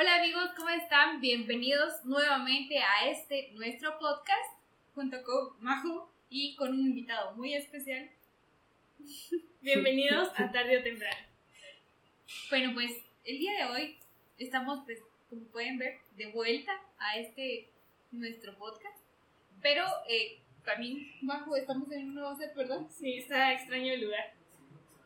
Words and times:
Hola 0.00 0.14
amigos, 0.14 0.50
¿cómo 0.56 0.68
están? 0.68 1.20
Bienvenidos 1.20 2.04
nuevamente 2.04 2.78
a 2.78 3.08
este 3.08 3.50
nuestro 3.54 3.98
podcast 3.98 4.54
junto 4.94 5.24
con 5.24 5.60
Majo 5.60 6.08
y 6.30 6.54
con 6.54 6.70
un 6.70 6.86
invitado 6.86 7.34
muy 7.34 7.54
especial. 7.54 8.08
Bienvenidos 9.60 10.28
a 10.36 10.52
Tarde 10.52 10.78
o 10.78 10.82
Temprano. 10.84 11.26
Bueno, 12.48 12.74
pues 12.74 12.92
el 13.24 13.38
día 13.40 13.50
de 13.54 13.72
hoy 13.72 13.96
estamos, 14.38 14.84
pues, 14.84 15.00
como 15.28 15.42
pueden 15.46 15.78
ver, 15.78 15.98
de 16.16 16.30
vuelta 16.30 16.80
a 17.00 17.18
este 17.18 17.68
nuestro 18.12 18.56
podcast. 18.56 19.00
Pero 19.60 19.84
eh, 20.08 20.38
también, 20.64 21.10
Majo, 21.22 21.56
estamos 21.56 21.90
en 21.90 22.10
un 22.10 22.14
nuevo 22.14 22.36
set, 22.36 22.54
¿verdad? 22.54 22.86
Sí, 22.88 23.14
está 23.14 23.52
extraño 23.52 23.94
el 23.94 24.02
lugar. 24.02 24.32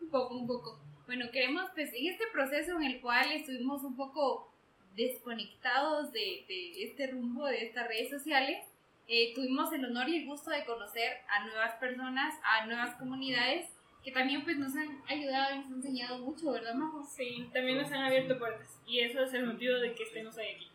Un 0.03 0.11
poco, 0.11 0.37
un 0.37 0.47
poco. 0.47 0.79
Bueno, 1.07 1.31
queremos, 1.33 1.71
pues, 1.75 1.95
en 1.95 2.09
este 2.09 2.25
proceso 2.31 2.77
en 2.77 2.83
el 2.83 3.01
cual 3.01 3.33
estuvimos 3.33 3.85
un 3.85 3.97
poco 3.97 4.52
desconectados 4.95 6.13
de, 6.13 6.45
de 6.49 6.85
este 6.85 7.07
rumbo, 7.09 7.47
de 7.47 7.65
estas 7.65 7.89
redes 7.89 8.11
sociales, 8.11 8.65
eh, 9.09 9.33
tuvimos 9.35 9.73
el 9.73 9.85
honor 9.85 10.09
y 10.09 10.17
el 10.17 10.27
gusto 10.27 10.51
de 10.51 10.65
conocer 10.65 11.19
a 11.29 11.45
nuevas 11.45 11.75
personas, 11.77 12.35
a 12.45 12.67
nuevas 12.67 12.95
comunidades 12.97 13.69
que 14.03 14.11
también 14.11 14.43
pues 14.43 14.57
nos 14.57 14.75
han 14.75 15.01
ayudado 15.07 15.55
y 15.55 15.59
nos 15.59 15.67
han 15.67 15.75
enseñado 15.75 16.19
mucho, 16.19 16.53
¿verdad, 16.53 16.75
Majo? 16.75 17.05
Sí, 17.05 17.49
también 17.53 17.79
nos 17.79 17.91
han 17.93 18.03
abierto 18.03 18.39
puertas 18.39 18.81
y 18.87 19.01
eso 19.01 19.23
es 19.23 19.33
el 19.35 19.47
motivo 19.47 19.75
de 19.75 19.95
que 19.95 20.03
estemos 20.03 20.37
hoy 20.37 20.47
aquí. 20.47 20.69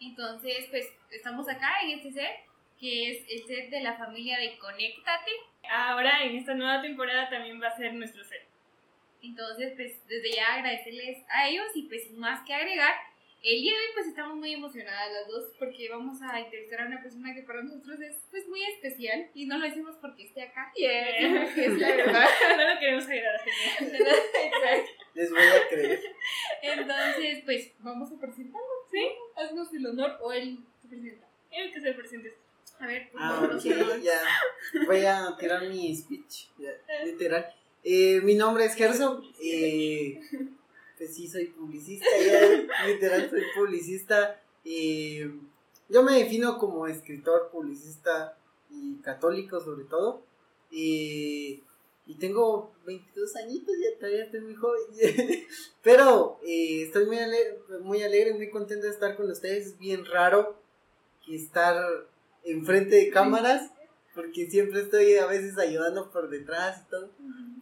Entonces, 0.00 0.66
pues 0.70 0.92
estamos 1.10 1.48
acá 1.48 1.82
en 1.84 1.98
este 1.98 2.12
set, 2.12 2.40
que 2.80 3.10
es 3.10 3.24
el 3.30 3.46
set 3.46 3.70
de 3.70 3.80
la 3.80 3.96
familia 3.96 4.38
de 4.38 4.58
Conéctate. 4.58 5.30
Ahora, 5.70 6.24
en 6.24 6.36
esta 6.36 6.54
nueva 6.54 6.82
temporada, 6.82 7.30
también 7.30 7.62
va 7.62 7.68
a 7.68 7.76
ser 7.76 7.94
nuestro 7.94 8.24
set. 8.24 8.46
Entonces, 9.22 9.72
pues 9.76 10.06
desde 10.08 10.32
ya 10.32 10.54
agradecerles 10.54 11.24
a 11.30 11.48
ellos 11.48 11.66
y 11.74 11.82
pues 11.82 12.04
sin 12.08 12.18
más 12.18 12.44
que 12.44 12.54
agregar, 12.54 12.94
el 13.44 13.60
día 13.60 13.72
de 13.72 13.78
hoy 13.78 13.84
pues 13.94 14.06
estamos 14.06 14.36
muy 14.36 14.54
emocionadas 14.54 15.12
las 15.12 15.28
dos 15.28 15.52
porque 15.58 15.88
vamos 15.90 16.20
a 16.22 16.40
entrevistar 16.40 16.80
a 16.80 16.86
una 16.86 17.02
persona 17.02 17.34
que 17.34 17.42
para 17.42 17.62
nosotros 17.62 18.00
es 18.00 18.16
pues 18.30 18.48
muy 18.48 18.62
especial 18.64 19.28
y 19.34 19.46
no 19.46 19.58
lo 19.58 19.66
decimos 19.66 19.96
porque 20.00 20.24
esté 20.24 20.42
acá. 20.42 20.72
Yeah. 20.74 21.44
es 21.44 21.78
la 21.78 21.88
verdad. 21.96 22.26
no 22.56 22.74
lo 22.74 22.80
queremos 22.80 23.06
ayudar. 23.06 23.40
Exacto. 23.80 24.90
Les 25.14 25.30
voy 25.30 25.42
a 25.42 25.68
creer. 25.68 26.00
Entonces, 26.62 27.42
pues 27.44 27.70
vamos 27.80 28.10
a 28.12 28.18
presentarlo. 28.18 28.66
¿Sí? 28.90 29.06
Haznos 29.36 29.72
el 29.74 29.86
honor 29.86 30.18
o 30.22 30.32
él 30.32 30.58
se 30.82 30.88
presenta. 30.88 31.26
El 31.50 31.72
que 31.72 31.80
se 31.80 31.92
presente. 31.92 32.34
A 32.80 32.86
ver, 32.86 33.10
por 33.10 33.22
Ah, 33.22 33.28
favor, 33.30 33.54
ok, 33.54 33.60
señor. 33.60 34.00
ya. 34.02 34.20
Voy 34.86 35.04
a 35.04 35.36
tirar 35.38 35.62
mi 35.68 35.94
speech, 35.94 36.48
ya, 36.58 36.70
literal. 37.04 37.46
Eh, 37.84 38.20
mi 38.22 38.34
nombre 38.34 38.64
es 38.64 38.74
Gerson. 38.74 39.22
Eh, 39.42 40.18
pues 41.04 41.16
sí, 41.16 41.28
soy 41.28 41.46
publicista, 41.48 42.06
ya, 42.18 42.66
literal, 42.86 43.28
soy 43.28 43.42
publicista. 43.54 44.40
Eh, 44.64 45.30
yo 45.90 46.02
me 46.02 46.18
defino 46.18 46.58
como 46.58 46.86
escritor, 46.86 47.50
publicista 47.52 48.38
y 48.70 48.96
católico, 49.02 49.60
sobre 49.60 49.84
todo. 49.84 50.22
Eh, 50.70 51.60
y 52.06 52.14
tengo 52.18 52.72
22 52.86 53.36
añitos, 53.36 53.74
ya 53.78 53.98
todavía 53.98 54.24
estoy 54.24 54.40
muy 54.40 54.54
joven. 54.54 54.80
Pero 55.82 56.40
eh, 56.42 56.84
estoy 56.84 57.04
muy 57.04 57.18
alegre, 57.18 57.58
muy 57.82 58.02
alegre, 58.02 58.32
muy 58.34 58.48
contento 58.50 58.86
de 58.86 58.92
estar 58.92 59.14
con 59.16 59.30
ustedes. 59.30 59.66
Es 59.66 59.78
bien 59.78 60.06
raro 60.06 60.56
que 61.26 61.36
estar 61.36 61.76
enfrente 62.44 62.96
de 62.96 63.10
cámaras, 63.10 63.70
porque 64.14 64.50
siempre 64.50 64.80
estoy 64.80 65.16
a 65.16 65.26
veces 65.26 65.58
ayudando 65.58 66.10
por 66.10 66.30
detrás 66.30 66.82
y 66.86 66.90
todo. 66.90 67.10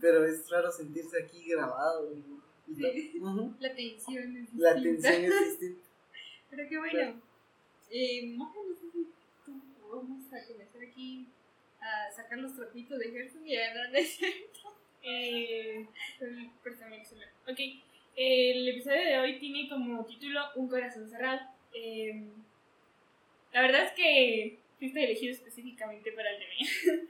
Pero 0.01 0.25
es 0.25 0.49
raro 0.49 0.71
sentirse 0.71 1.21
aquí 1.25 1.45
grabado. 1.49 2.13
y- 2.15 2.42
todo. 2.81 2.93
Sí. 2.93 3.13
Ujú. 3.21 3.55
La 3.61 3.75
tensión 3.75 4.37
es 4.37 4.55
La 4.55 4.75
distinta. 4.75 5.09
atención 5.09 5.25
es 5.25 5.51
distinta. 5.61 5.83
Pero 6.51 6.69
qué 6.69 6.79
bueno. 6.79 7.23
Eh, 7.91 8.27
Majo, 8.37 8.65
no 8.69 8.75
sé 8.75 8.91
si 8.93 9.07
tú 9.45 9.61
vamos 9.91 10.33
a 10.33 10.47
comenzar 10.47 10.83
aquí 10.83 11.27
a 11.81 12.11
sacar 12.13 12.39
los 12.39 12.55
trapitos 12.57 12.99
de 12.99 13.11
Gerson 13.11 13.47
y 13.47 13.57
a 13.57 13.75
ganar 13.75 13.91
Eh, 15.05 15.87
préstame 16.63 16.97
el 17.01 17.05
celular. 17.07 17.31
Ok, 17.49 17.59
el 18.17 18.69
episodio 18.69 19.01
de 19.05 19.19
hoy 19.19 19.39
tiene 19.41 19.69
como 19.69 20.05
título 20.07 20.41
Un 20.57 20.69
corazón 20.69 21.09
cerrado. 21.11 21.41
Eh, 21.75 22.29
la 23.53 23.63
verdad 23.63 23.85
es 23.87 23.93
que 23.93 24.59
fuiste 24.79 25.03
elegido 25.05 25.33
específicamente 25.33 26.13
para 26.13 26.31
el 26.31 26.39
tema. 26.39 27.03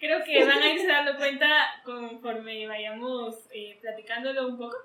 Creo 0.00 0.24
que 0.24 0.44
van 0.44 0.58
a 0.62 0.72
irse 0.72 0.86
dando 0.88 1.16
cuenta 1.16 1.46
conforme 1.84 2.66
vayamos 2.66 3.36
eh, 3.52 3.78
platicándolo 3.80 4.48
un 4.48 4.58
poco. 4.58 4.76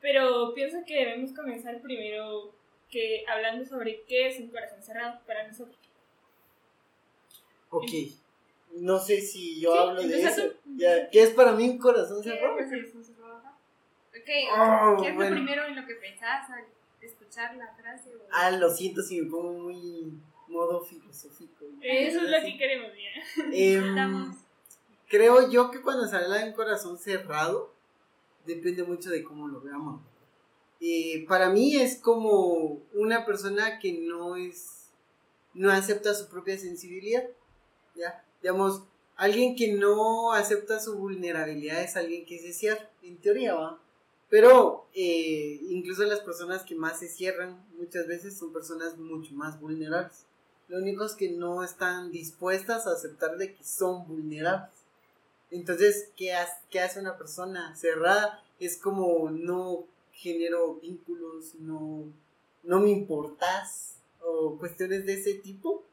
Pero 0.00 0.54
pienso 0.54 0.78
que 0.86 0.94
debemos 0.94 1.32
comenzar 1.32 1.80
primero 1.82 2.54
que 2.88 3.24
hablando 3.28 3.64
sobre 3.66 4.02
qué 4.06 4.28
es 4.28 4.38
un 4.38 4.48
corazón 4.48 4.82
cerrado 4.82 5.20
para 5.26 5.46
nosotros. 5.48 5.76
Ok. 7.70 7.90
No 8.76 8.98
sé 8.98 9.20
si 9.20 9.60
yo 9.60 9.72
Sí, 9.72 9.78
hablo 9.78 10.02
de 10.02 10.22
eso. 10.22 10.42
tú. 10.42 10.70
Ya, 10.76 11.08
¿Qué 11.10 11.22
es 11.22 11.30
para 11.30 11.52
mí 11.52 11.68
un 11.68 11.78
corazón 11.78 12.22
cerrado? 12.22 12.54
Pues 12.54 12.70
eso 12.72 13.02
se 13.02 13.12
trabaja. 13.14 13.52
Ok, 14.10 14.30
Oh, 14.56 15.02
¿qué 15.02 15.08
es 15.08 15.14
bueno. 15.14 15.30
lo 15.30 15.36
primero 15.36 15.64
en 15.66 15.76
lo 15.76 15.86
que 15.86 15.94
pensás 15.94 16.48
al 16.50 16.64
escuchar 17.00 17.56
la 17.56 17.74
frase? 17.74 18.10
o- 18.14 18.20
Ah, 18.30 18.50
lo 18.50 18.70
siento 18.70 19.02
si 19.02 19.20
me 19.20 19.30
pongo 19.30 19.52
muy 19.52 20.12
modo 20.48 20.84
filosófico. 20.84 21.64
Eso 21.80 22.20
es 22.20 22.30
lo 22.30 22.40
que 22.40 22.56
queremos. 22.58 22.90
Em, 23.52 23.88
Estamos- 23.88 24.36
creo 25.08 25.50
yo 25.50 25.70
que 25.70 25.80
cuando 25.82 26.04
habla 26.04 26.38
de 26.38 26.44
un 26.48 26.52
corazón 26.52 26.98
cerrado, 26.98 27.72
depende 28.44 28.82
mucho 28.84 29.10
de 29.10 29.22
cómo 29.24 29.48
lo 29.48 29.60
veamos. 29.60 30.00
Eh, 30.80 31.24
para 31.26 31.48
mí 31.50 31.76
es 31.76 31.96
como 31.96 32.80
una 32.92 33.24
persona 33.24 33.78
que 33.78 33.92
no 33.94 34.36
es, 34.36 34.88
no 35.54 35.70
acepta 35.72 36.14
su 36.14 36.28
propia 36.28 36.58
sensibilidad. 36.58 37.24
¿ya? 37.94 38.22
Digamos, 38.42 38.82
alguien 39.16 39.56
que 39.56 39.72
no 39.72 40.32
acepta 40.34 40.78
su 40.78 40.96
vulnerabilidad 40.98 41.82
es 41.82 41.96
alguien 41.96 42.26
que 42.26 42.38
se 42.38 42.52
cierra, 42.52 42.90
en 43.02 43.16
teoría 43.16 43.54
va. 43.54 43.80
Pero 44.28 44.86
eh, 44.92 45.60
incluso 45.70 46.02
las 46.04 46.20
personas 46.20 46.62
que 46.64 46.74
más 46.74 46.98
se 46.98 47.08
cierran 47.08 47.64
muchas 47.78 48.06
veces 48.06 48.36
son 48.36 48.52
personas 48.52 48.98
mucho 48.98 49.32
más 49.34 49.58
vulnerables. 49.60 50.25
Lo 50.68 50.78
único 50.78 51.04
es 51.04 51.14
que 51.14 51.30
no 51.30 51.62
están 51.62 52.10
dispuestas 52.10 52.86
a 52.86 52.92
aceptar 52.92 53.36
de 53.38 53.54
que 53.54 53.64
son 53.64 54.06
vulnerables. 54.06 54.70
Entonces, 55.50 56.10
¿qué, 56.16 56.34
qué 56.70 56.80
hace 56.80 57.00
una 57.00 57.16
persona 57.16 57.74
cerrada? 57.76 58.42
Es 58.58 58.76
como 58.76 59.30
no 59.30 59.84
genero 60.12 60.74
vínculos, 60.76 61.54
no, 61.56 62.04
no 62.64 62.80
me 62.80 62.90
importas 62.90 63.98
o 64.20 64.56
cuestiones 64.58 65.06
de 65.06 65.14
ese 65.14 65.34
tipo. 65.34 65.84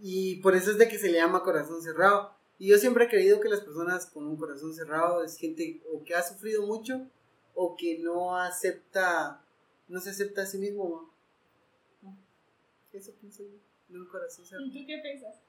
Y 0.00 0.36
por 0.36 0.56
eso 0.56 0.70
es 0.70 0.78
de 0.78 0.88
que 0.88 0.98
se 0.98 1.10
le 1.10 1.18
llama 1.18 1.42
corazón 1.42 1.82
cerrado. 1.82 2.32
Y 2.58 2.68
yo 2.68 2.78
siempre 2.78 3.04
he 3.04 3.08
creído 3.08 3.40
que 3.40 3.48
las 3.48 3.60
personas 3.60 4.06
con 4.06 4.26
un 4.26 4.36
corazón 4.36 4.74
cerrado 4.74 5.22
es 5.22 5.36
gente 5.36 5.80
o 5.92 6.02
que 6.02 6.14
ha 6.14 6.22
sufrido 6.22 6.66
mucho 6.66 7.06
o 7.54 7.76
que 7.76 7.98
no 7.98 8.36
acepta, 8.36 9.44
no 9.88 10.00
se 10.00 10.10
acepta 10.10 10.42
a 10.42 10.46
sí 10.46 10.58
mismo. 10.58 11.08
Eso 12.92 13.12
pienso 13.20 13.42
yo, 13.42 13.67
de 13.88 13.98
un 13.98 14.06
corazón 14.06 14.44
cerrado. 14.44 14.66
¿Y 14.66 14.72
tú 14.72 14.86
qué 14.86 14.98
piensas? 14.98 15.40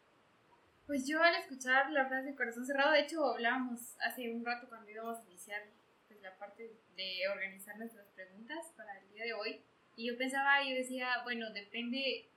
Pues 0.88 1.05
yo 1.07 1.22
al 1.22 1.35
escuchar 1.35 1.91
la 1.91 2.07
frase 2.07 2.35
corazón 2.35 2.66
cerrado, 2.66 2.91
de 2.91 3.01
hecho 3.01 3.23
hablábamos 3.23 3.95
hace 4.01 4.33
un 4.33 4.44
rato 4.44 4.67
cuando 4.67 4.89
íbamos 4.89 5.19
a 5.19 5.25
iniciar 5.29 5.61
pues, 6.07 6.19
la 6.22 6.35
parte 6.38 6.72
de 6.95 7.27
organizar 7.31 7.77
nuestras 7.77 8.07
preguntas 8.07 8.73
para 8.75 8.97
el 8.97 9.09
día 9.13 9.25
de 9.25 9.33
hoy. 9.33 9.61
Y 9.95 10.07
yo 10.07 10.17
pensaba, 10.17 10.63
yo 10.63 10.75
decía, 10.75 11.22
bueno, 11.23 11.51
depende 11.51 12.29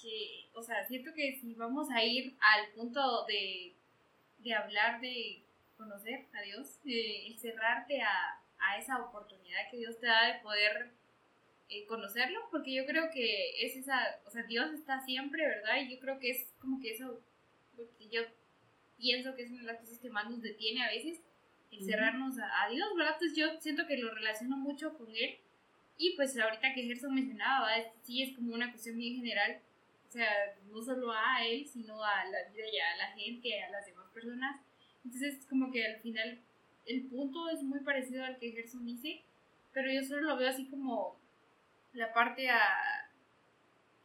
que, 0.00 0.48
o 0.54 0.62
sea, 0.62 0.86
siento 0.86 1.12
que 1.14 1.38
si 1.40 1.54
vamos 1.54 1.90
a 1.90 2.04
ir 2.04 2.36
al 2.40 2.72
punto 2.74 3.24
de, 3.26 3.74
de 4.38 4.54
hablar 4.54 5.00
de 5.00 5.42
conocer 5.76 6.26
a 6.34 6.42
Dios, 6.42 6.82
de 6.84 7.26
el 7.26 7.38
cerrarte 7.38 8.02
a, 8.02 8.40
a 8.58 8.78
esa 8.78 8.98
oportunidad 8.98 9.70
que 9.70 9.78
Dios 9.78 9.98
te 9.98 10.06
da 10.06 10.26
de 10.26 10.40
poder 10.40 10.92
eh, 11.70 11.86
conocerlo, 11.86 12.40
porque 12.50 12.74
yo 12.74 12.84
creo 12.84 13.10
que 13.10 13.64
es 13.64 13.76
esa, 13.76 14.20
o 14.26 14.30
sea, 14.30 14.42
Dios 14.42 14.72
está 14.72 15.00
siempre, 15.00 15.46
¿verdad? 15.46 15.80
Y 15.82 15.94
yo 15.94 16.00
creo 16.00 16.18
que 16.18 16.30
es 16.30 16.52
como 16.58 16.80
que 16.80 16.90
eso 16.90 17.20
lo 17.76 17.84
que 17.96 18.08
yo 18.08 18.22
pienso 18.98 19.34
que 19.34 19.42
es 19.42 19.50
una 19.50 19.60
de 19.60 19.66
las 19.66 19.78
cosas 19.78 19.98
que 19.98 20.10
más 20.10 20.28
nos 20.28 20.42
detiene 20.42 20.82
a 20.82 20.90
veces, 20.90 21.20
el 21.70 21.78
Ujú. 21.78 21.86
cerrarnos 21.86 22.38
a, 22.38 22.64
a 22.64 22.68
Dios, 22.68 22.88
¿verdad? 22.96 23.14
Entonces 23.14 23.38
yo 23.38 23.60
siento 23.60 23.86
que 23.86 23.96
lo 23.98 24.12
relaciono 24.12 24.56
mucho 24.56 24.96
con 24.98 25.08
Él. 25.14 25.38
Y 25.96 26.16
pues 26.16 26.36
ahorita 26.36 26.74
que 26.74 26.82
Gerson 26.82 27.14
mencionaba, 27.14 27.66
¿verdad? 27.68 27.92
sí 28.02 28.22
es 28.22 28.34
como 28.34 28.54
una 28.54 28.70
cuestión 28.70 28.96
bien 28.96 29.16
general, 29.16 29.60
o 30.08 30.10
sea, 30.10 30.28
no 30.70 30.82
solo 30.82 31.12
a 31.12 31.44
Él, 31.46 31.66
sino 31.66 32.02
a 32.02 32.24
la 32.24 32.48
vida 32.50 32.64
y 32.72 32.78
a 32.78 32.96
la 32.96 33.12
gente, 33.12 33.62
a 33.62 33.70
las 33.70 33.86
demás 33.86 34.10
personas. 34.12 34.60
Entonces 35.04 35.46
como 35.46 35.70
que 35.70 35.86
al 35.86 36.00
final 36.00 36.40
el 36.86 37.02
punto 37.06 37.48
es 37.50 37.62
muy 37.62 37.80
parecido 37.80 38.24
al 38.24 38.38
que 38.38 38.50
Gerson 38.50 38.84
dice, 38.84 39.22
pero 39.72 39.92
yo 39.92 40.02
solo 40.02 40.22
lo 40.22 40.36
veo 40.36 40.48
así 40.48 40.66
como 40.66 41.19
la 41.92 42.12
parte 42.12 42.48
a 42.48 42.60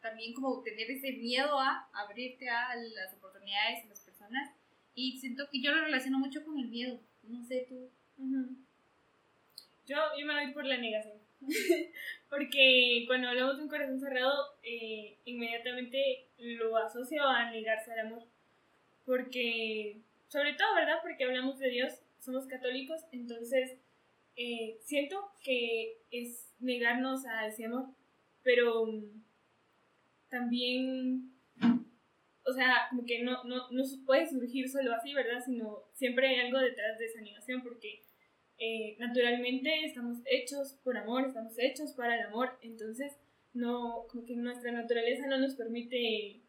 también 0.01 0.33
como 0.33 0.61
tener 0.61 0.89
ese 0.91 1.13
miedo 1.13 1.59
a 1.59 1.89
abrirte 1.91 2.47
a 2.47 2.75
las 2.75 3.13
oportunidades, 3.15 3.85
a 3.85 3.89
las 3.89 3.99
personas. 4.01 4.51
Y 4.93 5.17
siento 5.19 5.49
que 5.51 5.61
yo 5.61 5.73
lo 5.73 5.83
relaciono 5.83 6.19
mucho 6.19 6.45
con 6.45 6.59
el 6.59 6.67
miedo. 6.67 6.99
No 7.23 7.43
sé 7.43 7.65
tú. 7.67 7.89
Yo, 9.87 9.97
yo 10.17 10.25
me 10.25 10.33
voy 10.33 10.53
por 10.53 10.65
la 10.65 10.77
negación. 10.77 11.17
Porque 12.29 13.03
cuando 13.07 13.29
hablamos 13.29 13.57
de 13.57 13.63
un 13.63 13.69
corazón 13.69 13.99
cerrado, 13.99 14.55
eh, 14.61 15.17
inmediatamente 15.25 16.27
lo 16.37 16.77
asocio 16.77 17.23
a 17.23 17.49
negarse 17.49 17.91
al 17.91 18.07
amor. 18.07 18.23
Porque, 19.05 20.01
sobre 20.27 20.53
todo, 20.53 20.75
¿verdad? 20.75 20.99
Porque 21.01 21.23
hablamos 21.23 21.57
de 21.57 21.69
Dios, 21.69 21.93
somos 22.19 22.45
católicos, 22.45 23.01
entonces 23.11 23.77
eh, 24.35 24.77
siento 24.81 25.31
que 25.43 25.97
es 26.11 26.44
negarnos 26.59 27.25
a 27.25 27.47
ese 27.47 27.65
amor. 27.65 27.87
Pero 28.43 28.85
mm, 28.85 29.23
también 30.29 31.35
o 32.47 32.53
sea, 32.53 32.87
como 32.89 33.05
que 33.05 33.23
no, 33.23 33.43
no, 33.43 33.69
no 33.71 33.83
puede 34.05 34.27
surgir 34.27 34.69
solo 34.69 34.93
así, 34.93 35.13
¿verdad? 35.13 35.41
Sino 35.43 35.83
siempre 35.93 36.27
hay 36.27 36.45
algo 36.45 36.59
detrás 36.59 36.97
de 36.99 37.05
esa 37.05 37.19
animación 37.19 37.63
porque 37.63 38.03
eh, 38.59 38.95
naturalmente 38.99 39.83
estamos 39.83 40.19
hechos 40.25 40.79
por 40.83 40.95
amor, 40.95 41.25
estamos 41.25 41.57
hechos 41.57 41.93
para 41.93 42.15
el 42.15 42.27
amor, 42.27 42.57
entonces 42.61 43.17
no, 43.53 44.05
como 44.09 44.25
que 44.25 44.35
nuestra 44.35 44.71
naturaleza 44.71 45.27
no 45.27 45.39
nos 45.39 45.55
permite 45.55 46.41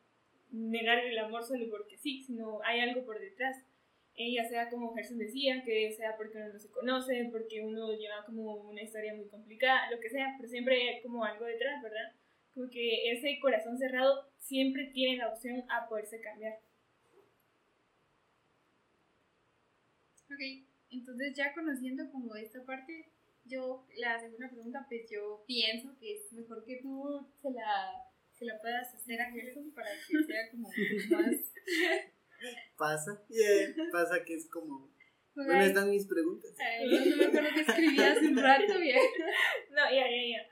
negar 0.51 0.99
el 0.99 1.19
amor 1.19 1.45
solo 1.45 1.67
porque 1.71 1.97
sí, 1.97 2.23
sino 2.23 2.61
hay 2.63 2.81
algo 2.81 3.05
por 3.05 3.19
detrás. 3.19 3.57
Eh, 4.19 4.33
ya 4.33 4.49
sea 4.49 4.71
como 4.71 4.95
Gerson 4.95 5.19
decía, 5.19 5.63
que 5.63 5.93
sea 5.93 6.17
porque 6.17 6.39
uno 6.39 6.53
no 6.55 6.59
se 6.59 6.71
conoce, 6.71 7.29
porque 7.31 7.61
uno 7.61 7.93
lleva 7.93 8.25
como 8.25 8.55
una 8.55 8.83
historia 8.83 9.15
muy 9.15 9.29
complicada, 9.29 9.91
lo 9.91 10.01
que 10.01 10.09
sea, 10.09 10.35
pero 10.39 10.49
siempre 10.49 10.89
hay 10.89 11.03
como 11.03 11.23
algo 11.23 11.45
detrás, 11.45 11.83
¿verdad? 11.83 12.15
Como 12.55 12.71
que 12.71 13.13
ese 13.13 13.39
corazón 13.41 13.77
cerrado 13.77 14.31
siempre 14.39 14.87
tiene 14.95 15.19
la 15.19 15.29
opción 15.29 15.63
a 15.69 15.87
poderse 15.87 16.19
cambiar. 16.23 16.55
Ok, 20.31 20.67
entonces 20.91 21.35
ya 21.35 21.53
conociendo 21.53 22.11
como 22.11 22.35
esta 22.37 22.65
parte, 22.65 23.13
yo 23.45 23.87
la 23.99 24.19
segunda 24.19 24.49
pregunta, 24.49 24.87
pues 24.89 25.11
yo 25.11 25.45
pienso 25.47 25.95
que 25.99 26.15
es 26.15 26.33
mejor 26.33 26.65
que 26.65 26.81
tú 26.81 27.29
se 27.43 27.51
la, 27.51 27.93
se 28.33 28.47
la 28.47 28.59
puedas 28.61 28.95
hacer 28.95 29.21
a 29.21 29.31
Gerson 29.31 29.73
para 29.73 29.91
que 29.91 30.25
sea 30.25 30.51
como 30.51 30.69
más... 31.11 31.53
Pasa, 32.87 33.21
pasa 33.91 34.25
que 34.25 34.35
es 34.35 34.49
como... 34.49 34.95
¿Dónde 35.35 35.67
están 35.67 35.91
mis 35.91 36.07
preguntas? 36.07 36.55
no, 36.55 37.17
me 37.17 37.25
acuerdo 37.27 37.49
que 37.53 37.61
escribí 37.61 37.99
hace 37.99 38.29
un 38.29 38.37
rato, 38.39 38.79
bien. 38.81 38.99
No, 39.71 39.83
ya, 39.91 40.07
ya, 40.09 40.23
ya. 40.31 40.43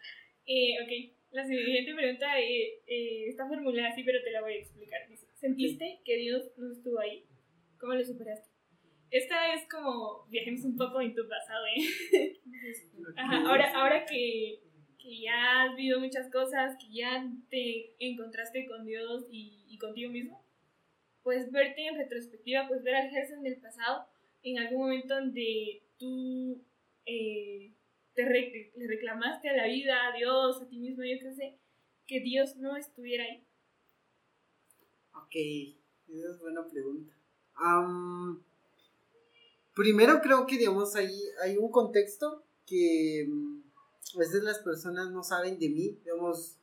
Eh, 0.45 0.75
ok, 0.83 1.17
la 1.31 1.47
siguiente 1.47 1.95
pregunta 1.95 2.39
eh, 2.41 2.83
eh, 2.87 3.29
está 3.29 3.47
formulada 3.47 3.91
así, 3.91 4.03
pero 4.03 4.19
te 4.25 4.33
la 4.33 4.43
voy 4.43 4.55
a 4.55 4.59
explicar. 4.59 5.09
Dice, 5.09 5.29
¿sentiste 5.35 6.01
que 6.05 6.17
Dios 6.17 6.51
no 6.57 6.73
estuvo 6.73 6.99
ahí? 6.99 7.25
¿Cómo 7.79 7.95
lo 7.95 8.05
superaste? 8.05 8.51
Esta 9.11 9.55
es 9.55 9.69
como, 9.71 10.27
viajemos 10.29 10.65
un 10.65 10.77
poco 10.77 11.01
en 11.01 11.15
tu 11.15 11.23
pasado, 11.29 11.65
¿eh? 11.67 12.41
Ajá, 13.17 13.49
ahora, 13.49 13.73
ahora 13.75 14.05
que, 14.05 14.61
que, 14.99 15.21
ya 15.21 15.63
has 15.63 15.77
vivido 15.77 16.01
muchas 16.01 16.29
cosas, 16.33 16.77
que 16.81 16.93
ya 16.93 17.25
te 17.49 17.95
encontraste 18.01 18.67
con 18.67 18.85
Dios 18.85 19.29
y, 19.31 19.65
y 19.69 19.79
contigo 19.79 20.11
mismo, 20.11 20.44
pues 21.25 21.51
verte 21.51 21.87
en 21.87 21.97
retrospectiva, 21.97 22.69
pues 22.69 22.85
ver 22.85 22.95
al 22.95 23.11
Gerson 23.11 23.43
del 23.43 23.57
pasado 23.57 24.07
en 24.43 24.59
algún 24.59 24.83
momento 24.83 25.15
donde 25.15 25.83
tú 25.99 26.63
eh, 27.07 27.73
te 28.15 28.73
le 28.77 28.87
reclamaste 28.87 29.49
a 29.49 29.57
la 29.57 29.67
vida, 29.67 30.07
a 30.07 30.17
Dios, 30.17 30.61
a 30.61 30.69
ti 30.69 30.79
mismo, 30.79 31.03
yo 31.03 31.19
qué 31.19 31.35
sé, 31.35 31.59
que 32.07 32.21
Dios 32.21 32.57
no 32.57 32.77
estuviera 32.77 33.25
ahí. 33.25 33.43
Ok, 35.15 35.35
esa 36.15 36.31
es 36.31 36.41
buena 36.41 36.67
pregunta. 36.69 37.13
primero 39.75 40.21
creo 40.21 40.47
que, 40.47 40.59
digamos, 40.59 40.95
ahí 40.95 41.19
hay 41.43 41.57
un 41.57 41.71
contexto 41.71 42.45
que 42.67 43.27
mm, 43.27 43.63
a 44.17 44.19
veces 44.19 44.43
las 44.43 44.59
personas 44.59 45.11
no 45.11 45.23
saben 45.23 45.59
de 45.59 45.71
mí, 45.71 45.99
digamos, 46.05 46.59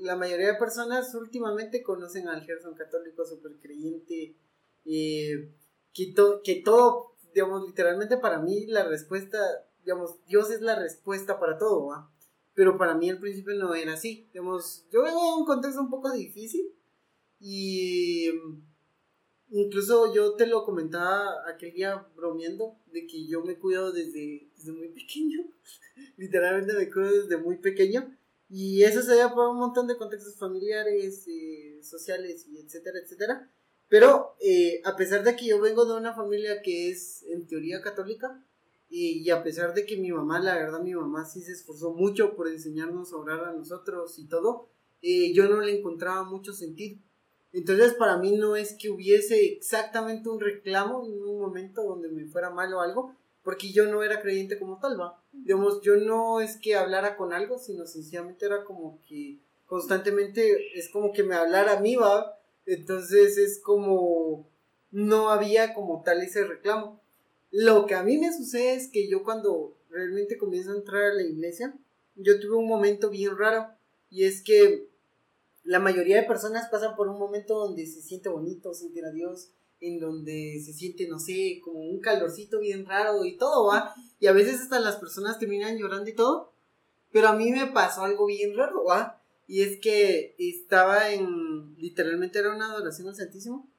la 0.00 0.16
mayoría 0.16 0.52
de 0.52 0.58
personas 0.58 1.14
últimamente 1.14 1.82
conocen 1.82 2.28
al 2.28 2.42
Gerson 2.42 2.74
católico 2.74 3.24
super 3.24 3.52
creyente, 3.60 4.36
eh, 4.84 5.50
que, 5.92 6.14
que 6.42 6.62
todo, 6.64 7.16
digamos, 7.32 7.66
literalmente 7.66 8.16
para 8.16 8.38
mí 8.38 8.66
la 8.66 8.84
respuesta 8.84 9.38
digamos, 9.84 10.16
Dios 10.26 10.50
es 10.50 10.60
la 10.62 10.76
respuesta 10.76 11.38
para 11.38 11.58
todo, 11.58 11.86
¿va? 11.86 12.10
Pero 12.54 12.78
para 12.78 12.94
mí 12.94 13.10
al 13.10 13.20
principio 13.20 13.54
no 13.54 13.74
era 13.74 13.94
así. 13.94 14.28
Digamos, 14.32 14.86
yo 14.90 15.02
vengo 15.02 15.20
en 15.20 15.40
un 15.40 15.46
contexto 15.46 15.80
un 15.80 15.90
poco 15.90 16.10
difícil 16.12 16.72
y 17.40 18.30
mm, 18.32 18.62
incluso 19.50 20.14
yo 20.14 20.34
te 20.34 20.46
lo 20.46 20.64
comentaba 20.64 21.48
aquel 21.48 21.72
día 21.74 22.06
bromeando 22.16 22.78
de 22.86 23.06
que 23.06 23.26
yo 23.26 23.42
me 23.42 23.58
cuido 23.58 23.92
desde, 23.92 24.48
desde 24.56 24.72
muy 24.72 24.88
pequeño. 24.88 25.44
Literalmente 26.16 26.72
me 26.74 26.90
cuido 26.90 27.22
desde 27.22 27.36
muy 27.36 27.58
pequeño. 27.58 28.16
Y 28.48 28.82
eso 28.82 29.02
se 29.02 29.16
da 29.16 29.34
por 29.34 29.48
un 29.48 29.58
montón 29.58 29.86
de 29.86 29.96
contextos 29.96 30.36
familiares, 30.36 31.26
eh, 31.28 31.80
sociales 31.82 32.46
y 32.48 32.58
etcétera, 32.58 32.98
etcétera. 32.98 33.50
Pero 33.88 34.36
eh, 34.40 34.80
a 34.84 34.96
pesar 34.96 35.24
de 35.24 35.36
que 35.36 35.46
yo 35.46 35.60
vengo 35.60 35.84
de 35.84 35.94
una 35.94 36.14
familia 36.14 36.62
que 36.62 36.90
es 36.90 37.22
en 37.24 37.46
teoría 37.46 37.80
católica, 37.80 38.44
y, 38.96 39.28
a 39.30 39.42
pesar 39.42 39.74
de 39.74 39.86
que 39.86 39.96
mi 39.96 40.12
mamá, 40.12 40.38
la 40.38 40.54
verdad, 40.54 40.80
mi 40.80 40.94
mamá 40.94 41.24
sí 41.24 41.42
se 41.42 41.50
esforzó 41.50 41.92
mucho 41.94 42.36
por 42.36 42.46
enseñarnos 42.46 43.12
a 43.12 43.16
orar 43.16 43.44
a 43.44 43.52
nosotros 43.52 44.20
y 44.20 44.28
todo, 44.28 44.68
eh, 45.02 45.32
yo 45.32 45.48
no 45.48 45.60
le 45.60 45.76
encontraba 45.76 46.22
mucho 46.22 46.52
sentido. 46.52 47.00
Entonces, 47.52 47.94
para 47.94 48.18
mí 48.18 48.36
no 48.36 48.54
es 48.54 48.74
que 48.74 48.90
hubiese 48.90 49.46
exactamente 49.46 50.28
un 50.28 50.38
reclamo 50.38 51.04
en 51.06 51.22
un 51.24 51.40
momento 51.40 51.82
donde 51.82 52.08
me 52.08 52.26
fuera 52.26 52.50
mal 52.50 52.72
o 52.72 52.80
algo, 52.80 53.16
porque 53.42 53.72
yo 53.72 53.86
no 53.86 54.04
era 54.04 54.20
creyente 54.20 54.60
como 54.60 54.78
tal, 54.78 55.00
va. 55.00 55.23
Digamos, 55.42 55.80
yo 55.82 55.96
no 55.96 56.40
es 56.40 56.56
que 56.56 56.74
hablara 56.74 57.16
con 57.16 57.32
algo, 57.32 57.58
sino 57.58 57.86
sencillamente 57.86 58.46
era 58.46 58.64
como 58.64 58.98
que 59.06 59.38
constantemente 59.66 60.78
es 60.78 60.88
como 60.88 61.12
que 61.12 61.22
me 61.22 61.34
hablara 61.34 61.78
a 61.78 61.80
mí, 61.80 61.96
va. 61.96 62.38
Entonces 62.66 63.36
es 63.36 63.60
como 63.60 64.46
no 64.90 65.30
había 65.30 65.74
como 65.74 66.02
tal 66.02 66.22
ese 66.22 66.44
reclamo. 66.44 67.00
Lo 67.50 67.86
que 67.86 67.94
a 67.94 68.02
mí 68.02 68.16
me 68.16 68.32
sucede 68.32 68.74
es 68.74 68.88
que 68.88 69.08
yo 69.08 69.24
cuando 69.24 69.76
realmente 69.90 70.38
comienzo 70.38 70.72
a 70.72 70.76
entrar 70.76 71.02
a 71.02 71.14
la 71.14 71.22
iglesia, 71.22 71.74
yo 72.16 72.38
tuve 72.40 72.56
un 72.56 72.68
momento 72.68 73.10
bien 73.10 73.36
raro 73.36 73.68
y 74.10 74.24
es 74.24 74.42
que 74.42 74.88
la 75.64 75.80
mayoría 75.80 76.16
de 76.16 76.28
personas 76.28 76.68
pasan 76.68 76.94
por 76.94 77.08
un 77.08 77.18
momento 77.18 77.58
donde 77.58 77.86
se 77.86 78.02
siente 78.02 78.28
bonito 78.28 78.72
sentir 78.74 79.04
a 79.04 79.10
Dios, 79.10 79.50
en 79.80 80.00
donde 80.00 80.60
se 80.64 80.72
siente, 80.72 81.08
no 81.08 81.18
sé, 81.18 81.60
como 81.62 81.80
un 81.80 82.00
calorcito 82.00 82.60
bien 82.60 82.86
raro 82.86 83.24
y 83.24 83.36
todo, 83.36 83.66
¿va? 83.66 83.94
Y 84.20 84.26
a 84.26 84.32
veces 84.32 84.60
hasta 84.60 84.80
las 84.80 84.96
personas 84.96 85.38
terminan 85.38 85.76
llorando 85.76 86.08
y 86.08 86.14
todo, 86.14 86.52
pero 87.12 87.28
a 87.28 87.34
mí 87.34 87.50
me 87.50 87.66
pasó 87.66 88.02
algo 88.02 88.26
bien 88.26 88.56
raro, 88.56 88.84
¿va? 88.84 89.22
Y 89.46 89.62
es 89.62 89.78
que 89.78 90.34
estaba 90.38 91.10
en, 91.10 91.74
literalmente 91.76 92.38
era 92.38 92.54
una 92.54 92.66
adoración 92.66 93.08
al 93.08 93.14
Santísimo, 93.14 93.70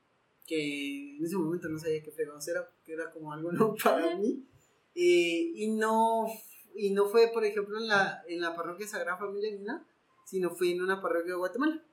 que 0.46 1.18
en 1.18 1.25
ese 1.25 1.38
momento 1.38 1.68
no 1.70 1.80
sabía 1.80 2.04
qué 2.04 2.12
fregados 2.12 2.48
era, 2.48 2.70
que 2.84 2.94
era 2.94 3.12
como 3.12 3.34
algo 3.34 3.52
nuevo 3.52 3.75
para 3.84 4.16
mí. 4.16 4.46
Eh, 4.94 5.52
y, 5.56 5.68
no, 5.72 6.28
y 6.75 6.92
no 6.92 7.08
fue, 7.08 7.30
por 7.34 7.44
ejemplo, 7.44 7.78
en 7.80 7.88
la, 7.88 8.24
en 8.28 8.40
la 8.42 8.56
parroquia 8.56 8.88
Sagrada 8.88 9.18
Familia 9.18 9.52
ni 9.52 9.64
nada, 9.64 9.86
sino 10.25 10.52
fue 10.52 10.72
en 10.72 10.82
una 10.82 11.02
parroquia 11.02 11.34
de 11.34 11.38
Guatemala, 11.38 11.84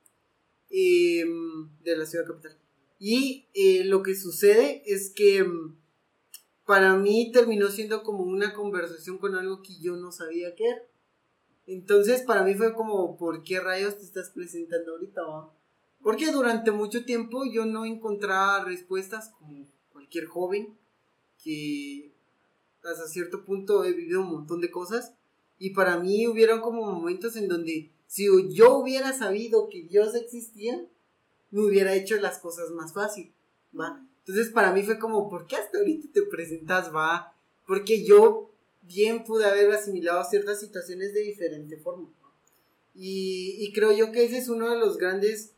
em, 0.71 1.69
de 1.83 1.97
la 1.97 2.07
ciudad 2.07 2.27
capital. 2.27 2.57
Y 3.05 3.49
eh, 3.55 3.83
lo 3.85 4.05
que 4.05 4.15
sucede 4.15 4.85
es 4.87 5.11
que 5.11 5.39
em, 5.39 5.75
para 6.65 6.97
mí 6.97 7.33
terminó 7.33 7.67
siendo 7.69 8.05
como 8.05 8.23
una 8.23 8.55
conversación 8.55 9.19
con 9.19 9.35
algo 9.35 9.61
que 9.61 9.77
yo 9.81 9.97
no 9.97 10.13
sabía 10.13 10.55
qué 10.55 10.69
era. 10.69 10.83
Entonces 11.67 12.23
para 12.23 12.45
mí 12.45 12.55
fue 12.55 12.75
como, 12.75 13.17
¿por 13.17 13.43
qué 13.43 13.59
rayos 13.59 13.99
te 13.99 14.05
estás 14.05 14.31
presentando 14.31 14.93
ahorita? 14.93 15.21
Porque 16.01 16.31
durante 16.31 16.71
mucho 16.71 17.05
tiempo 17.05 17.43
yo 17.45 17.67
no 17.67 17.85
encontraba 17.85 18.65
respuestas 18.65 19.31
como 19.31 19.67
cualquier 19.93 20.27
joven 20.27 20.79
que 21.43 22.15
hasta 22.85 23.09
cierto 23.09 23.45
punto 23.45 23.85
he 23.85 23.95
vivido 23.95 24.21
un 24.21 24.31
montón 24.31 24.61
de 24.61 24.71
cosas 24.71 25.13
y 25.59 25.71
para 25.71 25.99
mí 25.99 26.29
hubieron 26.29 26.61
como 26.61 26.87
momentos 26.93 27.35
en 27.35 27.49
donde 27.49 27.91
si 28.07 28.29
yo 28.51 28.77
hubiera 28.77 29.13
sabido 29.13 29.69
que 29.69 29.83
Dios 29.83 30.15
existía, 30.15 30.87
me 31.53 31.63
hubiera 31.63 31.95
hecho 31.95 32.17
las 32.17 32.39
cosas 32.39 32.71
más 32.71 32.93
fácil, 32.93 33.33
¿va? 33.79 34.05
Entonces 34.27 34.53
para 34.53 34.73
mí 34.73 34.83
fue 34.83 34.99
como, 34.99 35.29
¿por 35.29 35.47
qué 35.47 35.57
hasta 35.57 35.79
ahorita 35.79 36.09
te 36.13 36.23
presentas, 36.23 36.95
va? 36.95 37.35
Porque 37.67 38.05
yo 38.05 38.51
bien 38.83 39.25
pude 39.25 39.45
haber 39.45 39.71
asimilado 39.71 40.25
ciertas 40.25 40.61
situaciones 40.61 41.15
de 41.15 41.21
diferente 41.21 41.77
forma. 41.77 42.09
Y, 42.95 43.73
creo 43.73 43.93
yo 43.93 44.13
que 44.13 44.25
ese 44.25 44.39
es 44.39 44.49
uno 44.49 44.71
de 44.71 44.79
los 44.79 44.99
grandes 44.99 45.53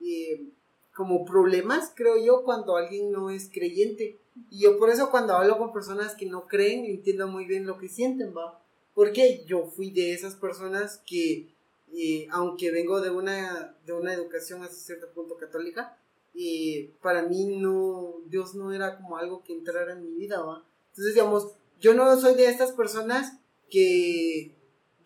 eh, 0.00 0.48
como 0.94 1.24
problemas, 1.24 1.92
creo 1.94 2.16
yo, 2.22 2.42
cuando 2.42 2.76
alguien 2.76 3.12
no 3.12 3.30
es 3.30 3.48
creyente. 3.52 4.18
Y 4.50 4.60
yo 4.60 4.78
por 4.78 4.90
eso 4.90 5.10
cuando 5.10 5.34
hablo 5.34 5.58
con 5.58 5.72
personas 5.72 6.14
que 6.14 6.26
no 6.26 6.46
creen, 6.46 6.84
entiendo 6.84 7.28
muy 7.28 7.46
bien 7.46 7.66
lo 7.66 7.78
que 7.78 7.88
sienten, 7.88 8.34
¿va? 8.36 8.60
Porque 8.94 9.44
yo 9.46 9.66
fui 9.66 9.90
de 9.90 10.12
esas 10.12 10.34
personas 10.34 11.00
que, 11.06 11.48
eh, 11.94 12.26
aunque 12.30 12.70
vengo 12.70 13.00
de 13.00 13.10
una, 13.10 13.76
de 13.84 13.92
una 13.92 14.14
educación 14.14 14.62
hasta 14.62 14.76
cierto 14.76 15.12
punto 15.12 15.36
católica, 15.36 15.98
eh, 16.34 16.94
para 17.02 17.22
mí 17.22 17.56
no, 17.58 18.22
Dios 18.26 18.54
no 18.54 18.72
era 18.72 18.96
como 18.96 19.16
algo 19.16 19.42
que 19.44 19.52
entrara 19.52 19.92
en 19.92 20.02
mi 20.02 20.14
vida, 20.14 20.42
¿va? 20.42 20.64
Entonces, 20.90 21.14
digamos, 21.14 21.52
yo 21.80 21.94
no 21.94 22.18
soy 22.18 22.34
de 22.34 22.46
estas 22.46 22.72
personas 22.72 23.38
que 23.70 24.54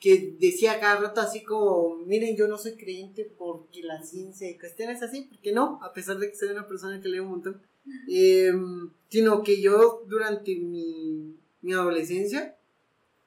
que 0.01 0.37
decía 0.39 0.79
cada 0.81 1.01
rato 1.01 1.21
así 1.21 1.43
como, 1.43 1.97
miren, 2.07 2.37
yo 2.37 2.49
no 2.49 2.59
soy 2.59 2.77
creyente 2.77 3.25
porque 3.39 3.83
la 3.83 4.03
ciencia 4.03 4.49
y 4.51 4.59
cuestiones 4.59 5.03
así, 5.03 5.23
porque 5.23 5.53
no, 5.53 5.81
a 5.83 5.93
pesar 5.93 6.19
de 6.19 6.31
que 6.31 6.37
soy 6.37 6.51
una 6.51 6.69
persona 6.69 7.01
que 7.01 7.09
lee 7.09 7.21
un 7.21 7.31
montón, 7.31 7.63
em, 8.09 8.91
sino 9.09 9.43
que 9.43 9.61
yo 9.61 10.05
durante 10.07 10.55
mi, 10.57 11.37
mi 11.63 11.73
adolescencia 11.73 12.57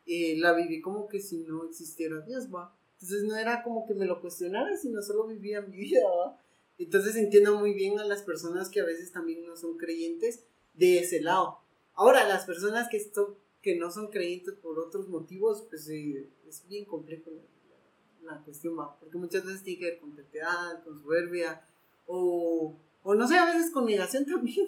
eh, 0.06 0.36
la 0.38 0.54
viví 0.54 0.82
como 0.82 1.08
que 1.08 1.20
si 1.20 1.40
no 1.40 1.66
existiera 1.66 2.22
Dios, 2.22 2.54
va. 2.54 2.76
Entonces 3.02 3.24
no 3.24 3.38
era 3.38 3.64
como 3.64 3.86
que 3.86 3.94
me 3.94 4.06
lo 4.06 4.20
cuestionara, 4.20 4.76
sino 4.76 5.02
solo 5.02 5.28
vivía 5.28 5.62
mi 5.62 5.78
vida. 5.78 6.38
Entonces 6.78 7.16
entiendo 7.16 7.58
muy 7.58 7.74
bien 7.74 7.98
a 8.00 8.04
las 8.04 8.24
personas 8.24 8.70
que 8.70 8.82
a 8.82 8.86
veces 8.86 9.12
también 9.12 9.46
no 9.46 9.56
son 9.56 9.78
creyentes 9.78 10.44
de 10.74 11.00
ese 11.00 11.22
lado. 11.22 11.60
Ahora, 11.94 12.28
las 12.28 12.46
personas 12.46 12.88
que, 12.90 12.98
esto, 12.98 13.38
que 13.62 13.76
no 13.76 13.92
son 13.92 14.08
creyentes 14.08 14.54
por 14.56 14.80
otros 14.80 15.08
motivos, 15.10 15.66
pues 15.70 15.88
eh, 15.90 16.28
es 16.48 16.66
bien 16.68 16.86
complejo 16.86 17.30
la, 18.24 18.38
cuestión, 18.44 18.76
porque 19.00 19.18
muchas 19.18 19.44
veces 19.44 19.64
tiene 19.64 19.80
que 19.80 19.86
ver 19.86 20.00
con 20.00 20.16
terquedad, 20.16 20.84
con 20.84 21.02
soberbia, 21.02 21.62
o, 22.06 22.76
o 23.04 23.16
no 23.16 23.28
sé, 23.28 23.38
a 23.38 23.46
veces 23.46 23.72
con 23.72 23.86
negación 23.86 24.26
también, 24.28 24.68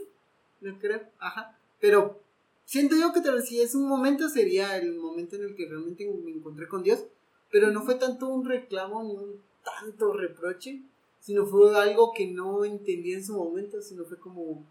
no 0.62 0.80
creo, 0.80 1.02
ajá. 1.20 1.58
Pero 1.80 2.20
siento 2.66 2.96
yo 2.96 3.14
que 3.14 3.22
tal 3.22 3.42
si 3.44 3.62
es 3.62 3.76
un 3.76 3.88
momento, 3.88 4.30
sería 4.30 4.78
el 4.78 4.96
momento 4.96 5.36
en 5.36 5.44
el 5.44 5.56
que 5.56 5.68
realmente 5.68 6.06
me 6.08 6.32
encontré 6.32 6.68
con 6.68 6.84
Dios, 6.84 7.06
pero 7.52 7.72
no 7.72 7.84
fue 7.84 7.96
tanto 7.96 8.28
un 8.28 8.46
reclamo 8.46 9.04
ni 9.04 9.16
un 9.16 9.42
tanto 9.64 10.14
reproche, 10.14 10.82
sino 11.20 11.46
fue 11.46 11.78
algo 11.78 12.14
que 12.14 12.28
no 12.28 12.66
entendí 12.66 13.14
en 13.14 13.24
su 13.24 13.36
momento, 13.36 13.82
sino 13.82 14.06
fue 14.06 14.18
como, 14.18 14.66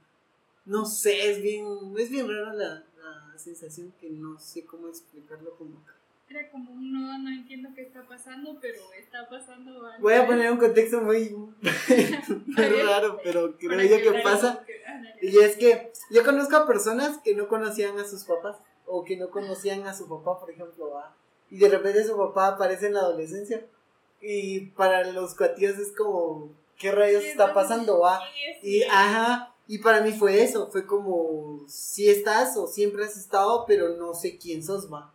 no 0.64 0.84
sé, 0.84 1.30
es 1.30 1.42
bien, 1.42 1.64
es 1.96 2.10
bien 2.10 2.28
rara 2.28 2.52
la, 2.52 2.84
la 2.98 3.38
sensación 3.38 3.92
que 4.00 4.10
no 4.10 4.38
sé 4.38 4.64
cómo 4.64 4.88
explicarlo 4.88 5.54
como 5.56 5.82
Era 6.28 6.50
como 6.50 6.72
un 6.72 6.92
no, 6.92 7.18
no 7.18 7.30
entiendo 7.30 7.68
qué 7.74 7.82
está 7.82 8.06
pasando, 8.06 8.58
pero 8.60 8.80
está 8.98 9.28
pasando 9.28 9.86
algo. 9.86 10.02
Voy 10.02 10.14
a 10.14 10.26
poner 10.26 10.50
un 10.50 10.58
contexto 10.58 11.00
muy, 11.00 11.30
muy 11.30 12.64
raro, 12.84 13.20
pero 13.22 13.56
creo 13.56 13.98
yo 13.98 14.12
que 14.12 14.20
pasa. 14.22 14.64
Y 15.22 15.38
es 15.38 15.56
que 15.56 15.92
yo 16.10 16.24
conozco 16.24 16.56
a 16.56 16.66
personas 16.66 17.18
que 17.18 17.34
no 17.34 17.46
conocían 17.46 17.98
a 17.98 18.04
sus 18.04 18.24
papás, 18.24 18.56
o 18.86 19.04
que 19.04 19.16
no 19.16 19.30
conocían 19.30 19.86
a 19.86 19.94
su 19.94 20.08
papá, 20.08 20.40
por 20.40 20.50
ejemplo, 20.50 20.90
¿va? 20.90 21.14
Y 21.50 21.58
de 21.58 21.68
repente 21.68 22.04
su 22.04 22.16
papá 22.16 22.48
aparece 22.48 22.86
en 22.86 22.94
la 22.94 23.00
adolescencia 23.00 23.66
y 24.20 24.66
para 24.70 25.10
los 25.12 25.34
cuatíos 25.34 25.78
es 25.78 25.92
como, 25.92 26.50
¿qué 26.78 26.92
rayos 26.92 27.24
está 27.24 27.52
pasando? 27.52 28.00
Va? 28.00 28.20
Y, 28.62 28.82
ajá, 28.84 29.54
y 29.66 29.78
para 29.78 30.02
mí 30.02 30.12
fue 30.12 30.42
eso, 30.42 30.70
fue 30.70 30.86
como, 30.86 31.64
si 31.66 32.08
estás 32.08 32.56
o 32.56 32.66
siempre 32.66 33.04
has 33.04 33.16
estado, 33.16 33.64
pero 33.66 33.96
no 33.96 34.14
sé 34.14 34.38
quién 34.38 34.62
sos, 34.62 34.92
va. 34.92 35.12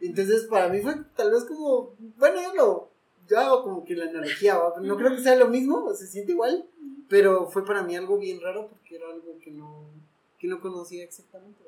Entonces 0.00 0.44
para 0.44 0.68
mí 0.68 0.80
fue 0.80 0.96
tal 1.16 1.30
vez 1.30 1.44
como, 1.44 1.94
bueno, 2.18 2.40
yo 2.42 2.54
lo, 2.54 2.88
yo 3.28 3.38
hago 3.38 3.62
como 3.62 3.84
que 3.84 3.94
la 3.94 4.06
analogía, 4.06 4.58
¿va? 4.58 4.74
no 4.80 4.96
creo 4.96 5.14
que 5.14 5.22
sea 5.22 5.36
lo 5.36 5.48
mismo, 5.48 5.92
se 5.94 6.06
siente 6.06 6.32
igual, 6.32 6.66
pero 7.08 7.48
fue 7.48 7.64
para 7.64 7.82
mí 7.82 7.96
algo 7.96 8.18
bien 8.18 8.40
raro 8.40 8.68
porque 8.68 8.96
era 8.96 9.06
algo 9.08 9.38
que 9.42 9.50
no, 9.50 9.84
que 10.38 10.48
no 10.48 10.60
conocía 10.60 11.04
exactamente. 11.04 11.64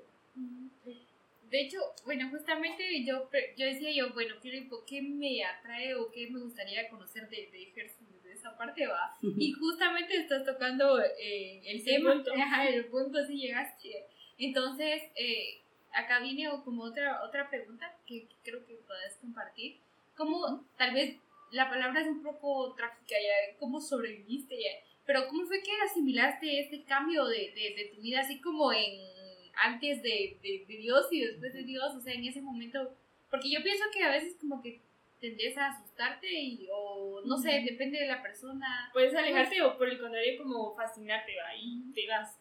De 1.50 1.62
hecho, 1.62 1.78
bueno, 2.04 2.30
justamente 2.30 3.04
yo, 3.04 3.28
yo 3.57 3.66
decía 3.66 3.90
yo, 3.92 4.12
bueno, 4.14 4.37
¿qué 4.40 5.02
me 5.02 5.45
atrae 5.45 5.95
o 5.97 6.09
qué 6.12 6.30
me 6.30 6.38
gustaría 6.38 6.88
conocer 6.88 7.28
de, 7.28 7.49
de 7.50 7.64
ejército 7.64 8.14
de 8.23 8.33
esa 8.33 8.57
parte 8.57 8.87
va? 8.87 9.16
Y 9.37 9.52
justamente 9.52 10.16
estás 10.16 10.45
tocando 10.45 11.00
eh, 11.00 11.61
el 11.66 11.85
tema, 11.85 12.14
punto. 12.14 12.33
el 12.69 12.87
punto 12.87 13.26
si 13.26 13.37
llegaste. 13.37 14.07
Entonces, 14.38 15.02
eh, 15.16 15.61
acá 15.92 16.21
viene 16.21 16.49
como 16.64 16.85
otra, 16.85 17.25
otra 17.25 17.50
pregunta 17.50 17.97
que 18.07 18.28
creo 18.45 18.64
que 18.64 18.75
puedes 18.87 19.16
compartir. 19.16 19.78
¿Cómo, 20.16 20.64
tal 20.78 20.95
vez 20.95 21.16
la 21.50 21.69
palabra 21.69 22.00
es 22.00 22.07
un 22.07 22.23
poco 22.23 22.75
trágica 22.75 23.16
ya, 23.21 23.59
cómo 23.59 23.80
sobreviviste 23.80 24.54
ya? 24.54 24.71
Pero 25.04 25.26
¿cómo 25.26 25.45
fue 25.47 25.61
que 25.62 25.73
asimilaste 25.85 26.61
este 26.61 26.85
cambio 26.85 27.25
de, 27.26 27.52
de, 27.57 27.75
de 27.76 27.92
tu 27.92 28.00
vida 28.00 28.21
así 28.21 28.40
como 28.40 28.73
en 28.73 29.19
antes 29.54 30.02
de, 30.02 30.38
de, 30.42 30.64
de, 30.66 30.76
Dios 30.76 31.07
y 31.11 31.21
después 31.21 31.52
de 31.52 31.62
Dios, 31.62 31.95
o 31.95 32.00
sea, 32.00 32.14
en 32.14 32.25
ese 32.25 32.40
momento, 32.40 32.95
porque 33.30 33.50
yo 33.50 33.62
pienso 33.62 33.85
que 33.92 34.02
a 34.02 34.11
veces 34.11 34.37
como 34.40 34.62
que 34.62 34.80
tendrías 35.21 35.57
a 35.59 35.69
asustarte 35.69 36.33
y, 36.33 36.69
o 36.73 37.21
no 37.25 37.37
sé, 37.38 37.64
depende 37.69 37.99
de 37.99 38.07
la 38.07 38.23
persona. 38.23 38.90
Puedes 38.92 39.14
alejarte 39.14 39.62
o 39.62 39.76
por 39.76 39.88
el 39.88 40.00
contrario 40.00 40.42
como 40.42 40.75
fascinarte, 40.75 41.33
ahí 41.49 41.85
te 41.95 42.09
vas. 42.09 42.37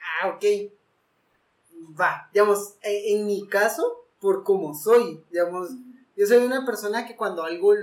Ah, 0.00 0.28
ok. 0.28 0.44
Va, 1.98 2.30
digamos, 2.32 2.76
en, 2.82 3.20
en 3.20 3.26
mi 3.26 3.46
caso, 3.48 4.06
por 4.20 4.44
como 4.44 4.74
soy, 4.74 5.20
digamos, 5.30 5.70
yo 6.16 6.26
soy 6.26 6.38
una 6.38 6.64
persona 6.64 7.06
que 7.06 7.16
cuando 7.16 7.42
algo, 7.42 7.74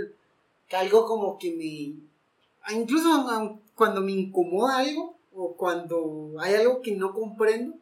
que 0.68 0.76
algo 0.76 1.06
como 1.06 1.38
que 1.38 1.52
me, 1.52 2.74
incluso 2.76 3.26
cuando 3.76 4.02
me 4.02 4.12
incomoda 4.12 4.78
algo, 4.78 5.18
o 5.36 5.56
cuando 5.56 6.36
hay 6.40 6.56
algo 6.56 6.82
que 6.82 6.96
no 6.96 7.14
comprendo, 7.14 7.76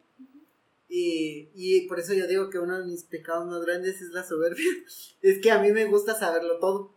y, 0.93 1.49
y, 1.55 1.87
por 1.87 2.01
eso 2.01 2.13
yo 2.13 2.27
digo 2.27 2.49
que 2.49 2.59
uno 2.59 2.77
de 2.77 2.85
mis 2.85 3.03
pecados 3.03 3.47
más 3.47 3.61
grandes 3.61 4.01
es 4.01 4.09
la 4.09 4.25
soberbia. 4.25 4.65
Es 5.21 5.39
que 5.39 5.49
a 5.49 5.59
mí 5.59 5.71
me 5.71 5.85
gusta 5.85 6.19
saberlo 6.19 6.59
todo. 6.59 6.93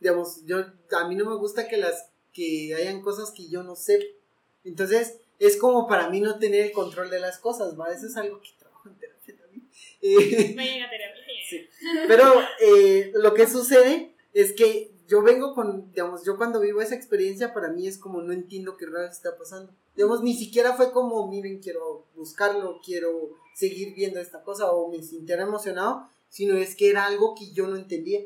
Digamos, 0.00 0.44
yo, 0.46 0.58
a 0.58 1.08
mí 1.08 1.14
no 1.14 1.24
me 1.24 1.36
gusta 1.36 1.68
que 1.68 1.76
las, 1.76 2.10
que 2.32 2.74
hayan 2.74 3.02
cosas 3.02 3.30
que 3.30 3.48
yo 3.48 3.62
no 3.62 3.76
sé. 3.76 4.16
Entonces, 4.64 5.18
es 5.38 5.56
como 5.56 5.86
para 5.86 6.10
mí 6.10 6.20
no 6.20 6.40
tener 6.40 6.66
el 6.66 6.72
control 6.72 7.08
de 7.08 7.20
las 7.20 7.38
cosas, 7.38 7.78
¿va? 7.78 7.92
Eso 7.92 8.08
es 8.08 8.16
algo 8.16 8.40
que 8.40 8.48
trabajo 8.58 8.88
en 8.88 8.96
terapia 8.96 9.36
también. 9.36 9.68
Eh, 10.02 10.54
terapia. 10.56 11.10
Sí. 11.46 11.68
Pero 12.08 12.40
eh, 12.58 13.12
lo 13.16 13.34
que 13.34 13.46
sucede 13.46 14.14
es 14.32 14.54
que 14.54 14.93
yo 15.06 15.22
vengo 15.22 15.54
con, 15.54 15.90
digamos, 15.92 16.24
yo 16.24 16.36
cuando 16.36 16.60
vivo 16.60 16.80
esa 16.80 16.94
experiencia, 16.94 17.52
para 17.52 17.68
mí 17.68 17.86
es 17.86 17.98
como 17.98 18.22
no 18.22 18.32
entiendo 18.32 18.76
qué 18.76 18.86
raro 18.86 19.06
está 19.06 19.36
pasando. 19.36 19.72
Digamos, 19.96 20.22
ni 20.22 20.34
siquiera 20.34 20.74
fue 20.74 20.92
como, 20.92 21.28
miren, 21.28 21.60
quiero 21.60 22.04
buscarlo, 22.16 22.80
quiero 22.84 23.30
seguir 23.54 23.94
viendo 23.94 24.20
esta 24.20 24.42
cosa 24.42 24.70
o 24.72 24.90
me 24.90 25.02
sintiera 25.02 25.42
emocionado, 25.42 26.08
sino 26.28 26.56
es 26.56 26.74
que 26.74 26.90
era 26.90 27.04
algo 27.04 27.34
que 27.34 27.52
yo 27.52 27.66
no 27.66 27.76
entendía. 27.76 28.20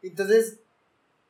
Entonces, 0.00 0.58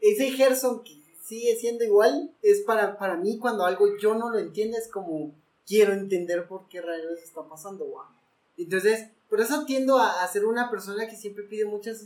ese 0.01 0.31
Gerson 0.33 0.83
que 0.85 1.03
sigue 1.23 1.57
siendo 1.57 1.85
igual, 1.85 2.35
es 2.43 2.61
para, 2.61 2.99
para 2.99 3.17
mí 3.17 3.39
cuando 3.39 3.65
algo 3.65 3.97
yo 3.99 4.15
no 4.15 4.31
lo 4.31 4.39
entiendo, 4.39 4.77
es 4.77 4.89
como, 4.89 5.35
quiero 5.67 5.95
entender 5.95 6.47
por 6.47 6.69
qué 6.69 6.81
rayos 6.83 7.19
está 7.23 7.49
pasando, 7.49 7.87
wow. 7.87 8.05
Entonces, 8.59 9.09
por 9.31 9.41
eso 9.41 9.65
tiendo 9.65 9.99
a, 9.99 10.23
a 10.23 10.29
ser 10.29 10.45
una 10.45 10.71
persona 10.71 11.09
que 11.09 11.17
siempre 11.17 11.45
pide 11.45 11.65
muchas 11.65 12.03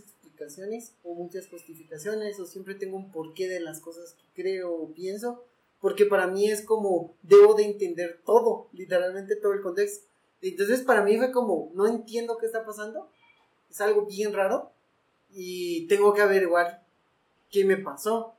o 1.02 1.14
muchas 1.14 1.48
justificaciones 1.48 2.38
o 2.40 2.46
siempre 2.46 2.74
tengo 2.74 2.96
un 2.96 3.10
porqué 3.10 3.48
de 3.48 3.60
las 3.60 3.80
cosas 3.80 4.14
que 4.14 4.42
creo 4.42 4.72
o 4.72 4.92
pienso, 4.92 5.44
porque 5.80 6.06
para 6.06 6.26
mí 6.26 6.50
es 6.50 6.62
como 6.62 7.14
debo 7.22 7.54
de 7.54 7.64
entender 7.64 8.20
todo, 8.24 8.68
literalmente 8.72 9.36
todo 9.36 9.52
el 9.52 9.60
contexto. 9.60 10.06
Entonces 10.42 10.82
para 10.82 11.02
mí 11.02 11.16
fue 11.16 11.32
como 11.32 11.70
no 11.74 11.86
entiendo 11.86 12.38
qué 12.38 12.46
está 12.46 12.64
pasando, 12.64 13.10
es 13.70 13.80
algo 13.80 14.06
bien 14.06 14.32
raro 14.32 14.70
y 15.30 15.86
tengo 15.86 16.14
que 16.14 16.22
averiguar 16.22 16.84
qué 17.50 17.64
me 17.64 17.76
pasó. 17.76 18.34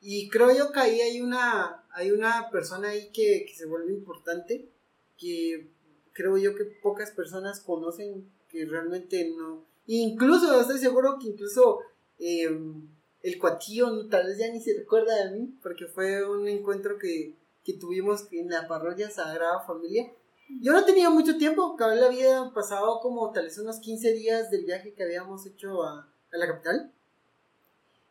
Y 0.00 0.28
creo 0.28 0.54
yo 0.54 0.70
que 0.70 0.80
ahí 0.80 1.00
hay 1.00 1.20
una, 1.20 1.84
hay 1.92 2.12
una 2.12 2.50
persona 2.50 2.90
ahí 2.90 3.10
que, 3.12 3.44
que 3.46 3.54
se 3.54 3.66
vuelve 3.66 3.92
importante, 3.92 4.68
que 5.16 5.68
creo 6.12 6.36
yo 6.36 6.54
que 6.54 6.64
pocas 6.64 7.10
personas 7.10 7.60
conocen, 7.60 8.30
que 8.48 8.64
realmente 8.64 9.32
no, 9.36 9.64
Incluso, 9.90 10.60
estoy 10.60 10.78
seguro 10.78 11.18
que 11.18 11.28
incluso 11.28 11.80
em, 12.18 12.86
el 13.22 13.38
cuatillo 13.38 14.06
tal 14.08 14.26
vez 14.26 14.36
ya 14.36 14.52
ni 14.52 14.60
se 14.60 14.74
recuerda 14.78 15.24
de 15.24 15.30
mí, 15.30 15.58
porque 15.62 15.86
fue 15.86 16.28
un 16.28 16.46
encuentro 16.46 16.98
que, 16.98 17.34
que 17.64 17.72
tuvimos 17.72 18.30
en 18.30 18.50
la 18.50 18.68
parroquia 18.68 19.10
Sagrada 19.10 19.60
Familia. 19.66 20.12
Yo 20.60 20.74
no 20.74 20.84
tenía 20.84 21.08
mucho 21.08 21.38
tiempo, 21.38 21.74
cabal 21.76 22.04
había 22.04 22.50
pasado 22.54 23.00
como 23.00 23.32
tal 23.32 23.44
vez 23.44 23.56
unos 23.58 23.80
15 23.80 24.12
días 24.12 24.50
del 24.50 24.66
viaje 24.66 24.92
que 24.92 25.04
habíamos 25.04 25.46
hecho 25.46 25.82
a, 25.82 26.06
a 26.32 26.36
la 26.36 26.46
capital. 26.46 26.92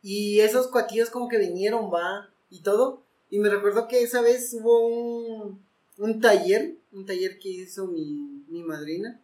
Y 0.01 0.39
esos 0.39 0.67
cuatillos 0.69 1.11
como 1.11 1.29
que 1.29 1.37
vinieron, 1.37 1.93
va, 1.93 2.27
y 2.49 2.61
todo. 2.61 3.03
Y 3.29 3.37
me 3.37 3.49
recuerdo 3.49 3.87
que 3.87 4.01
esa 4.01 4.21
vez 4.21 4.51
hubo 4.55 4.87
un, 4.87 5.63
un 5.99 6.21
taller, 6.21 6.75
un 6.91 7.05
taller 7.05 7.37
que 7.37 7.49
hizo 7.49 7.85
mi, 7.85 8.43
mi 8.47 8.63
madrina. 8.63 9.21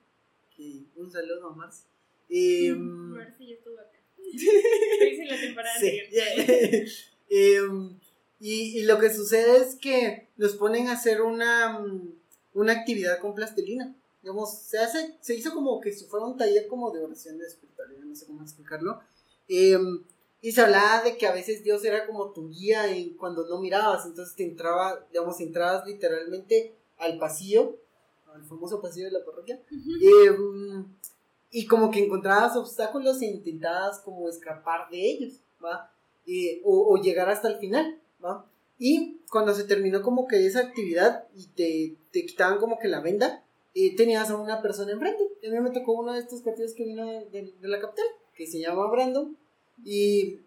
Un 0.96 1.12
saludo 1.12 1.48
a 1.48 1.56
Marcia 1.56 1.93
eh, 2.30 2.72
a 2.72 3.18
ver 3.18 3.34
si 3.38 3.48
yo 3.48 3.54
estuve 3.56 3.80
acá. 3.80 4.00
Hice 4.24 5.26
la 5.26 5.40
temporada 5.40 5.80
sí. 5.80 6.00
eh, 6.10 6.86
y, 8.40 8.80
y, 8.80 8.84
lo 8.84 9.00
que 9.00 9.14
sucede 9.14 9.58
es 9.58 9.76
que 9.76 10.28
nos 10.38 10.56
ponen 10.56 10.88
a 10.88 10.94
hacer 10.94 11.22
una, 11.22 11.80
una 12.54 12.74
actividad 12.74 13.20
con 13.20 13.36
plastilina. 13.36 13.96
Digamos, 14.22 14.58
se 14.58 14.78
hace, 14.80 15.18
se 15.22 15.36
hizo 15.36 15.54
como 15.54 15.82
que 15.82 15.92
si 15.92 16.06
fuera 16.06 16.26
un 16.26 16.38
taller 16.38 16.68
como 16.68 16.92
de 16.92 17.04
oración 17.04 17.38
de 17.38 17.46
espiritualidad, 17.46 18.04
no 18.04 18.16
sé 18.16 18.26
cómo 18.26 18.42
explicarlo. 18.42 19.02
Eh, 19.48 19.78
y 20.44 20.52
se 20.52 20.60
hablaba 20.60 21.04
de 21.04 21.18
que 21.18 21.26
a 21.26 21.34
veces 21.34 21.64
Dios 21.64 21.86
era 21.86 22.06
como 22.06 22.32
tu 22.34 22.50
guía 22.50 22.94
en 22.94 23.16
cuando 23.16 23.48
no 23.48 23.62
mirabas, 23.62 24.06
entonces 24.06 24.36
te 24.36 24.44
entraba, 24.44 25.06
digamos, 25.10 25.40
entrabas 25.40 25.88
literalmente 25.88 26.76
al 26.98 27.18
pasillo, 27.18 27.78
al 28.34 28.44
famoso 28.44 28.82
pasillo 28.82 29.06
de 29.06 29.14
la 29.14 29.24
parroquia. 29.24 29.62
eh, 30.02 30.84
y 31.54 31.68
como 31.68 31.92
que 31.92 32.04
encontrabas 32.04 32.58
obstáculos 32.58 33.22
e 33.22 33.28
intentabas 33.28 34.00
como 34.00 34.28
escapar 34.28 34.90
de 34.90 35.00
ellos, 35.00 35.34
¿va? 35.64 35.92
Eh, 36.26 36.62
o, 36.66 36.94
o, 36.94 37.02
llegar 37.02 37.30
hasta 37.30 37.48
el 37.48 37.58
final, 37.58 38.00
¿va? 38.24 38.46
Y 38.80 39.20
cuando 39.30 39.54
se 39.54 39.64
terminó 39.64 40.02
como 40.02 40.28
que 40.28 40.46
esa 40.48 40.62
actividad 40.62 41.26
y 41.36 41.46
te, 41.48 41.96
te 42.12 42.26
quitaban 42.26 42.58
como 42.58 42.80
que 42.80 42.88
la 42.88 43.02
venda, 43.02 43.44
eh, 43.76 43.96
tenías 43.96 44.32
a 44.32 44.38
una 44.38 44.64
persona 44.64 44.94
enfrente. 44.94 45.24
A 45.48 45.52
mí 45.52 45.60
me 45.60 45.70
tocó 45.70 45.94
uno 45.94 46.14
de 46.14 46.20
estos 46.20 46.42
partidos 46.42 46.74
que 46.74 46.86
vino 46.86 47.06
de, 47.06 47.54
de, 47.60 47.68
la 47.68 47.80
capital, 47.80 48.06
que 48.36 48.48
se 48.48 48.60
llama 48.60 48.90
Brandon, 48.90 49.38
y 49.86 50.40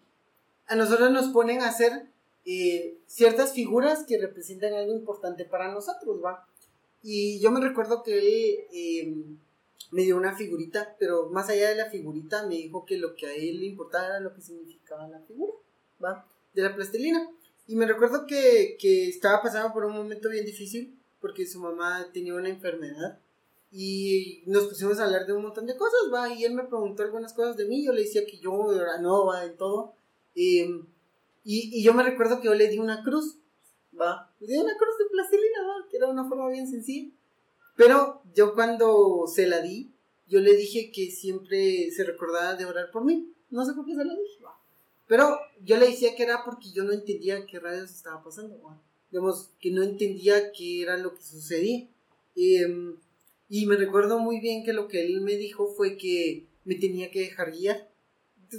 a 0.67 0.75
nosotros 0.75 1.09
nos 1.11 1.29
ponen 1.29 1.61
a 1.61 1.69
hacer 1.69 2.07
eh, 2.45 2.97
ciertas 3.05 3.53
figuras 3.53 4.05
que 4.05 4.17
representan 4.17 4.73
algo 4.73 4.93
importante 4.93 5.45
para 5.45 5.71
nosotros, 5.71 6.21
¿va? 6.23 6.45
Y 7.01 7.39
yo 7.39 7.51
me 7.51 7.61
recuerdo 7.61 8.03
que 8.03 8.17
él 8.17 8.59
eh, 8.73 9.15
me 9.91 10.03
dio 10.03 10.17
una 10.17 10.35
figurita, 10.35 10.95
pero 10.99 11.29
más 11.29 11.49
allá 11.49 11.69
de 11.69 11.75
la 11.75 11.89
figurita 11.89 12.45
me 12.45 12.55
dijo 12.55 12.85
que 12.85 12.97
lo 12.97 13.15
que 13.15 13.27
a 13.27 13.33
él 13.33 13.59
le 13.59 13.65
importaba 13.67 14.07
era 14.07 14.19
lo 14.19 14.33
que 14.33 14.41
significaba 14.41 15.07
la 15.07 15.21
figura, 15.21 15.53
¿va? 16.03 16.25
De 16.53 16.61
la 16.63 16.75
plastilina. 16.75 17.29
Y 17.67 17.75
me 17.75 17.85
recuerdo 17.85 18.25
que, 18.25 18.77
que 18.79 19.07
estaba 19.07 19.41
pasando 19.41 19.73
por 19.73 19.85
un 19.85 19.93
momento 19.93 20.29
bien 20.29 20.45
difícil 20.45 20.97
porque 21.19 21.45
su 21.45 21.59
mamá 21.59 22.09
tenía 22.13 22.35
una 22.35 22.49
enfermedad 22.49 23.19
y 23.71 24.43
nos 24.45 24.65
pusimos 24.65 24.99
a 24.99 25.05
hablar 25.05 25.25
de 25.25 25.33
un 25.33 25.43
montón 25.43 25.65
de 25.65 25.75
cosas, 25.75 25.99
va, 26.13 26.33
y 26.33 26.45
él 26.45 26.53
me 26.53 26.63
preguntó 26.63 27.03
algunas 27.03 27.33
cosas 27.33 27.57
de 27.57 27.65
mí, 27.65 27.83
yo 27.83 27.91
le 27.91 28.01
decía 28.01 28.25
que 28.25 28.37
yo 28.37 28.73
era 28.73 28.97
nueva 28.99 29.43
en 29.43 29.57
todo, 29.57 29.93
em, 30.35 30.85
y, 31.43 31.77
y, 31.77 31.83
yo 31.83 31.93
me 31.93 32.03
recuerdo 32.03 32.39
que 32.39 32.45
yo 32.45 32.53
le 32.53 32.69
di 32.69 32.79
una 32.79 33.03
cruz, 33.03 33.37
va, 33.99 34.31
le 34.39 34.47
di 34.47 34.57
una 34.57 34.77
cruz 34.77 34.97
de 34.97 35.05
plastilina, 35.11 35.63
va, 35.63 35.89
que 35.89 35.97
era 35.97 36.07
una 36.07 36.27
forma 36.27 36.49
bien 36.49 36.67
sencilla, 36.67 37.11
pero 37.77 38.21
yo 38.35 38.53
cuando 38.53 39.25
se 39.27 39.47
la 39.47 39.61
di, 39.61 39.93
yo 40.27 40.41
le 40.41 40.57
dije 40.57 40.91
que 40.91 41.09
siempre 41.09 41.89
se 41.91 42.03
recordaba 42.03 42.55
de 42.55 42.65
orar 42.65 42.91
por 42.91 43.05
mí, 43.05 43.31
no 43.49 43.63
sé 43.63 43.73
por 43.73 43.85
qué 43.85 43.95
se 43.95 44.03
la 44.03 44.13
dije, 44.13 44.43
pero 45.07 45.39
yo 45.63 45.77
le 45.77 45.87
decía 45.87 46.15
que 46.15 46.23
era 46.23 46.43
porque 46.43 46.71
yo 46.71 46.83
no 46.83 46.91
entendía 46.91 47.45
qué 47.45 47.59
rayos 47.59 47.91
estaba 47.91 48.21
pasando, 48.21 48.59
digamos, 49.09 49.51
que 49.61 49.71
no 49.71 49.81
entendía 49.81 50.51
qué 50.51 50.81
era 50.81 50.97
lo 50.97 51.15
que 51.15 51.23
sucedía. 51.23 51.87
Eh, 52.35 52.95
y 53.49 53.65
me 53.65 53.77
recuerdo 53.77 54.19
muy 54.19 54.41
bien 54.41 54.65
que 54.65 54.73
lo 54.73 54.89
que 54.89 55.05
él 55.05 55.21
me 55.21 55.37
dijo 55.37 55.67
fue 55.67 55.95
que 55.95 56.45
me 56.65 56.75
tenía 56.75 57.09
que 57.09 57.21
dejar 57.21 57.53
guiar. 57.53 57.89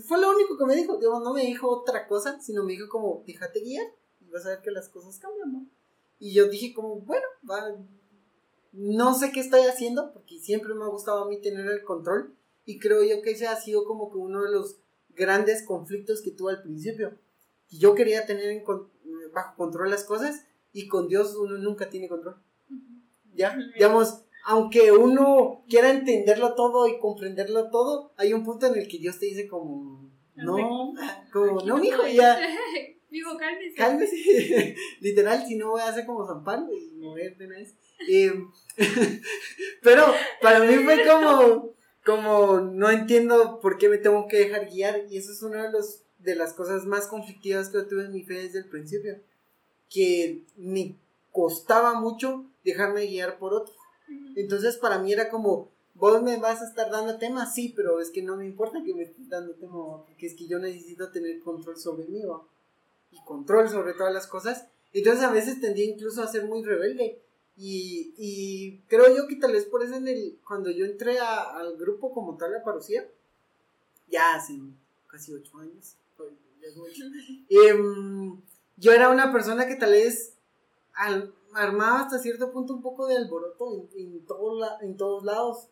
Fue 0.07 0.19
lo 0.19 0.31
único 0.31 0.57
que 0.57 0.65
me 0.65 0.75
dijo, 0.75 0.97
digamos, 0.97 1.23
no 1.23 1.35
me 1.35 1.43
dijo 1.43 1.69
otra 1.69 2.09
cosa, 2.09 2.41
sino 2.41 2.65
me 2.65 2.73
dijo 2.73 2.89
como, 2.89 3.23
déjate 3.27 3.61
guiar 3.61 3.87
y 4.21 4.31
vas 4.31 4.47
a 4.47 4.51
ver 4.51 4.63
que 4.63 4.71
las 4.71 4.89
cosas 4.89 5.19
cambian, 5.19 5.53
¿no? 5.53 5.67
Y 6.19 6.33
yo 6.33 6.49
dije 6.49 6.73
como, 6.73 6.97
bueno, 6.97 7.27
va, 7.49 7.77
no 8.73 9.15
sé 9.15 9.33
qué 9.33 9.41
estoy 9.41 9.63
haciendo, 9.63 10.13
porque 10.13 10.39
siempre 10.39 10.75
me 10.75 10.85
ha 10.85 10.89
gustado 10.89 11.25
a 11.25 11.29
mí 11.29 11.41
tener 11.41 11.67
el 11.67 11.85
control, 11.85 12.35
y 12.65 12.79
creo 12.79 13.03
yo 13.03 13.23
que 13.23 13.31
ese 13.31 13.47
ha 13.47 13.57
sido 13.57 13.85
como 13.85 14.11
que 14.11 14.19
uno 14.19 14.43
de 14.43 14.53
los 14.53 14.77
grandes 15.19 15.63
conflictos 15.63 16.23
que 16.23 16.31
tuve 16.31 16.53
al 16.53 16.63
principio. 16.63 17.17
Y 17.71 17.79
yo 17.79 17.95
quería 17.95 18.27
tener 18.27 18.51
en, 18.51 18.63
bajo 19.33 19.57
control 19.57 19.91
las 19.91 20.05
cosas 20.05 20.45
y 20.73 20.87
con 20.87 21.09
Dios 21.09 21.35
uno 21.35 21.59
nunca 21.59 21.89
tiene 21.89 22.09
control. 22.09 22.37
¿Ya? 23.35 23.57
Digamos, 23.75 24.23
aunque 24.45 24.93
uno 24.93 25.65
quiera 25.69 25.91
entenderlo 25.91 26.55
todo 26.55 26.89
y 26.89 26.99
comprenderlo 26.99 27.71
todo, 27.71 28.13
hay 28.17 28.33
un 28.33 28.45
punto 28.45 28.67
en 28.67 28.79
el 28.79 28.89
que 28.89 28.99
Dios 28.99 29.19
te 29.19 29.27
dice 29.27 29.49
como, 29.49 30.11
no, 30.37 30.95
como, 31.33 31.61
no, 31.63 31.79
mijo, 31.79 32.07
ya. 32.07 32.39
Digo, 33.11 33.37
cálmese. 33.39 33.75
Cálmese. 33.75 34.77
Literal, 35.01 35.47
si 35.47 35.57
no 35.57 35.71
voy 35.71 35.81
a 35.81 35.89
hacer 35.89 36.05
como 36.05 36.27
San 36.27 36.45
Pablo 36.45 36.69
y 36.75 36.95
mover 36.97 37.37
de 37.39 37.47
vez. 37.47 37.75
Pero 39.83 40.05
para 40.41 40.61
mí 40.61 40.77
fue 40.77 41.05
como, 41.07 41.75
como, 42.05 42.61
no 42.61 42.91
entiendo 42.91 43.61
por 43.61 43.79
qué 43.79 43.89
me 43.89 43.99
tengo 43.99 44.29
que 44.29 44.39
dejar 44.39 44.71
guiar 44.71 45.07
y 45.11 45.19
eso 45.19 45.33
es 45.33 45.43
uno 45.43 45.63
de 45.63 45.71
los 45.71 46.03
de 46.19 46.35
las 46.35 46.53
cosas 46.53 46.85
más 46.85 47.07
conflictivas 47.07 47.69
que 47.69 47.83
tuve 47.83 48.05
en 48.05 48.13
mi 48.13 48.23
fe 48.23 48.35
desde 48.35 48.59
el 48.59 48.67
principio. 48.67 49.21
Que 49.89 50.45
me 50.57 50.97
costaba 51.33 52.01
mucho 52.01 52.45
dejarme 52.65 53.07
guiar 53.07 53.39
por 53.39 53.55
otro. 53.55 53.75
Entonces 54.37 54.77
para 54.77 54.99
mí 54.99 55.13
era 55.13 55.31
como, 55.31 55.71
vos 55.95 56.23
me 56.23 56.37
vas 56.39 56.63
a 56.63 56.67
estar 56.67 56.91
dando 56.91 57.19
temas, 57.19 57.55
sí, 57.55 57.73
pero 57.75 58.01
es 58.01 58.11
que 58.11 58.23
no 58.23 58.37
me 58.37 58.47
importa 58.47 58.83
que 58.85 58.95
me 58.95 59.03
estés 59.03 59.29
dando 59.29 59.55
tema, 59.55 60.05
porque 60.05 60.27
es 60.27 60.35
que 60.35 60.47
yo 60.47 60.59
necesito 60.59 61.11
tener 61.11 61.41
control 61.41 61.77
sobre 61.77 62.07
mí, 62.07 62.23
y 63.11 63.25
control 63.25 63.69
sobre 63.69 63.95
todas 63.95 64.13
las 64.13 64.27
cosas. 64.27 64.67
Entonces 64.93 65.23
a 65.25 65.33
veces 65.33 65.61
tendía 65.61 65.85
incluso 65.85 66.23
a 66.23 66.29
ser 66.29 66.45
muy 66.45 66.63
rebelde. 66.63 67.21
Y, 67.61 68.15
y 68.17 68.79
creo 68.87 69.15
yo 69.15 69.27
que 69.27 69.35
tal 69.35 69.53
vez 69.53 69.65
por 69.65 69.83
eso 69.83 69.97
en 69.97 70.07
el, 70.07 70.39
cuando 70.47 70.71
yo 70.71 70.85
entré 70.85 71.19
al 71.19 71.77
grupo 71.77 72.13
como 72.13 72.37
tal, 72.37 72.53
la 72.53 72.63
parucía, 72.63 73.05
ya 74.07 74.37
hace 74.37 74.61
casi 75.09 75.35
ocho 75.35 75.59
años, 75.59 75.97
Em, 77.49 78.41
yo 78.77 78.93
era 78.93 79.09
una 79.09 79.33
persona 79.33 79.67
que 79.67 79.77
tal 79.77 79.93
vez 79.93 80.35
armaba 81.55 82.01
hasta 82.01 82.19
cierto 82.19 82.53
punto 82.53 82.75
un 82.75 82.83
poco 82.83 83.07
de 83.07 83.17
alboroto 83.17 83.89
en, 83.95 84.01
en, 84.01 84.27
en 84.83 84.97
todos 84.97 85.25
lados, 85.25 85.69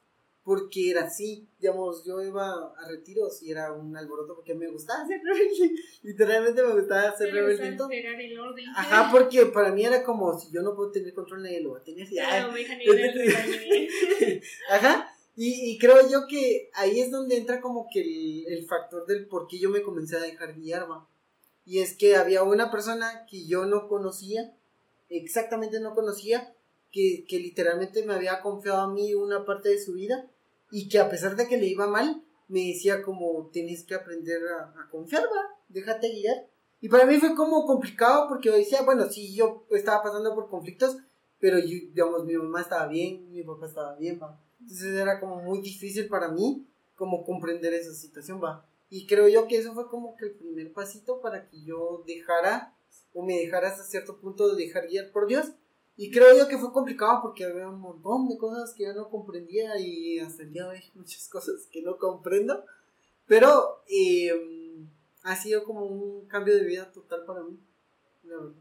porque 0.47 0.91
era 0.93 1.07
así, 1.07 1.49
digamos, 1.59 2.05
yo 2.05 2.23
iba 2.23 2.49
a 2.49 2.89
retiros 2.89 3.43
y 3.43 3.51
era 3.51 3.73
un 3.73 3.97
alboroto 3.97 4.37
porque 4.37 4.55
me 4.55 4.69
gustaba 4.69 5.05
ser 5.05 5.21
rebelde, 5.21 5.75
literalmente 6.05 6.63
me 6.63 6.73
gustaba 6.73 7.17
ser 7.17 7.35
rebelde. 7.35 7.77
Ajá, 8.77 9.09
porque 9.13 9.47
para 9.47 9.73
mí 9.73 9.85
era 9.85 10.05
como, 10.05 10.39
si 10.39 10.53
yo 10.53 10.63
no 10.63 10.77
puedo 10.77 10.93
tener 10.93 11.13
control, 11.15 11.43
nadie 11.43 11.63
lo 11.63 11.73
va 11.73 11.79
a 11.79 11.83
tener. 11.83 12.07
Ajá, 14.71 15.13
y, 15.35 15.73
y, 15.73 15.79
creo 15.79 16.09
yo 16.09 16.29
que 16.29 16.71
ahí 16.75 17.01
es 17.01 17.11
donde 17.11 17.39
entra 17.39 17.61
como 17.61 17.89
que 17.93 18.03
el, 18.03 18.47
el, 18.47 18.69
factor 18.69 19.05
del 19.05 19.27
por 19.27 19.49
qué 19.49 19.59
yo 19.59 19.69
me 19.69 19.83
comencé 19.83 20.17
a 20.17 20.21
dejar 20.21 20.55
guiar, 20.55 20.89
¿va? 20.89 21.09
Y 21.65 21.81
es 21.81 21.97
que 21.97 22.15
había 22.15 22.45
una 22.45 22.71
persona 22.71 23.27
que 23.29 23.49
yo 23.49 23.67
no 23.67 23.89
conocía, 23.89 24.55
exactamente 25.09 25.81
no 25.81 25.97
conocía, 25.97 26.55
que, 26.93 27.25
que 27.29 27.41
literalmente 27.41 28.07
me 28.07 28.15
había 28.15 28.43
confiado 28.43 28.83
a 28.83 28.93
mí 28.93 29.13
una 29.13 29.45
parte 29.45 29.71
de 29.71 29.81
su 29.81 29.95
vida 29.95 30.31
y 30.77 30.91
que 30.91 30.99
a 30.99 31.09
pesar 31.09 31.37
de 31.37 31.49
que 31.49 31.57
le 31.57 31.69
iba 31.69 31.87
mal, 31.87 32.23
me 32.49 32.61
decía 32.61 33.03
como 33.03 33.49
tienes 33.51 33.83
que 33.87 33.95
aprender 33.95 34.43
a, 34.47 34.79
a 34.79 34.91
confiar, 34.91 35.23
¿va? 35.23 35.59
Déjate 35.71 36.11
guiar. 36.11 36.51
Y 36.83 36.91
para 36.91 37.07
mí 37.07 37.17
fue 37.17 37.35
como 37.35 37.65
complicado 37.65 38.29
porque 38.29 38.51
yo 38.51 38.55
decía, 38.55 38.83
bueno, 38.83 39.07
sí, 39.07 39.35
yo 39.35 39.67
estaba 39.71 40.03
pasando 40.03 40.35
por 40.35 40.51
conflictos, 40.51 40.99
pero 41.39 41.59
yo, 41.59 41.67
digamos, 41.67 42.27
mi 42.27 42.35
mamá 42.35 42.61
estaba 42.61 42.89
bien, 42.89 43.33
mi 43.33 43.43
papá 43.43 43.65
estaba 43.65 43.97
bien, 43.97 44.21
¿va? 44.23 44.39
Entonces 44.61 44.93
era 44.93 45.19
como 45.19 45.41
muy 45.41 45.63
difícil 45.63 46.09
para 46.09 46.29
mí 46.29 46.69
como 46.95 47.25
comprender 47.25 47.73
esa 47.73 47.95
situación, 47.95 48.39
va. 48.45 48.69
Y 48.91 49.07
creo 49.07 49.29
yo 49.29 49.49
que 49.49 49.57
eso 49.57 49.73
fue 49.73 49.89
como 49.89 50.15
que 50.15 50.27
el 50.27 50.33
primer 50.33 50.75
pasito 50.75 51.23
para 51.23 51.49
que 51.49 51.65
yo 51.65 52.05
dejara 52.07 52.77
o 53.15 53.23
me 53.23 53.39
dejara 53.39 53.69
hasta 53.69 53.83
cierto 53.83 54.21
punto 54.21 54.55
de 54.55 54.63
dejar 54.63 54.89
guiar 54.89 55.11
por 55.11 55.27
Dios. 55.27 55.53
Y 55.97 56.11
creo 56.11 56.37
yo 56.37 56.49
que 56.49 56.59
fue 56.59 56.73
complicado 56.73 57.21
porque 57.23 57.45
había 57.45 57.69
un 57.69 57.81
montón 57.81 58.29
de 58.29 58.37
cosas 58.37 58.75
que 58.75 58.85
yo 58.85 58.93
no 58.93 59.09
comprendía 59.09 59.79
y 59.79 60.19
hasta 60.19 60.43
el 60.43 60.53
día 60.53 60.65
de 60.65 60.69
hoy 60.71 60.85
muchas 60.95 61.29
cosas 61.33 61.69
que 61.73 61.83
no 61.83 61.97
comprendo. 61.97 62.65
Pero 63.27 63.83
eh, 63.89 64.31
ha 65.23 65.35
sido 65.37 65.65
como 65.65 65.87
un 65.87 66.29
cambio 66.29 66.55
de 66.55 66.65
vida 66.65 66.93
total 66.93 67.25
para 67.27 67.43
mí. 67.43 67.59
La 68.25 68.37
verdad. 68.37 68.53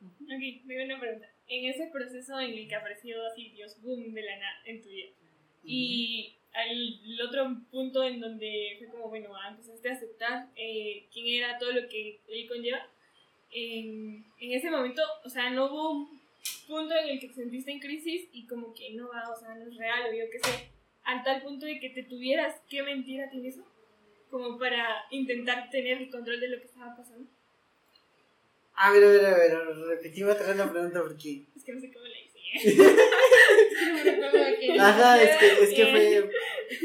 Ok, 0.00 0.64
me 0.64 0.84
una 0.84 1.00
pregunta. 1.00 1.26
En 1.48 1.70
ese 1.70 1.88
proceso 1.92 2.38
en 2.38 2.52
el 2.52 2.68
que 2.68 2.74
apareció 2.74 3.16
así 3.26 3.50
Dios, 3.50 3.80
boom, 3.82 4.12
de 4.12 4.22
la 4.22 4.38
nada 4.38 4.52
en 4.66 4.82
tu 4.82 4.88
vida, 4.88 5.08
y 5.64 6.34
el 6.66 7.20
otro 7.20 7.60
punto 7.70 8.02
en 8.02 8.20
donde 8.20 8.76
fue 8.78 8.88
como, 8.88 9.08
bueno, 9.08 9.30
empezaste 9.48 9.88
a 9.88 9.92
aceptar 9.92 10.48
eh, 10.56 11.06
quién 11.12 11.42
era 11.42 11.58
todo 11.58 11.72
lo 11.72 11.88
que 11.88 12.20
él 12.28 12.48
conlleva, 12.48 12.86
en, 13.50 14.24
en, 14.40 14.52
ese 14.52 14.70
momento, 14.70 15.02
o 15.24 15.28
sea, 15.28 15.50
no 15.50 15.66
hubo 15.66 16.10
punto 16.66 16.94
en 16.94 17.08
el 17.08 17.20
que 17.20 17.28
te 17.28 17.34
sentiste 17.34 17.70
en 17.70 17.80
crisis 17.80 18.28
y 18.32 18.46
como 18.46 18.74
que 18.74 18.92
no 18.94 19.08
va, 19.08 19.30
o 19.30 19.38
sea, 19.38 19.54
no 19.54 19.68
es 19.68 19.76
real 19.76 20.10
o 20.10 20.12
yo 20.12 20.24
qué 20.30 20.38
sé, 20.38 20.70
al 21.04 21.22
tal 21.22 21.42
punto 21.42 21.66
de 21.66 21.80
que 21.80 21.90
te 21.90 22.02
tuvieras 22.02 22.56
que 22.68 22.82
mentir 22.82 23.22
a 23.22 23.30
ti 23.30 23.38
mismo, 23.38 23.64
como 24.30 24.58
para 24.58 25.04
intentar 25.10 25.70
tener 25.70 25.98
el 25.98 26.10
control 26.10 26.40
de 26.40 26.48
lo 26.48 26.60
que 26.60 26.66
estaba 26.66 26.96
pasando. 26.96 27.28
A 28.74 28.92
ver, 28.92 29.04
a 29.04 29.08
ver, 29.08 29.26
a 29.26 29.38
ver, 29.38 29.76
repetimos 29.88 30.34
otra 30.34 30.48
vez 30.48 30.56
la 30.56 30.70
pregunta 30.70 31.02
porque... 31.02 31.44
Es 31.56 31.64
que 31.64 31.72
no 31.72 31.80
sé 31.80 31.92
cómo 31.92 32.06
la 32.06 32.18
hice. 32.18 32.38
Ajá, 34.80 35.22
es 35.22 35.36
que, 35.36 35.64
es 35.64 35.74
que 35.74 35.86
fue. 35.86 36.30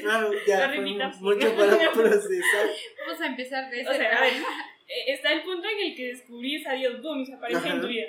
Claro, 0.01 0.31
ya 0.45 0.69
fue 0.69 0.81
mucho 0.81 1.55
para 1.55 1.77
procesar. 1.93 2.69
Vamos 3.05 3.21
a 3.21 3.27
empezar 3.27 3.69
de 3.69 3.87
O 3.87 3.93
sea, 3.93 4.17
a 4.17 4.21
ver, 4.21 4.33
eh, 4.33 5.13
está 5.13 5.33
el 5.33 5.43
punto 5.43 5.67
en 5.67 5.87
el 5.87 5.95
que 5.95 6.07
descubrís 6.07 6.65
a 6.67 6.73
Dios, 6.73 7.01
boom, 7.01 7.25
se 7.25 7.33
aparece 7.33 7.67
en 7.67 7.81
tu 7.81 7.87
vida. 7.87 8.07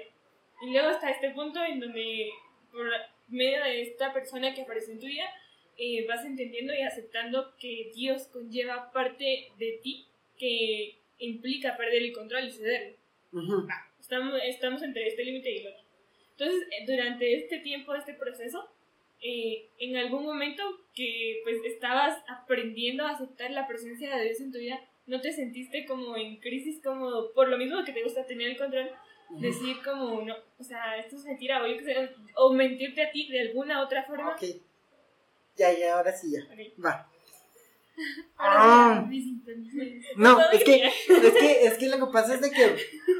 Y 0.64 0.72
luego 0.72 0.90
está 0.90 1.10
este 1.10 1.30
punto 1.30 1.62
en 1.62 1.80
donde, 1.80 2.30
por 2.72 2.86
medio 3.28 3.62
de 3.64 3.82
esta 3.82 4.12
persona 4.12 4.54
que 4.54 4.62
aparece 4.62 4.92
en 4.92 5.00
tu 5.00 5.06
vida, 5.06 5.28
eh, 5.76 6.06
vas 6.06 6.24
entendiendo 6.24 6.72
y 6.72 6.82
aceptando 6.82 7.54
que 7.58 7.90
Dios 7.94 8.28
conlleva 8.28 8.92
parte 8.92 9.48
de 9.58 9.80
ti 9.82 10.06
que 10.38 10.98
implica 11.18 11.76
perder 11.76 12.02
el 12.02 12.12
control 12.12 12.48
y 12.48 12.52
cederlo. 12.52 12.96
estamos, 14.00 14.34
estamos 14.44 14.82
entre 14.82 15.08
este 15.08 15.24
límite 15.24 15.52
y 15.52 15.58
el 15.58 15.66
otro. 15.68 15.84
Entonces, 16.32 16.62
eh, 16.70 16.84
durante 16.86 17.34
este 17.34 17.58
tiempo, 17.58 17.94
este 17.94 18.14
proceso, 18.14 18.68
eh, 19.20 19.68
en 19.78 19.96
algún 19.96 20.24
momento 20.24 20.62
que 20.94 21.40
pues 21.44 21.56
estabas 21.64 22.22
aprendiendo 22.28 23.06
a 23.06 23.10
aceptar 23.10 23.50
la 23.50 23.66
presencia 23.66 24.16
de 24.16 24.24
Dios 24.24 24.40
en 24.40 24.52
tu 24.52 24.58
vida, 24.58 24.80
¿no 25.06 25.20
te 25.20 25.32
sentiste 25.32 25.86
como 25.86 26.16
en 26.16 26.36
crisis, 26.36 26.80
como 26.82 27.32
por 27.34 27.48
lo 27.48 27.58
mismo 27.58 27.84
que 27.84 27.92
te 27.92 28.02
gusta 28.02 28.26
tener 28.26 28.48
el 28.48 28.56
control? 28.56 28.90
Decir 29.40 29.76
como, 29.82 30.22
no, 30.22 30.34
o 30.58 30.64
sea, 30.64 30.96
esto 30.98 31.16
es 31.16 31.24
mentira, 31.24 31.62
o 31.62 31.66
yo 31.66 31.76
qué 31.78 31.84
sé, 31.84 32.10
o 32.36 32.52
mentirte 32.52 33.02
a 33.02 33.10
ti 33.10 33.28
de 33.30 33.40
alguna 33.48 33.82
otra 33.82 34.04
forma. 34.04 34.30
Ok. 34.32 34.42
Ya, 35.56 35.72
ya, 35.76 35.96
ahora 35.96 36.12
sí, 36.16 36.32
ya. 36.32 36.40
Ok. 36.44 36.84
Va. 36.84 37.10
Ahora 38.36 38.98
Ah. 38.98 39.08
sí. 39.10 39.40
No, 40.16 40.40
es 40.50 40.64
que, 40.64 40.84
es 41.08 41.32
que, 41.34 41.64
es 41.66 41.74
que 41.78 41.88
lo 41.88 42.04
que 42.06 42.12
pasa 42.12 42.34
es 42.34 42.40
de 42.40 42.50
que, 42.50 42.76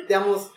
digamos, 0.08 0.50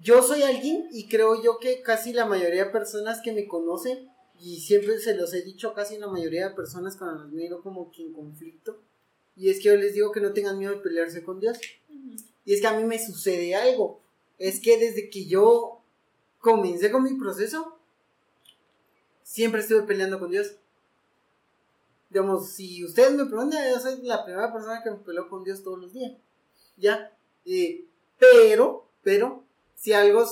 yo 0.00 0.22
soy 0.22 0.42
alguien 0.42 0.88
y 0.92 1.08
creo 1.08 1.42
yo 1.42 1.58
que 1.58 1.82
casi 1.82 2.12
la 2.12 2.24
mayoría 2.26 2.66
de 2.66 2.70
personas 2.70 3.20
que 3.20 3.32
me 3.32 3.48
conocen, 3.48 4.08
y 4.38 4.60
siempre 4.60 4.98
se 4.98 5.14
los 5.16 5.34
he 5.34 5.42
dicho 5.42 5.74
casi 5.74 5.98
la 5.98 6.06
mayoría 6.06 6.48
de 6.48 6.54
personas 6.54 6.96
cuando 6.96 7.24
las 7.24 7.32
miro 7.32 7.62
como 7.62 7.90
que 7.90 8.02
en 8.02 8.12
conflicto, 8.12 8.80
y 9.36 9.50
es 9.50 9.58
que 9.58 9.64
yo 9.64 9.76
les 9.76 9.92
digo 9.94 10.12
que 10.12 10.20
no 10.20 10.32
tengan 10.32 10.58
miedo 10.58 10.72
de 10.72 10.80
pelearse 10.80 11.22
con 11.22 11.40
Dios. 11.40 11.58
Y 12.44 12.54
es 12.54 12.60
que 12.60 12.66
a 12.66 12.72
mí 12.72 12.84
me 12.84 12.98
sucede 13.04 13.54
algo. 13.54 14.00
Es 14.40 14.58
que 14.58 14.78
desde 14.78 15.10
que 15.10 15.26
yo 15.26 15.82
comencé 16.40 16.90
con 16.90 17.04
mi 17.04 17.14
proceso, 17.14 17.76
siempre 19.22 19.60
estuve 19.60 19.82
peleando 19.82 20.18
con 20.18 20.30
Dios. 20.30 20.56
Digamos, 22.08 22.48
si 22.48 22.82
ustedes 22.84 23.12
me 23.12 23.26
preguntan, 23.26 23.62
yo 23.70 23.78
soy 23.78 24.02
la 24.02 24.24
primera 24.24 24.52
persona 24.52 24.82
que 24.82 24.90
me 24.90 24.96
peleó 24.96 25.28
con 25.28 25.44
Dios 25.44 25.62
todos 25.62 25.78
los 25.78 25.92
días. 25.92 26.14
¿Ya? 26.78 27.16
Eh, 27.44 27.84
pero, 28.18 28.88
pero, 29.02 29.44
si 29.76 29.92
algo 29.92 30.24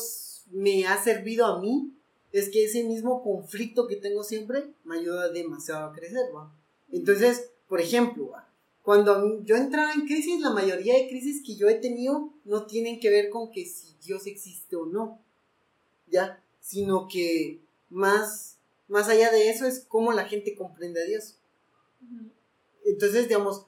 me 0.50 0.86
ha 0.86 1.00
servido 1.00 1.44
a 1.44 1.60
mí, 1.60 1.92
es 2.32 2.48
que 2.48 2.64
ese 2.64 2.84
mismo 2.84 3.22
conflicto 3.22 3.86
que 3.86 3.96
tengo 3.96 4.24
siempre 4.24 4.72
me 4.84 4.98
ayuda 4.98 5.28
demasiado 5.28 5.86
a 5.86 5.92
crecer, 5.92 6.34
¿va? 6.34 6.50
Entonces, 6.90 7.50
por 7.68 7.80
ejemplo, 7.80 8.30
¿va? 8.30 8.47
Cuando 8.88 9.42
yo 9.44 9.54
entraba 9.54 9.92
en 9.92 10.06
crisis, 10.06 10.40
la 10.40 10.48
mayoría 10.48 10.94
de 10.94 11.08
crisis 11.10 11.42
que 11.44 11.56
yo 11.56 11.68
he 11.68 11.74
tenido 11.74 12.32
no 12.46 12.64
tienen 12.64 13.00
que 13.00 13.10
ver 13.10 13.28
con 13.28 13.50
que 13.50 13.66
si 13.66 13.94
Dios 14.02 14.26
existe 14.26 14.76
o 14.76 14.86
no, 14.86 15.20
¿ya? 16.06 16.42
Sino 16.62 17.06
que 17.06 17.60
más, 17.90 18.56
más 18.88 19.10
allá 19.10 19.30
de 19.30 19.50
eso 19.50 19.66
es 19.66 19.84
cómo 19.86 20.12
la 20.12 20.24
gente 20.24 20.56
comprende 20.56 21.02
a 21.02 21.04
Dios. 21.04 21.36
Entonces, 22.86 23.28
digamos, 23.28 23.66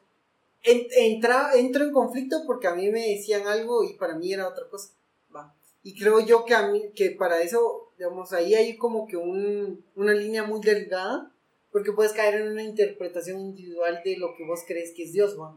en- 0.62 0.86
entra, 0.96 1.50
entro 1.54 1.84
en 1.84 1.92
conflicto 1.92 2.44
porque 2.46 2.68
a 2.68 2.74
mí 2.74 2.88
me 2.88 3.06
decían 3.10 3.46
algo 3.46 3.84
y 3.84 3.98
para 3.98 4.14
mí 4.14 4.32
era 4.32 4.48
otra 4.48 4.70
cosa. 4.70 4.94
Va. 5.36 5.54
Y 5.82 5.98
creo 5.98 6.20
yo 6.20 6.46
que 6.46 6.54
a 6.54 6.68
mí, 6.68 6.92
que 6.94 7.10
para 7.10 7.42
eso, 7.42 7.92
digamos, 7.98 8.32
ahí 8.32 8.54
hay 8.54 8.78
como 8.78 9.06
que 9.06 9.18
un, 9.18 9.84
una 9.96 10.14
línea 10.14 10.44
muy 10.44 10.62
delgada, 10.62 11.30
porque 11.70 11.92
puedes 11.92 12.12
caer 12.12 12.34
en 12.40 12.50
una 12.50 12.62
interpretación 12.62 13.40
individual 13.40 14.00
de 14.04 14.16
lo 14.16 14.34
que 14.36 14.44
vos 14.44 14.60
crees 14.66 14.92
que 14.94 15.04
es 15.04 15.12
Dios, 15.12 15.38
¿va? 15.38 15.54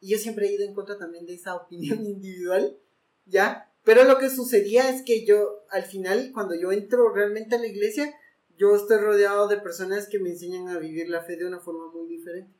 Y 0.00 0.10
yo 0.10 0.18
siempre 0.18 0.46
he 0.46 0.52
ido 0.52 0.64
en 0.64 0.74
contra 0.74 0.98
también 0.98 1.26
de 1.26 1.34
esa 1.34 1.56
opinión 1.56 2.04
individual, 2.06 2.78
¿ya? 3.26 3.70
Pero 3.84 4.04
lo 4.04 4.18
que 4.18 4.30
sucedía 4.30 4.90
es 4.90 5.02
que 5.02 5.24
yo, 5.24 5.64
al 5.70 5.84
final, 5.84 6.30
cuando 6.32 6.54
yo 6.54 6.72
entro 6.72 7.12
realmente 7.12 7.56
a 7.56 7.58
la 7.58 7.66
iglesia, 7.66 8.14
yo 8.56 8.74
estoy 8.74 8.98
rodeado 8.98 9.48
de 9.48 9.56
personas 9.56 10.08
que 10.08 10.18
me 10.18 10.30
enseñan 10.30 10.68
a 10.68 10.78
vivir 10.78 11.08
la 11.08 11.22
fe 11.22 11.36
de 11.36 11.46
una 11.46 11.60
forma 11.60 11.90
muy 11.92 12.06
diferente, 12.08 12.52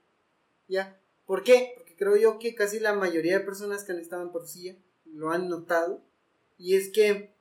¿ya? 0.69 0.99
¿Por 1.27 1.43
qué? 1.43 1.75
Porque 1.77 1.97
creo 1.97 2.17
yo 2.17 2.39
que 2.39 2.55
casi 2.55 2.81
la 2.81 2.95
mayoría 2.95 3.39
de 3.39 3.45
personas 3.45 3.85
que 3.85 3.93
han 3.93 3.99
estado 3.99 4.23
en 4.23 4.33
Porcilla 4.33 4.77
lo 5.05 5.31
han 5.31 5.49
notado, 5.49 6.03
y 6.57 6.77
es 6.77 6.89
que 6.89 7.33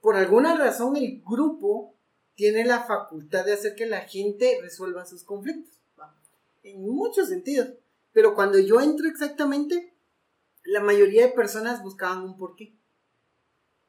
por 0.00 0.16
alguna 0.16 0.56
razón 0.56 0.96
el 0.96 1.22
grupo 1.26 1.95
tiene 2.36 2.64
la 2.64 2.84
facultad 2.84 3.44
de 3.44 3.54
hacer 3.54 3.74
que 3.74 3.86
la 3.86 4.02
gente 4.02 4.58
resuelva 4.62 5.06
sus 5.06 5.24
conflictos, 5.24 5.74
¿va? 5.98 6.14
en 6.62 6.82
muchos 6.82 7.28
sentidos. 7.28 7.70
Pero 8.12 8.34
cuando 8.34 8.58
yo 8.58 8.80
entro 8.80 9.08
exactamente, 9.08 9.94
la 10.64 10.80
mayoría 10.80 11.26
de 11.26 11.32
personas 11.32 11.82
buscaban 11.82 12.22
un 12.22 12.36
porqué. 12.36 12.74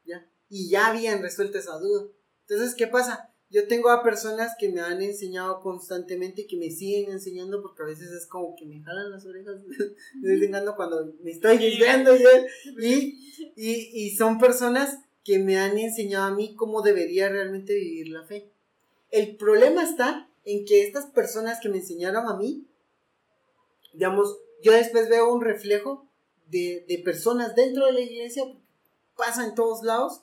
¿Ya? 0.04 0.26
Y 0.48 0.70
ya 0.70 0.88
habían 0.88 1.22
resuelto 1.22 1.58
esa 1.58 1.78
duda. 1.78 2.08
Entonces, 2.48 2.74
¿qué 2.74 2.86
pasa? 2.86 3.32
Yo 3.50 3.66
tengo 3.66 3.90
a 3.90 4.02
personas 4.02 4.52
que 4.58 4.70
me 4.70 4.80
han 4.80 5.00
enseñado 5.00 5.60
constantemente 5.60 6.42
y 6.42 6.46
que 6.46 6.58
me 6.58 6.70
siguen 6.70 7.10
enseñando 7.10 7.62
porque 7.62 7.82
a 7.82 7.86
veces 7.86 8.10
es 8.10 8.26
como 8.26 8.54
que 8.56 8.66
me 8.66 8.82
jalan 8.82 9.10
las 9.10 9.24
orejas 9.24 9.56
de 10.14 10.74
cuando 10.76 11.14
me 11.22 11.30
estoy 11.30 11.56
desviando 11.56 12.14
y, 12.14 12.20
y, 12.78 13.54
y, 13.56 14.04
y 14.04 14.16
son 14.16 14.38
personas 14.38 14.98
que 15.28 15.38
me 15.38 15.58
han 15.58 15.76
enseñado 15.76 16.24
a 16.24 16.34
mí 16.34 16.54
cómo 16.56 16.80
debería 16.80 17.28
realmente 17.28 17.74
vivir 17.74 18.08
la 18.08 18.22
fe. 18.22 18.50
El 19.10 19.36
problema 19.36 19.82
está 19.82 20.26
en 20.46 20.64
que 20.64 20.82
estas 20.82 21.04
personas 21.04 21.58
que 21.60 21.68
me 21.68 21.76
enseñaron 21.76 22.26
a 22.28 22.34
mí, 22.34 22.66
digamos, 23.92 24.38
yo 24.62 24.72
después 24.72 25.10
veo 25.10 25.30
un 25.30 25.42
reflejo 25.42 26.08
de, 26.46 26.86
de 26.88 26.98
personas 27.00 27.54
dentro 27.54 27.84
de 27.84 27.92
la 27.92 28.00
iglesia, 28.00 28.42
pasa 29.18 29.44
en 29.44 29.54
todos 29.54 29.82
lados, 29.82 30.22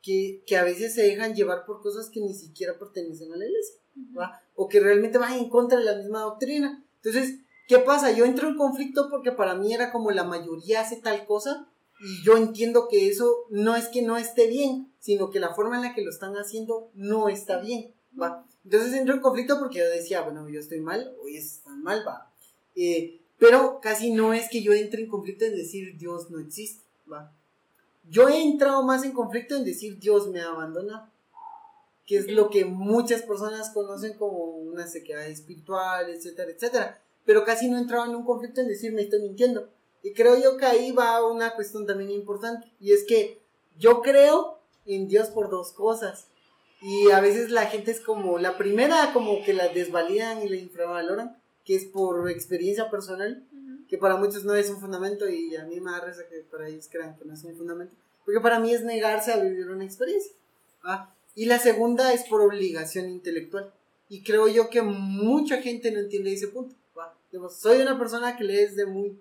que, 0.00 0.44
que 0.46 0.56
a 0.56 0.62
veces 0.62 0.94
se 0.94 1.02
dejan 1.02 1.34
llevar 1.34 1.64
por 1.66 1.82
cosas 1.82 2.08
que 2.08 2.20
ni 2.20 2.32
siquiera 2.32 2.78
pertenecen 2.78 3.32
a 3.32 3.36
la 3.36 3.46
iglesia, 3.46 3.74
¿va? 4.16 4.40
o 4.54 4.68
que 4.68 4.78
realmente 4.78 5.18
van 5.18 5.32
en 5.32 5.48
contra 5.48 5.80
de 5.80 5.84
la 5.84 5.96
misma 5.96 6.20
doctrina. 6.20 6.84
Entonces, 7.02 7.40
¿qué 7.66 7.80
pasa? 7.80 8.12
Yo 8.12 8.24
entro 8.24 8.46
en 8.48 8.56
conflicto 8.56 9.08
porque 9.10 9.32
para 9.32 9.56
mí 9.56 9.74
era 9.74 9.90
como 9.90 10.12
la 10.12 10.22
mayoría 10.22 10.82
hace 10.82 11.00
tal 11.00 11.26
cosa 11.26 11.68
y 12.04 12.22
yo 12.22 12.36
entiendo 12.36 12.86
que 12.88 13.08
eso 13.08 13.46
no 13.48 13.76
es 13.76 13.88
que 13.88 14.02
no 14.02 14.18
esté 14.18 14.46
bien, 14.46 14.92
sino 15.00 15.30
que 15.30 15.40
la 15.40 15.54
forma 15.54 15.76
en 15.76 15.82
la 15.82 15.94
que 15.94 16.02
lo 16.02 16.10
están 16.10 16.34
haciendo 16.34 16.90
no 16.94 17.30
está 17.30 17.58
bien, 17.60 17.94
¿va? 18.20 18.46
Entonces 18.62 18.92
entro 18.92 19.14
en 19.14 19.20
conflicto 19.20 19.58
porque 19.58 19.78
yo 19.78 19.88
decía, 19.88 20.20
bueno, 20.22 20.48
yo 20.48 20.60
estoy 20.60 20.80
mal 20.80 21.14
ellos 21.26 21.44
están 21.44 21.82
mal, 21.82 22.04
¿va? 22.06 22.30
Eh, 22.76 23.20
pero 23.38 23.80
casi 23.80 24.12
no 24.12 24.34
es 24.34 24.48
que 24.50 24.62
yo 24.62 24.72
entre 24.72 25.02
en 25.02 25.08
conflicto 25.08 25.44
en 25.44 25.56
decir 25.56 25.96
Dios 25.96 26.30
no 26.30 26.38
existe, 26.38 26.84
¿va? 27.10 27.32
Yo 28.08 28.28
he 28.28 28.42
entrado 28.42 28.82
más 28.82 29.02
en 29.04 29.12
conflicto 29.12 29.56
en 29.56 29.64
decir 29.64 29.98
Dios 29.98 30.28
me 30.28 30.40
ha 30.40 30.48
abandonado, 30.48 31.08
que 32.06 32.18
es 32.18 32.30
lo 32.30 32.50
que 32.50 32.66
muchas 32.66 33.22
personas 33.22 33.70
conocen 33.70 34.18
como 34.18 34.36
una 34.58 34.86
sequedad 34.86 35.26
espiritual, 35.26 36.10
etcétera, 36.10 36.50
etcétera. 36.50 37.02
Pero 37.24 37.44
casi 37.44 37.68
no 37.68 37.78
he 37.78 37.80
entrado 37.80 38.04
en 38.04 38.14
un 38.14 38.24
conflicto 38.24 38.60
en 38.60 38.68
decir 38.68 38.92
me 38.92 39.02
estoy 39.02 39.22
mintiendo. 39.22 39.70
Y 40.04 40.12
creo 40.12 40.38
yo 40.38 40.58
que 40.58 40.66
ahí 40.66 40.92
va 40.92 41.26
una 41.26 41.54
cuestión 41.54 41.86
también 41.86 42.10
importante, 42.10 42.70
y 42.78 42.92
es 42.92 43.04
que 43.04 43.40
yo 43.78 44.02
creo 44.02 44.58
en 44.84 45.08
Dios 45.08 45.28
por 45.30 45.48
dos 45.48 45.72
cosas. 45.72 46.28
Y 46.82 47.10
a 47.10 47.20
veces 47.20 47.50
la 47.50 47.66
gente 47.66 47.90
es 47.90 48.00
como, 48.00 48.38
la 48.38 48.58
primera 48.58 49.14
como 49.14 49.42
que 49.42 49.54
la 49.54 49.68
desvalidan 49.68 50.42
y 50.42 50.50
la 50.50 50.56
infravaloran, 50.56 51.38
que 51.64 51.74
es 51.74 51.86
por 51.86 52.30
experiencia 52.30 52.90
personal, 52.90 53.42
que 53.88 53.96
para 53.96 54.16
muchos 54.16 54.44
no 54.44 54.54
es 54.54 54.68
un 54.68 54.78
fundamento 54.78 55.26
y 55.26 55.56
a 55.56 55.64
mí 55.64 55.80
me 55.80 55.90
da 55.90 56.00
risa 56.00 56.28
que 56.28 56.40
para 56.50 56.68
ellos 56.68 56.86
crean 56.92 57.16
que 57.16 57.24
no 57.24 57.32
es 57.32 57.42
un 57.42 57.56
fundamento, 57.56 57.94
porque 58.26 58.40
para 58.42 58.60
mí 58.60 58.74
es 58.74 58.84
negarse 58.84 59.32
a 59.32 59.38
vivir 59.38 59.70
una 59.70 59.86
experiencia. 59.86 60.32
¿va? 60.86 61.14
Y 61.34 61.46
la 61.46 61.58
segunda 61.58 62.12
es 62.12 62.24
por 62.24 62.42
obligación 62.42 63.08
intelectual. 63.08 63.72
Y 64.10 64.22
creo 64.22 64.48
yo 64.48 64.68
que 64.68 64.82
mucha 64.82 65.62
gente 65.62 65.90
no 65.90 66.00
entiende 66.00 66.34
ese 66.34 66.48
punto. 66.48 66.74
soy 67.50 67.80
una 67.80 67.98
persona 67.98 68.36
que 68.36 68.44
lee 68.44 68.56
desde 68.56 68.84
muy 68.84 69.18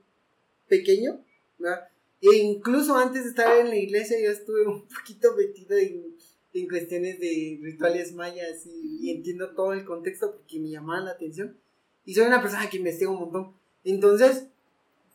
pequeño, 0.74 1.24
¿va? 1.64 1.90
e 2.24 2.38
incluso 2.38 2.96
antes 2.96 3.24
de 3.24 3.30
estar 3.32 3.60
en 3.60 3.68
la 3.68 3.76
iglesia 3.76 4.18
yo 4.18 4.32
estuve 4.32 4.66
un 4.66 4.88
poquito 4.88 5.36
metido 5.36 5.78
en, 5.78 6.16
en 6.54 6.68
cuestiones 6.70 7.20
de 7.20 7.60
rituales 7.62 8.14
mayas 8.14 8.66
y, 8.66 9.12
entiendo 9.12 9.50
todo 9.50 9.74
el 9.74 9.84
contexto 9.84 10.32
porque 10.32 10.60
me 10.60 10.70
llamaban 10.70 11.06
la 11.06 11.12
atención. 11.12 11.58
Y 12.06 12.14
soy 12.14 12.26
una 12.26 12.42
persona 12.42 12.70
que 12.70 12.78
investiga 12.78 13.12
un 13.12 13.20
montón. 13.20 13.54
Entonces, 13.84 14.46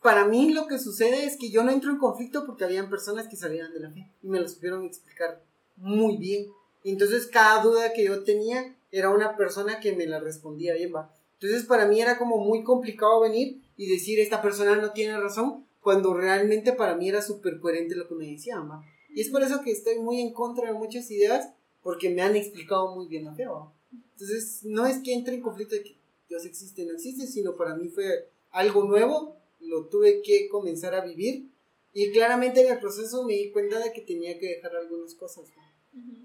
para 0.03 0.25
mí 0.25 0.53
lo 0.53 0.67
que 0.67 0.77
sucede 0.77 1.25
es 1.25 1.35
que 1.35 1.49
yo 1.49 1.63
no 1.63 1.71
entro 1.71 1.91
en 1.91 1.97
conflicto 1.97 2.45
porque 2.45 2.65
habían 2.65 2.89
personas 2.91 3.27
que 3.27 3.35
salían 3.35 3.73
de 3.73 3.79
la 3.79 3.91
fe 3.91 4.11
y 4.21 4.27
me 4.27 4.39
lo 4.39 4.47
supieron 4.47 4.85
explicar 4.85 5.43
muy 5.77 6.17
bien. 6.17 6.47
Entonces, 6.83 7.25
cada 7.25 7.63
duda 7.63 7.91
que 7.93 8.05
yo 8.05 8.23
tenía 8.23 8.75
era 8.91 9.09
una 9.09 9.35
persona 9.35 9.79
que 9.79 9.95
me 9.95 10.05
la 10.05 10.19
respondía 10.19 10.75
bien, 10.75 10.93
va. 10.93 11.11
Entonces, 11.41 11.65
para 11.67 11.85
mí 11.87 12.01
era 12.01 12.17
como 12.17 12.37
muy 12.37 12.63
complicado 12.63 13.21
venir 13.21 13.61
y 13.77 13.87
decir, 13.89 14.19
esta 14.19 14.41
persona 14.41 14.75
no 14.75 14.91
tiene 14.91 15.17
razón, 15.19 15.65
cuando 15.81 16.13
realmente 16.13 16.73
para 16.73 16.95
mí 16.95 17.07
era 17.07 17.21
súper 17.21 17.59
coherente 17.59 17.95
lo 17.95 18.07
que 18.07 18.15
me 18.15 18.27
decían, 18.31 18.69
va. 18.69 18.83
Y 19.15 19.21
es 19.21 19.29
por 19.29 19.41
eso 19.41 19.61
que 19.61 19.71
estoy 19.71 19.99
muy 19.99 20.19
en 20.19 20.33
contra 20.33 20.67
de 20.67 20.77
muchas 20.77 21.09
ideas, 21.11 21.49
porque 21.81 22.09
me 22.09 22.21
han 22.21 22.35
explicado 22.35 22.93
muy 22.93 23.07
bien 23.07 23.23
la 23.25 23.33
fe, 23.33 23.47
va. 23.47 23.71
Entonces, 24.11 24.61
no 24.65 24.85
es 24.85 24.97
que 24.97 25.13
entre 25.13 25.35
en 25.35 25.41
conflicto 25.41 25.75
de 25.75 25.83
que 25.83 25.95
Dios 26.27 26.45
existe 26.45 26.85
no 26.85 26.91
existe, 26.93 27.25
sino 27.25 27.55
para 27.55 27.73
mí 27.75 27.87
fue 27.87 28.29
algo 28.51 28.83
nuevo, 28.83 29.37
lo 29.61 29.85
tuve 29.85 30.21
que 30.21 30.49
comenzar 30.49 30.93
a 30.93 31.03
vivir, 31.05 31.47
y 31.93 32.11
claramente 32.11 32.61
en 32.61 32.71
el 32.73 32.79
proceso 32.79 33.23
me 33.23 33.33
di 33.33 33.49
cuenta 33.51 33.79
de 33.79 33.91
que 33.93 34.01
tenía 34.01 34.37
que 34.37 34.47
dejar 34.47 34.75
algunas 34.75 35.15
cosas, 35.15 35.45
¿no? 35.55 35.63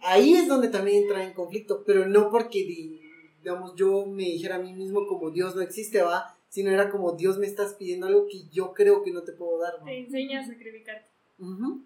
Ahí 0.03 0.35
es 0.35 0.47
donde 0.49 0.69
también 0.69 1.05
entra 1.05 1.25
en 1.25 1.33
conflicto, 1.33 1.85
pero 1.87 2.07
no 2.07 2.31
porque, 2.31 2.59
di- 2.65 3.01
digamos, 3.45 3.75
yo 3.77 4.07
me 4.07 4.23
dijera 4.25 4.57
a 4.57 4.59
mí 4.59 4.73
mismo 4.73 5.07
como 5.07 5.31
Dios 5.31 5.55
no 5.55 5.61
existe, 5.61 6.01
va, 6.01 6.35
sino 6.49 6.71
era 6.71 6.91
como 6.91 7.13
Dios 7.13 7.37
me 7.37 7.47
estás 7.47 7.75
pidiendo 7.75 8.07
algo 8.07 8.27
que 8.27 8.49
yo 8.51 8.73
creo 8.73 9.03
que 9.03 9.13
no 9.13 9.23
te 9.23 9.33
puedo 9.33 9.59
dar, 9.59 9.79
¿no? 9.81 9.85
Te 9.85 9.99
enseña 9.99 10.41
a 10.41 10.47
sacrificarte. 10.47 11.07
Ujú. 11.39 11.83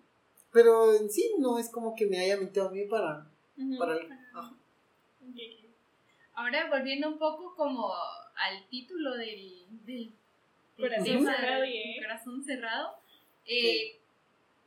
Pero 0.53 0.95
en 0.95 1.11
sí 1.11 1.35
no 1.39 1.59
es 1.59 1.69
como 1.69 1.97
que 1.97 2.07
me 2.07 2.21
haya 2.21 2.37
metido 2.37 2.69
a 2.69 2.71
mí 2.71 2.85
para... 2.85 3.27
Para 3.77 3.97
el- 3.97 4.13
ajá. 4.13 4.55
Ok. 5.21 5.41
Ahora 6.35 6.71
volviendo 6.71 7.09
un 7.09 7.19
poco 7.19 7.57
como 7.57 7.93
al 7.93 8.69
título 8.71 9.17
del, 9.17 9.65
del, 9.85 10.13
Corazón 10.77 11.05
tema, 11.05 11.37
cerrado, 11.37 11.65
yeah. 11.65 12.03
corazón 12.03 12.45
cerrado, 12.45 12.95
eh, 13.47 13.99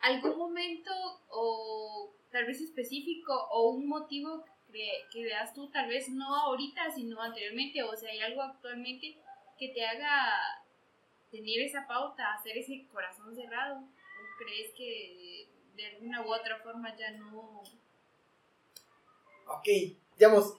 ¿algún 0.02 0.38
momento 0.38 0.92
o 1.30 2.12
tal 2.32 2.46
vez 2.48 2.60
específico 2.60 3.34
o 3.54 3.70
un 3.70 3.88
motivo 3.88 4.44
que, 4.72 5.06
que 5.12 5.24
veas 5.24 5.54
tú, 5.54 5.70
tal 5.70 5.88
vez 5.88 6.10
no 6.10 6.36
ahorita, 6.36 6.92
sino 6.92 7.22
anteriormente, 7.22 7.84
o 7.84 7.96
sea, 7.96 8.10
hay 8.10 8.20
algo 8.20 8.42
actualmente 8.42 9.18
que 9.58 9.70
te 9.70 9.86
haga 9.86 10.62
tener 11.32 11.62
esa 11.62 11.88
pauta, 11.88 12.34
hacer 12.34 12.58
ese 12.58 12.86
corazón 12.92 13.34
cerrado? 13.36 13.78
¿O 13.80 14.44
crees 14.44 14.72
que 14.76 15.48
de 15.76 15.86
alguna 15.88 16.22
u 16.26 16.34
otra 16.34 16.60
forma 16.60 16.96
ya 16.96 17.12
no... 17.12 17.64
Ok, 19.48 19.68
digamos, 20.18 20.58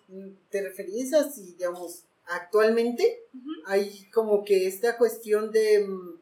¿te 0.51 0.63
referís 0.63 1.13
a 1.15 1.31
si, 1.31 1.53
digamos, 1.53 2.05
actualmente 2.27 3.21
hay 3.67 4.11
como 4.11 4.45
que 4.45 4.67
esta 4.67 4.97
cuestión 4.97 5.51
de, 5.53 5.87
mm, 5.87 6.21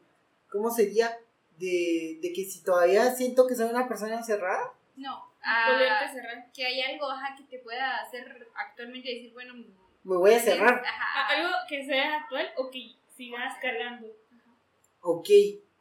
¿cómo 0.49 0.69
sería? 0.69 1.17
De, 1.57 2.17
de 2.21 2.33
que 2.33 2.45
si 2.45 2.63
todavía 2.63 3.13
siento 3.13 3.45
que 3.45 3.55
soy 3.55 3.69
una 3.69 3.87
persona 3.87 4.23
cerrada. 4.23 4.73
No, 4.95 5.30
ah, 5.43 6.09
cerrar. 6.11 6.51
que 6.53 6.65
hay 6.65 6.81
algo 6.81 7.09
ajá, 7.09 7.35
que 7.35 7.43
te 7.43 7.59
pueda 7.63 7.97
hacer 7.97 8.47
actualmente 8.55 9.09
decir, 9.09 9.33
bueno, 9.33 9.53
Me 10.03 10.15
voy 10.15 10.33
a 10.33 10.39
cerrar. 10.39 10.81
Ajá, 10.85 11.35
Algo 11.35 11.49
que 11.67 11.85
sea 11.85 12.17
actual 12.17 12.47
o 12.57 12.69
que 12.69 12.95
sigas 13.15 13.55
cargando. 13.61 14.07
Ok. 15.01 15.27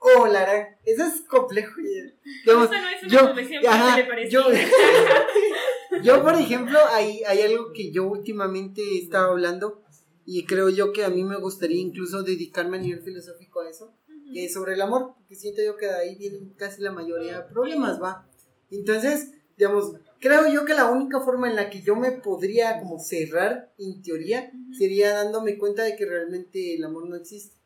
Oh, 0.02 0.26
Lara, 0.26 0.78
eso 0.84 1.04
es 1.04 1.20
complejo. 1.22 1.74
ya. 1.78 2.10
Digamos, 2.44 2.70
Esa 2.70 2.80
no 2.80 2.88
es 2.88 3.02
una 3.02 3.12
yo, 3.12 3.34
ajá, 3.68 3.96
le 3.98 4.04
por 6.22 6.34
ejemplo, 6.34 6.78
hay, 6.90 7.22
hay 7.24 7.42
algo 7.42 7.72
que 7.74 7.92
yo 7.92 8.06
últimamente 8.06 8.80
he 8.80 8.98
estado 9.02 9.32
hablando 9.32 9.82
y 10.24 10.46
creo 10.46 10.70
yo 10.70 10.92
que 10.92 11.04
a 11.04 11.10
mí 11.10 11.22
me 11.24 11.36
gustaría 11.36 11.80
incluso 11.80 12.22
dedicarme 12.22 12.78
a 12.78 12.80
nivel 12.80 13.02
filosófico 13.02 13.60
a 13.60 13.68
eso, 13.68 13.92
que 14.32 14.44
es 14.44 14.54
sobre 14.54 14.74
el 14.74 14.80
amor, 14.80 15.14
porque 15.16 15.34
siento 15.34 15.60
yo 15.62 15.76
que 15.76 15.86
de 15.86 15.96
ahí 15.96 16.14
vienen 16.14 16.54
casi 16.54 16.80
la 16.80 16.92
mayoría 16.92 17.40
de 17.40 17.48
problemas, 17.52 18.00
¿va? 18.00 18.26
Entonces, 18.70 19.32
digamos, 19.60 19.92
creo 20.20 20.50
yo 20.50 20.64
que 20.64 20.72
la 20.72 20.86
única 20.90 21.20
forma 21.20 21.48
en 21.50 21.54
la 21.56 21.68
que 21.68 21.82
yo 21.82 21.94
me 21.94 22.12
podría 22.12 22.80
como 22.80 22.98
cerrar, 22.98 23.70
en 23.78 24.00
teoría, 24.02 24.50
Ujú. 24.54 24.74
sería 24.74 25.12
dándome 25.14 25.58
cuenta 25.58 25.82
de 25.84 25.96
que 25.96 26.06
realmente 26.06 26.74
el 26.76 26.82
amor 26.84 27.06
no 27.08 27.14
existe. 27.16 27.56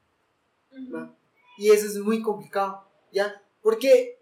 Ujú. 0.72 0.92
¿va? 0.92 1.16
Y 1.56 1.70
eso 1.70 1.86
es 1.86 1.96
muy 1.98 2.20
complicado, 2.20 2.90
¿ya? 3.12 3.40
Porque 3.62 4.18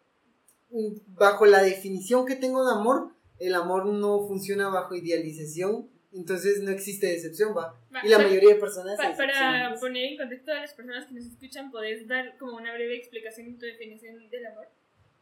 mm, 0.71 1.15
bajo 1.17 1.47
la 1.47 1.63
definición 1.63 2.27
que 2.27 2.37
tengo 2.37 2.63
de 2.65 2.73
amor, 2.75 3.15
el 3.39 3.55
amor 3.55 3.87
no 3.87 4.27
funciona 4.29 4.69
bajo 4.69 4.95
idealización, 4.95 5.89
entonces 6.13 6.61
no 6.63 6.71
existe 6.71 7.07
decepción, 7.07 7.57
¿va? 7.57 7.81
Va, 7.95 8.01
Y 8.05 8.09
la 8.11 8.19
pa- 8.19 8.25
mayoría 8.25 8.51
de 8.55 8.61
personas 8.61 8.99
pa- 8.99 9.17
Para 9.17 9.75
poner 9.81 10.13
en 10.13 10.19
contexto 10.19 10.53
a 10.53 10.57
las 10.61 10.75
personas 10.75 11.07
que 11.07 11.15
nos 11.15 11.25
escuchan, 11.25 11.71
¿podés 11.71 12.07
dar 12.07 12.37
como 12.37 12.57
una 12.59 12.75
breve 12.75 12.97
explicación 12.99 13.47
en 13.47 13.59
tu 13.59 13.65
definición 13.65 14.29
del 14.29 14.45
amor? 14.47 14.69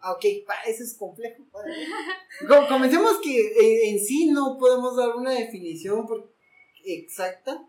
Ah, 0.01 0.13
ok, 0.13 0.25
pa, 0.47 0.55
eso 0.67 0.83
es 0.83 0.95
complejo. 0.95 1.45
Comencemos 2.69 3.19
que 3.23 3.39
eh, 3.39 3.91
en 3.91 3.99
sí 4.01 4.31
no 4.31 4.57
podemos 4.59 4.97
dar 4.97 5.15
una 5.15 5.33
definición 5.33 6.07
por- 6.07 6.33
exacta, 6.85 7.69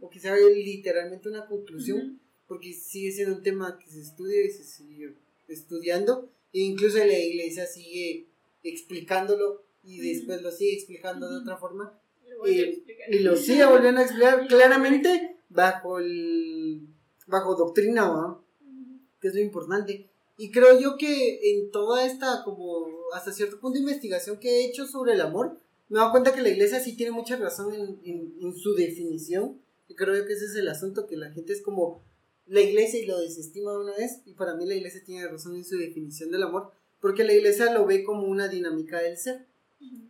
o 0.00 0.10
que 0.10 0.20
sea 0.20 0.36
literalmente 0.36 1.28
una 1.28 1.46
conclusión, 1.46 2.20
porque 2.46 2.72
sigue 2.74 3.10
siendo 3.12 3.36
un 3.36 3.42
tema 3.42 3.78
que 3.78 3.90
se 3.90 4.00
estudia 4.00 4.44
y 4.44 4.50
se 4.50 4.64
sigue 4.64 5.14
estudiando, 5.48 6.28
e 6.52 6.60
incluso 6.60 6.98
la 6.98 7.18
iglesia 7.18 7.66
sigue 7.66 8.26
explicándolo 8.62 9.64
y 9.84 9.98
después 10.00 10.42
lo 10.42 10.50
sigue 10.50 10.74
explicando 10.74 11.28
de 11.28 11.36
Ujú. 11.36 11.42
otra 11.44 11.56
forma, 11.56 11.98
Lo 12.28 12.46
Eh, 12.46 12.82
y 13.10 13.18
lo 13.20 13.36
sigue 13.36 13.64
volviendo 13.64 14.00
a 14.00 14.04
explicar 14.04 14.46
claramente 14.46 15.36
bajo 15.48 15.98
el 15.98 16.86
bajo 17.26 17.54
doctrina, 17.56 18.36
que 19.20 19.28
es 19.28 19.34
lo 19.34 19.40
importante. 19.40 20.08
Y 20.42 20.50
creo 20.50 20.80
yo 20.80 20.96
que 20.96 21.52
en 21.52 21.70
toda 21.70 22.04
esta, 22.04 22.42
como 22.44 22.88
hasta 23.14 23.32
cierto 23.32 23.60
punto, 23.60 23.78
investigación 23.78 24.38
que 24.40 24.48
he 24.50 24.64
hecho 24.66 24.86
sobre 24.86 25.12
el 25.12 25.20
amor, 25.20 25.56
me 25.88 25.98
dado 26.00 26.10
cuenta 26.10 26.34
que 26.34 26.42
la 26.42 26.48
iglesia 26.48 26.80
sí 26.80 26.96
tiene 26.96 27.12
mucha 27.12 27.36
razón 27.36 27.72
en, 27.74 28.00
en- 28.04 28.34
en 28.40 28.56
su 28.56 28.74
definición. 28.74 29.60
Y 29.88 29.94
creo 29.94 30.16
yo 30.16 30.26
que 30.26 30.32
ese 30.32 30.46
es 30.46 30.56
el 30.56 30.66
asunto, 30.68 31.06
que 31.06 31.16
la 31.16 31.30
gente 31.30 31.52
es 31.52 31.62
como 31.62 32.02
la 32.46 32.60
iglesia 32.60 32.98
y 33.00 33.06
lo 33.06 33.20
desestima 33.20 33.70
de 33.72 33.78
una 33.78 33.92
vez. 33.96 34.20
Y 34.24 34.32
para 34.34 34.54
mí 34.56 34.66
la 34.66 34.74
iglesia 34.74 35.02
tiene 35.04 35.28
razón 35.28 35.54
en 35.54 35.64
su 35.64 35.76
definición 35.78 36.30
del 36.32 36.42
amor, 36.42 36.72
porque 37.00 37.22
la 37.24 37.34
iglesia 37.34 37.72
lo 37.72 37.86
ve 37.86 38.02
como 38.02 38.26
una 38.26 38.48
dinámica 38.48 39.00
del 39.00 39.16
ser. 39.18 39.46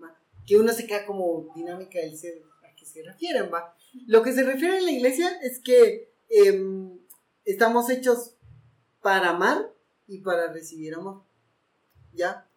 ¿va? 0.02 0.16
Que 0.46 0.56
uno 0.56 0.72
se 0.72 0.86
queda 0.86 1.04
como 1.04 1.52
dinámica 1.54 1.98
del 1.98 2.16
ser, 2.16 2.40
¿a 2.62 2.74
qué 2.74 2.86
se 2.86 3.02
refieren? 3.02 3.50
va? 3.52 3.74
Lo 4.06 4.22
que 4.22 4.32
se 4.32 4.44
refiere 4.44 4.78
en 4.78 4.84
la 4.86 4.92
iglesia 4.92 5.28
es 5.42 5.58
que 5.58 6.08
em, 6.30 6.98
estamos 7.44 7.90
hechos 7.90 8.34
para 9.02 9.30
amar 9.30 9.70
y 10.06 10.18
para 10.18 10.52
recibir 10.52 10.94
amor. 10.94 11.22
¿Ya? 12.12 12.48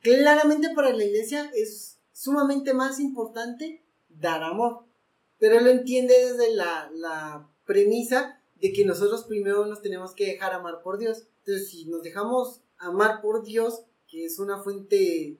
Claramente 0.00 0.70
para 0.74 0.92
la 0.92 1.04
iglesia 1.04 1.50
es 1.54 1.98
sumamente 2.12 2.74
más 2.74 3.00
importante 3.00 3.84
dar 4.08 4.42
amor. 4.42 4.84
Pero 5.38 5.60
lo 5.60 5.70
entiende 5.70 6.14
desde 6.14 6.54
la, 6.54 6.90
la 6.92 7.48
premisa 7.64 8.42
de 8.60 8.72
que 8.72 8.84
nosotros 8.84 9.24
primero 9.24 9.66
nos 9.66 9.82
tenemos 9.82 10.14
que 10.14 10.26
dejar 10.26 10.52
amar 10.52 10.82
por 10.82 10.98
Dios. 10.98 11.28
Entonces, 11.40 11.70
si 11.70 11.86
nos 11.86 12.02
dejamos 12.02 12.62
amar 12.76 13.20
por 13.20 13.44
Dios, 13.44 13.84
que 14.08 14.24
es 14.24 14.38
una 14.38 14.62
fuente 14.62 15.38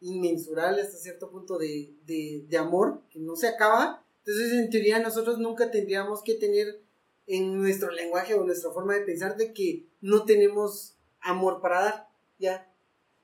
inmensurable 0.00 0.82
hasta 0.82 0.98
cierto 0.98 1.30
punto 1.30 1.56
de, 1.58 1.94
de, 2.04 2.44
de 2.46 2.56
amor, 2.58 3.02
que 3.10 3.18
no 3.18 3.36
se 3.36 3.48
acaba, 3.48 4.04
entonces 4.18 4.52
en 4.52 4.70
teoría 4.70 4.98
nosotros 4.98 5.38
nunca 5.38 5.70
tendríamos 5.70 6.22
que 6.22 6.34
tener 6.34 6.82
en 7.26 7.56
nuestro 7.56 7.90
lenguaje 7.90 8.34
o 8.34 8.44
nuestra 8.44 8.70
forma 8.70 8.94
de 8.94 9.00
pensar 9.00 9.36
de 9.36 9.52
que 9.52 9.86
no 10.06 10.24
tenemos 10.24 10.94
amor 11.20 11.60
para 11.60 11.80
dar, 11.80 12.08
¿ya? 12.38 12.72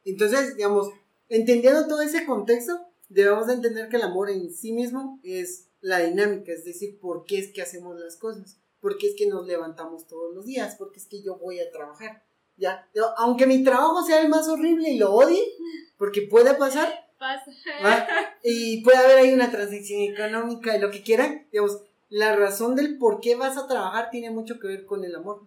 Entonces, 0.04 0.56
digamos, 0.56 0.88
entendiendo 1.28 1.86
todo 1.86 2.02
ese 2.02 2.26
contexto, 2.26 2.86
debemos 3.08 3.46
de 3.46 3.54
entender 3.54 3.88
que 3.88 3.96
el 3.96 4.02
amor 4.02 4.30
en 4.30 4.52
sí 4.52 4.72
mismo 4.72 5.20
es 5.22 5.68
la 5.80 6.00
dinámica, 6.00 6.52
es 6.52 6.64
decir, 6.64 6.98
por 6.98 7.24
qué 7.24 7.38
es 7.38 7.52
que 7.52 7.62
hacemos 7.62 7.98
las 7.98 8.16
cosas, 8.16 8.58
por 8.80 8.98
qué 8.98 9.08
es 9.08 9.14
que 9.16 9.28
nos 9.28 9.46
levantamos 9.46 10.08
todos 10.08 10.34
los 10.34 10.44
días, 10.44 10.74
por 10.74 10.90
qué 10.90 10.98
es 10.98 11.06
que 11.06 11.22
yo 11.22 11.36
voy 11.36 11.60
a 11.60 11.70
trabajar, 11.70 12.24
¿ya? 12.56 12.88
Aunque 13.18 13.46
mi 13.46 13.62
trabajo 13.62 14.04
sea 14.04 14.20
el 14.20 14.28
más 14.28 14.48
horrible 14.48 14.90
y 14.90 14.98
lo 14.98 15.12
odie, 15.14 15.44
porque 15.96 16.22
puede 16.22 16.54
pasar, 16.54 16.92
Pasa. 17.16 17.52
¿va? 17.84 18.08
y 18.42 18.82
puede 18.82 18.98
haber 18.98 19.18
ahí 19.18 19.32
una 19.32 19.52
transacción 19.52 20.00
económica 20.00 20.76
y 20.76 20.80
lo 20.80 20.90
que 20.90 21.02
quieran, 21.04 21.46
digamos, 21.52 21.80
la 22.08 22.34
razón 22.34 22.74
del 22.74 22.98
por 22.98 23.20
qué 23.20 23.36
vas 23.36 23.56
a 23.56 23.68
trabajar 23.68 24.10
tiene 24.10 24.30
mucho 24.30 24.58
que 24.58 24.66
ver 24.66 24.84
con 24.84 25.04
el 25.04 25.14
amor, 25.14 25.42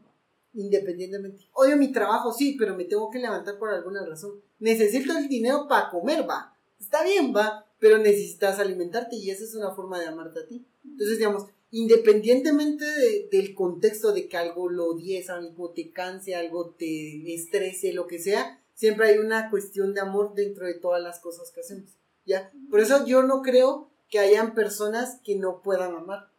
independientemente. 0.56 1.46
Odio 1.54 1.78
mi 1.78 1.92
trabajo, 1.92 2.34
sí, 2.34 2.56
pero 2.58 2.76
me 2.76 2.86
tengo 2.86 3.10
que 3.12 3.20
levantar 3.20 3.58
por 3.60 3.70
alguna 3.70 4.06
razón. 4.06 4.42
Necesito 4.60 5.18
el 5.18 5.28
dinero 5.28 5.68
para 5.68 5.90
comer, 5.90 6.28
va. 6.28 6.58
Está 6.80 7.04
bien, 7.04 7.34
va, 7.36 7.66
pero 7.80 7.98
necesitas 7.98 8.60
alimentarte 8.60 9.16
y 9.16 9.30
esa 9.30 9.44
es 9.44 9.54
una 9.56 9.72
forma 9.72 10.00
de 10.00 10.08
amarte 10.08 10.40
a 10.40 10.48
ti. 10.48 10.66
Entonces, 10.84 11.18
digamos, 11.18 11.46
independientemente 11.72 12.86
de- 12.86 13.28
del 13.32 13.54
contexto 13.54 14.12
de 14.14 14.28
que 14.28 14.38
algo 14.38 14.70
lo 14.70 14.88
odies, 14.88 15.30
algo 15.30 15.72
te 15.72 15.92
canse, 15.92 16.36
algo 16.36 16.72
te 16.72 17.34
estrese, 17.34 17.94
lo 17.94 18.08
que 18.08 18.20
sea, 18.20 18.62
siempre 18.74 19.08
hay 19.08 19.18
una 19.18 19.50
cuestión 19.50 19.94
de 19.94 20.02
amor 20.02 20.34
dentro 20.36 20.68
de 20.68 20.76
todas 20.76 21.02
las 21.02 21.20
cosas 21.20 21.52
que 21.52 21.62
hacemos. 21.62 21.90
¿Ya? 22.26 22.52
Por 22.72 22.80
eso 22.80 23.06
yo 23.06 23.24
no 23.24 23.42
creo 23.42 23.90
que 24.10 24.20
hayan 24.20 24.56
personas 24.56 25.20
que 25.24 25.36
no 25.36 25.62
puedan 25.62 25.94
amar. 25.96 26.30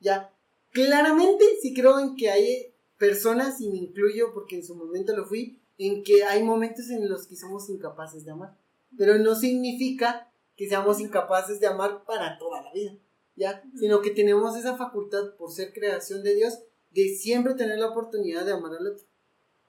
¿Ya? 0.00 0.30
Claramente 0.72 1.44
sí 1.62 1.72
creo 1.72 1.98
en 2.00 2.16
que 2.16 2.30
hay 2.30 2.73
personas, 2.98 3.60
y 3.60 3.68
me 3.68 3.76
incluyo 3.78 4.32
porque 4.32 4.56
en 4.56 4.64
su 4.64 4.74
momento 4.74 5.16
lo 5.16 5.26
fui, 5.26 5.60
en 5.78 6.02
que 6.02 6.24
hay 6.24 6.42
momentos 6.42 6.90
en 6.90 7.08
los 7.08 7.26
que 7.26 7.36
somos 7.36 7.68
incapaces 7.68 8.24
de 8.24 8.30
amar. 8.30 8.56
Pero 8.96 9.18
no 9.18 9.34
significa 9.34 10.30
que 10.56 10.68
seamos 10.68 11.00
incapaces 11.00 11.60
de 11.60 11.66
amar 11.66 12.04
para 12.04 12.38
toda 12.38 12.62
la 12.62 12.72
vida. 12.72 12.96
¿Ya? 13.36 13.64
Sino 13.76 14.00
que 14.00 14.10
tenemos 14.10 14.56
esa 14.56 14.76
facultad 14.76 15.34
por 15.36 15.50
ser 15.50 15.72
creación 15.72 16.22
de 16.22 16.36
Dios 16.36 16.60
de 16.92 17.08
siempre 17.16 17.54
tener 17.54 17.78
la 17.80 17.88
oportunidad 17.88 18.44
de 18.44 18.52
amar 18.52 18.72
al 18.78 18.86
otro. 18.86 19.04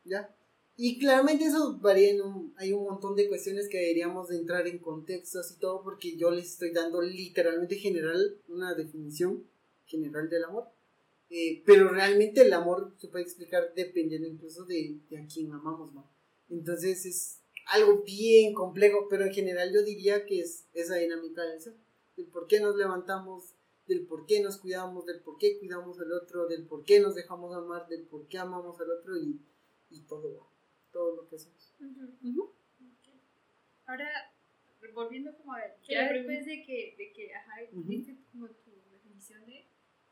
¿Ya? 0.04 0.36
Y 0.78 1.00
claramente 1.00 1.46
eso 1.46 1.80
varía 1.80 2.12
en 2.12 2.22
un, 2.22 2.54
hay 2.58 2.74
un 2.74 2.84
montón 2.84 3.16
de 3.16 3.30
cuestiones 3.30 3.70
que 3.70 3.78
deberíamos 3.78 4.28
de 4.28 4.38
entrar 4.38 4.68
en 4.68 4.78
contextos 4.80 5.52
y 5.52 5.60
todo 5.60 5.82
porque 5.82 6.18
yo 6.18 6.32
les 6.32 6.52
estoy 6.52 6.72
dando 6.72 7.02
literalmente 7.02 7.78
general 7.78 8.38
una 8.50 8.76
definición 8.76 9.46
general 9.86 10.30
del 10.30 10.44
amor. 10.44 10.68
Eh, 11.30 11.64
pero 11.66 11.90
realmente 11.90 12.42
el 12.42 12.54
amor 12.54 12.94
se 12.98 13.08
puede 13.08 13.24
explicar 13.24 13.74
dependiendo 13.76 14.28
incluso 14.28 14.66
de, 14.66 15.00
de 15.10 15.18
a 15.18 15.28
quién 15.28 15.52
amamos, 15.52 15.94
¿no? 15.94 16.10
Entonces 16.50 17.06
es 17.06 17.42
algo 17.68 18.04
bien 18.04 18.54
complejo, 18.54 19.08
pero 19.10 19.26
en 19.26 19.34
general 19.34 19.74
yo 19.74 19.84
diría 19.84 20.26
que 20.26 20.40
es 20.40 20.68
esa 20.74 20.96
dinámica 20.96 21.44
del 21.44 21.60
ser, 21.60 21.74
del 22.16 22.28
por 22.28 22.48
qué 22.48 22.60
nos 22.60 22.76
levantamos, 22.76 23.56
del 23.88 24.06
por 24.06 24.26
qué 24.26 24.42
nos 24.42 24.58
cuidamos, 24.58 25.06
del 25.06 25.22
por 25.22 25.38
qué 25.38 25.58
cuidamos 25.60 26.00
al 26.00 26.12
otro, 26.14 26.48
del 26.48 26.66
por 26.68 26.84
qué 26.86 27.00
nos 27.00 27.16
dejamos 27.16 27.56
amar, 27.56 27.88
del 27.88 28.04
por 28.04 28.28
qué 28.28 28.38
amamos 28.38 28.80
al 28.80 28.92
otro 28.92 29.18
y, 29.18 29.42
y 29.90 30.02
todo, 30.02 30.48
todo 30.92 31.16
lo 31.16 31.28
que 31.28 31.36
hacemos. 31.38 31.74
Ujú. 32.24 32.54
Ahora, 33.88 34.08
volviendo 34.94 35.36
como 35.38 35.54
a 35.54 35.58
ver, 35.58 35.76
ya 35.88 36.12
después 36.12 36.46
de 36.46 36.64
que, 36.64 36.96
de 36.98 37.14
que 37.14 37.34
ajá, 37.34 37.62
Ujú. 37.72 37.90
diste 37.90 38.18
como 38.32 38.48
tu 38.48 38.72
definición 38.92 39.46
de, 39.46 39.64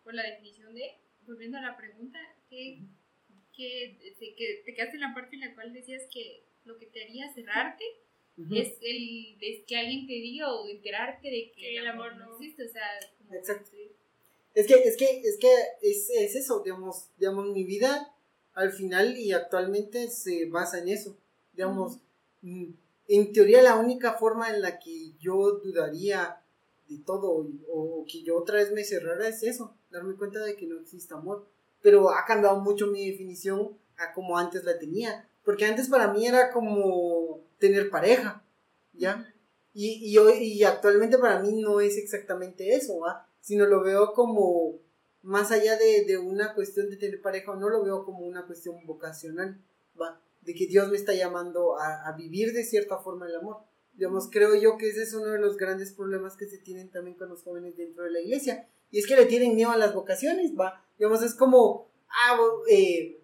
por 0.04 0.14
la 0.14 0.24
definición 0.24 0.74
de, 0.76 0.98
volviendo 1.26 1.58
a 1.58 1.62
la 1.62 1.78
pregunta, 1.78 2.20
que, 2.50 2.82
que, 3.56 3.98
que 4.38 4.64
te 4.66 4.74
quedaste 4.74 4.96
en 4.96 5.02
la 5.02 5.14
parte 5.14 5.36
en 5.36 5.42
la 5.42 5.54
cual 5.54 5.74
decías 5.74 6.04
que 6.12 6.44
lo 6.66 6.78
que 6.78 6.88
te 6.88 7.04
haría 7.04 7.34
cerrarte 7.34 7.84
es, 8.52 8.78
el, 8.82 9.38
es 9.42 9.64
que 9.66 9.78
alguien 9.78 10.08
te 10.08 10.14
diga 10.14 10.52
o 10.52 10.68
enterarte 10.68 11.30
de 11.30 11.52
que 11.52 11.78
el 11.78 11.88
amor 11.88 12.16
no 12.18 12.34
existe, 12.34 12.66
o 12.66 12.70
sea, 12.70 12.84
como 13.18 13.34
Exacto. 13.34 13.70
Es 14.56 14.68
que, 14.68 14.76
es 14.76 14.98
que, 14.98 15.22
es 15.22 15.38
que 15.38 15.52
es, 15.82 16.10
es 16.10 16.36
eso, 16.36 16.62
digamos, 16.64 17.10
digamos, 17.18 17.48
mi 17.48 17.64
vida 17.64 18.14
al 18.54 18.72
final 18.72 19.18
y 19.18 19.32
actualmente 19.32 20.10
se 20.10 20.46
basa 20.46 20.80
en 20.80 20.90
eso. 20.90 21.18
Digamos, 21.54 21.98
mm, 22.42 22.72
en 23.08 23.34
teoría 23.34 23.62
la 23.62 23.76
única 23.76 24.14
forma 24.14 24.50
en 24.50 24.62
la 24.62 24.80
que 24.80 25.14
yo 25.20 25.60
dudaría 25.64 26.40
de 26.88 27.00
todo 27.00 27.48
o, 27.68 28.06
que 28.08 28.24
yo 28.24 28.38
otra 28.38 28.58
vez 28.58 28.72
me 28.72 28.84
cerrara 28.84 29.28
es 29.28 29.44
eso, 29.44 29.76
darme 29.94 30.16
cuenta 30.16 30.40
de 30.40 30.58
que 30.58 30.68
no 30.68 30.80
existe 30.80 31.14
amor. 31.14 31.48
Pero 31.82 32.10
ha 32.12 32.26
cambiado 32.26 32.60
mucho 32.60 32.88
mi 32.88 33.10
definición 33.10 33.78
a 33.98 34.12
como 34.12 34.38
antes 34.38 34.66
la 34.66 34.78
tenía. 34.78 35.30
Porque 35.46 35.66
antes 35.66 35.90
para 35.90 36.12
mí 36.12 36.26
era 36.28 36.52
como 36.52 37.42
tener 37.60 37.90
pareja, 37.90 38.44
¿ya? 38.94 39.34
Y, 39.74 40.12
y, 40.12 40.18
hoy, 40.18 40.38
y 40.38 40.64
actualmente 40.64 41.18
para 41.18 41.40
mí 41.40 41.62
no 41.62 41.80
es 41.82 41.98
exactamente 41.98 42.76
eso, 42.76 43.00
¿va? 43.00 43.28
Sino 43.42 43.66
lo 43.66 43.82
veo 43.84 44.14
como 44.14 44.80
más 45.22 45.52
allá 45.52 45.78
de, 45.78 46.06
de, 46.06 46.18
una 46.18 46.54
cuestión 46.54 46.90
de 46.90 46.98
tener 46.98 47.22
pareja 47.22 47.52
o 47.52 47.56
no, 47.56 47.70
lo 47.70 47.84
veo 47.84 48.06
como 48.06 48.20
una 48.20 48.46
cuestión 48.46 48.86
vocacional, 48.86 49.60
¿va? 50.00 50.22
De 50.42 50.54
que 50.54 50.68
Dios 50.68 50.90
me 50.90 50.98
está 50.98 51.14
llamando 51.14 51.78
a, 51.80 52.08
a 52.08 52.16
vivir 52.16 52.54
de 52.54 52.64
cierta 52.64 52.98
forma 52.98 53.28
el 53.28 53.36
amor. 53.36 53.58
Digamos, 53.94 54.30
creo 54.32 54.56
yo 54.56 54.78
que 54.78 54.90
ese 54.90 55.04
es 55.04 55.14
uno 55.14 55.28
de 55.28 55.40
los 55.40 55.58
grandes 55.58 55.94
problemas 55.94 56.36
que 56.36 56.48
se 56.48 56.58
tienen 56.58 56.90
también 56.90 57.18
con 57.18 57.30
los 57.30 57.44
jóvenes 57.44 57.78
dentro 57.78 58.04
de 58.04 58.12
la 58.12 58.20
iglesia. 58.22 58.68
Y 58.94 59.00
es 59.00 59.08
que 59.08 59.16
le 59.16 59.26
tienen 59.26 59.56
miedo 59.56 59.72
a 59.72 59.78
las 59.78 59.96
vocaciones, 59.96 60.52
¿va? 60.56 60.86
Digamos, 61.00 61.24
es 61.24 61.34
como, 61.34 61.90
ah, 62.10 62.38
eh, 62.70 63.20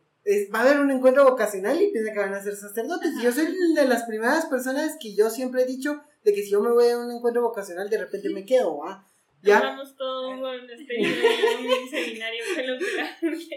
va 0.51 0.59
a 0.59 0.61
haber 0.63 0.79
un 0.79 0.89
encuentro 0.89 1.23
vocacional 1.23 1.79
y 1.79 1.91
piensa 1.91 2.11
que 2.11 2.17
van 2.17 2.33
a 2.33 2.41
ser 2.41 2.55
sacerdotes. 2.55 3.11
Y 3.19 3.21
yo 3.21 3.31
soy 3.31 3.45
de 3.75 3.85
las 3.85 4.05
primeras 4.05 4.47
personas 4.47 4.97
que 4.99 5.13
yo 5.13 5.29
siempre 5.29 5.61
he 5.61 5.65
dicho 5.67 6.01
de 6.23 6.33
que 6.33 6.41
si 6.41 6.49
yo 6.49 6.59
me 6.59 6.71
voy 6.71 6.89
a 6.89 6.97
un 6.97 7.11
encuentro 7.11 7.43
vocacional, 7.43 7.87
de 7.87 7.99
repente 7.99 8.29
me 8.29 8.47
quedo, 8.47 8.79
¿va? 8.79 9.05
¿Ya? 9.43 9.59
Hablamos 9.59 9.95
todo 9.95 10.29
un 10.29 10.39
seminario 11.89 12.43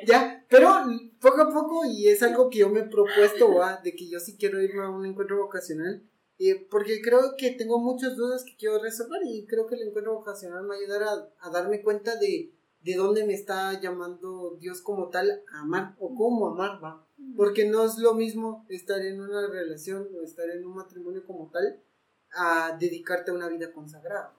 Ya, 0.06 0.44
pero 0.50 0.84
poco 1.18 1.40
a 1.40 1.50
poco, 1.50 1.86
y 1.86 2.08
es 2.08 2.22
algo 2.22 2.50
que 2.50 2.58
yo 2.58 2.68
me 2.68 2.80
he 2.80 2.84
propuesto, 2.84 3.54
¿va? 3.54 3.80
De 3.82 3.96
que 3.96 4.06
yo 4.06 4.20
sí 4.20 4.36
quiero 4.38 4.60
irme 4.60 4.84
a 4.84 4.90
un 4.90 5.06
encuentro 5.06 5.38
vocacional. 5.38 6.02
Eh, 6.38 6.66
porque 6.70 7.00
creo 7.00 7.36
que 7.36 7.50
tengo 7.50 7.78
muchas 7.78 8.16
dudas 8.16 8.44
que 8.44 8.56
quiero 8.56 8.82
resolver 8.82 9.20
y 9.24 9.46
creo 9.46 9.66
que 9.66 9.76
el 9.76 9.88
encuentro 9.88 10.14
vocacional 10.14 10.62
me 10.62 10.70
va 10.70 10.74
a 10.74 10.78
ayudar 10.78 11.02
a, 11.02 11.46
a 11.46 11.50
darme 11.50 11.82
cuenta 11.82 12.16
de, 12.16 12.52
de 12.82 12.94
dónde 12.96 13.24
me 13.24 13.34
está 13.34 13.80
llamando 13.80 14.56
Dios 14.60 14.80
como 14.80 15.08
tal 15.08 15.42
a 15.52 15.60
amar 15.60 15.94
o 16.00 16.14
cómo 16.14 16.48
amar, 16.48 16.82
va. 16.82 17.06
Porque 17.36 17.66
no 17.66 17.84
es 17.84 17.98
lo 17.98 18.14
mismo 18.14 18.66
estar 18.68 19.00
en 19.04 19.20
una 19.20 19.46
relación 19.46 20.08
o 20.16 20.22
estar 20.22 20.48
en 20.50 20.66
un 20.66 20.74
matrimonio 20.74 21.24
como 21.24 21.50
tal 21.50 21.80
a 22.32 22.76
dedicarte 22.78 23.30
a 23.30 23.34
una 23.34 23.48
vida 23.48 23.72
consagrada. 23.72 24.34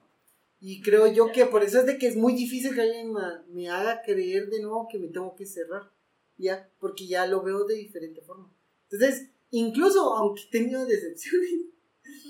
Y 0.59 0.81
creo 0.81 1.07
yo 1.07 1.31
que 1.31 1.45
por 1.45 1.63
eso 1.63 1.79
es 1.79 1.85
de 1.85 1.97
que 1.97 2.07
es 2.07 2.15
muy 2.15 2.33
difícil 2.33 2.73
que 2.73 2.81
alguien 2.81 3.13
me 3.49 3.69
haga 3.69 4.01
creer 4.01 4.49
de 4.49 4.61
nuevo 4.61 4.87
que 4.89 4.99
me 4.99 5.07
tengo 5.07 5.35
que 5.35 5.45
cerrar, 5.45 5.91
¿ya? 6.37 6.69
Porque 6.79 7.07
ya 7.07 7.27
lo 7.27 7.43
veo 7.43 7.65
de 7.65 7.75
diferente 7.75 8.21
forma. 8.21 8.49
Entonces, 8.89 9.29
incluso 9.51 10.15
aunque 10.15 10.43
he 10.43 10.51
tenido 10.51 10.85
decepciones 10.85 11.51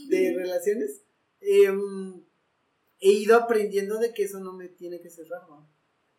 de 0.07 0.33
relaciones, 0.35 1.01
em, 1.41 2.23
he 2.99 3.11
ido 3.11 3.35
aprendiendo 3.35 3.99
de 3.99 4.13
que 4.13 4.23
eso 4.23 4.39
no 4.39 4.53
me 4.53 4.69
tiene 4.69 5.01
que 5.01 5.09
cerrar, 5.09 5.41
¿no? 5.49 5.73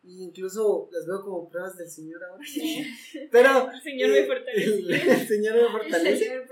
incluso 0.07 0.89
las 0.91 1.05
veo 1.05 1.23
como 1.23 1.49
pruebas 1.49 1.77
del 1.77 1.89
Señor 1.89 2.23
ahora. 2.23 2.43
Pero. 3.31 3.71
El 3.71 3.81
Señor 3.81 4.09
me 4.09 4.19
eh, 4.19 4.27
fortalece. 4.27 5.11
El, 5.11 5.27
Señor 5.27 5.55
me 5.55 5.69
fortalece. 5.69 6.45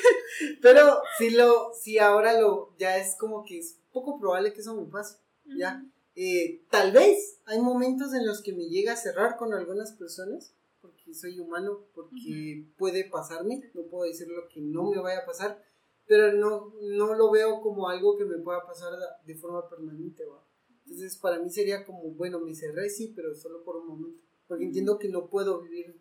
Pero 0.62 1.02
si 1.18 1.30
lo, 1.30 1.72
si 1.74 1.98
ahora 1.98 2.40
lo, 2.40 2.74
ya 2.78 2.98
es 2.98 3.16
como 3.16 3.44
que 3.44 3.58
es 3.58 3.78
poco 3.92 4.18
probable 4.18 4.52
que 4.52 4.60
eso 4.60 4.74
me 4.74 4.90
pase. 4.90 5.18
Ya. 5.58 5.84
Eh, 6.14 6.62
tal 6.70 6.92
vez 6.92 7.40
hay 7.46 7.60
momentos 7.60 8.14
en 8.14 8.26
los 8.26 8.42
que 8.42 8.52
me 8.52 8.68
llega 8.68 8.92
a 8.92 8.96
cerrar 8.96 9.36
con 9.36 9.52
algunas 9.52 9.92
personas, 9.92 10.54
porque 10.80 11.14
soy 11.14 11.38
humano, 11.38 11.86
porque 11.94 12.66
puede 12.76 13.04
pasarme, 13.04 13.70
no 13.74 13.82
puedo 13.84 14.04
decir 14.04 14.28
lo 14.28 14.48
que 14.48 14.60
no 14.60 14.90
me 14.90 15.00
vaya 15.00 15.20
a 15.20 15.26
pasar, 15.26 15.62
pero 16.10 16.32
no, 16.32 16.74
no 16.82 17.14
lo 17.14 17.30
veo 17.30 17.60
como 17.60 17.88
algo 17.88 18.18
que 18.18 18.24
me 18.24 18.38
pueda 18.38 18.66
pasar 18.66 18.92
de 19.24 19.34
forma 19.36 19.70
permanente. 19.70 20.24
¿va? 20.24 20.44
Entonces, 20.84 21.16
para 21.16 21.38
mí 21.38 21.48
sería 21.48 21.86
como, 21.86 22.02
bueno, 22.14 22.40
me 22.40 22.52
cerré, 22.52 22.90
sí, 22.90 23.12
pero 23.14 23.32
solo 23.32 23.62
por 23.62 23.76
un 23.76 23.86
momento. 23.86 24.20
Porque 24.48 24.64
entiendo 24.64 24.98
que 24.98 25.08
no 25.08 25.28
puedo 25.28 25.62
vivir 25.62 25.94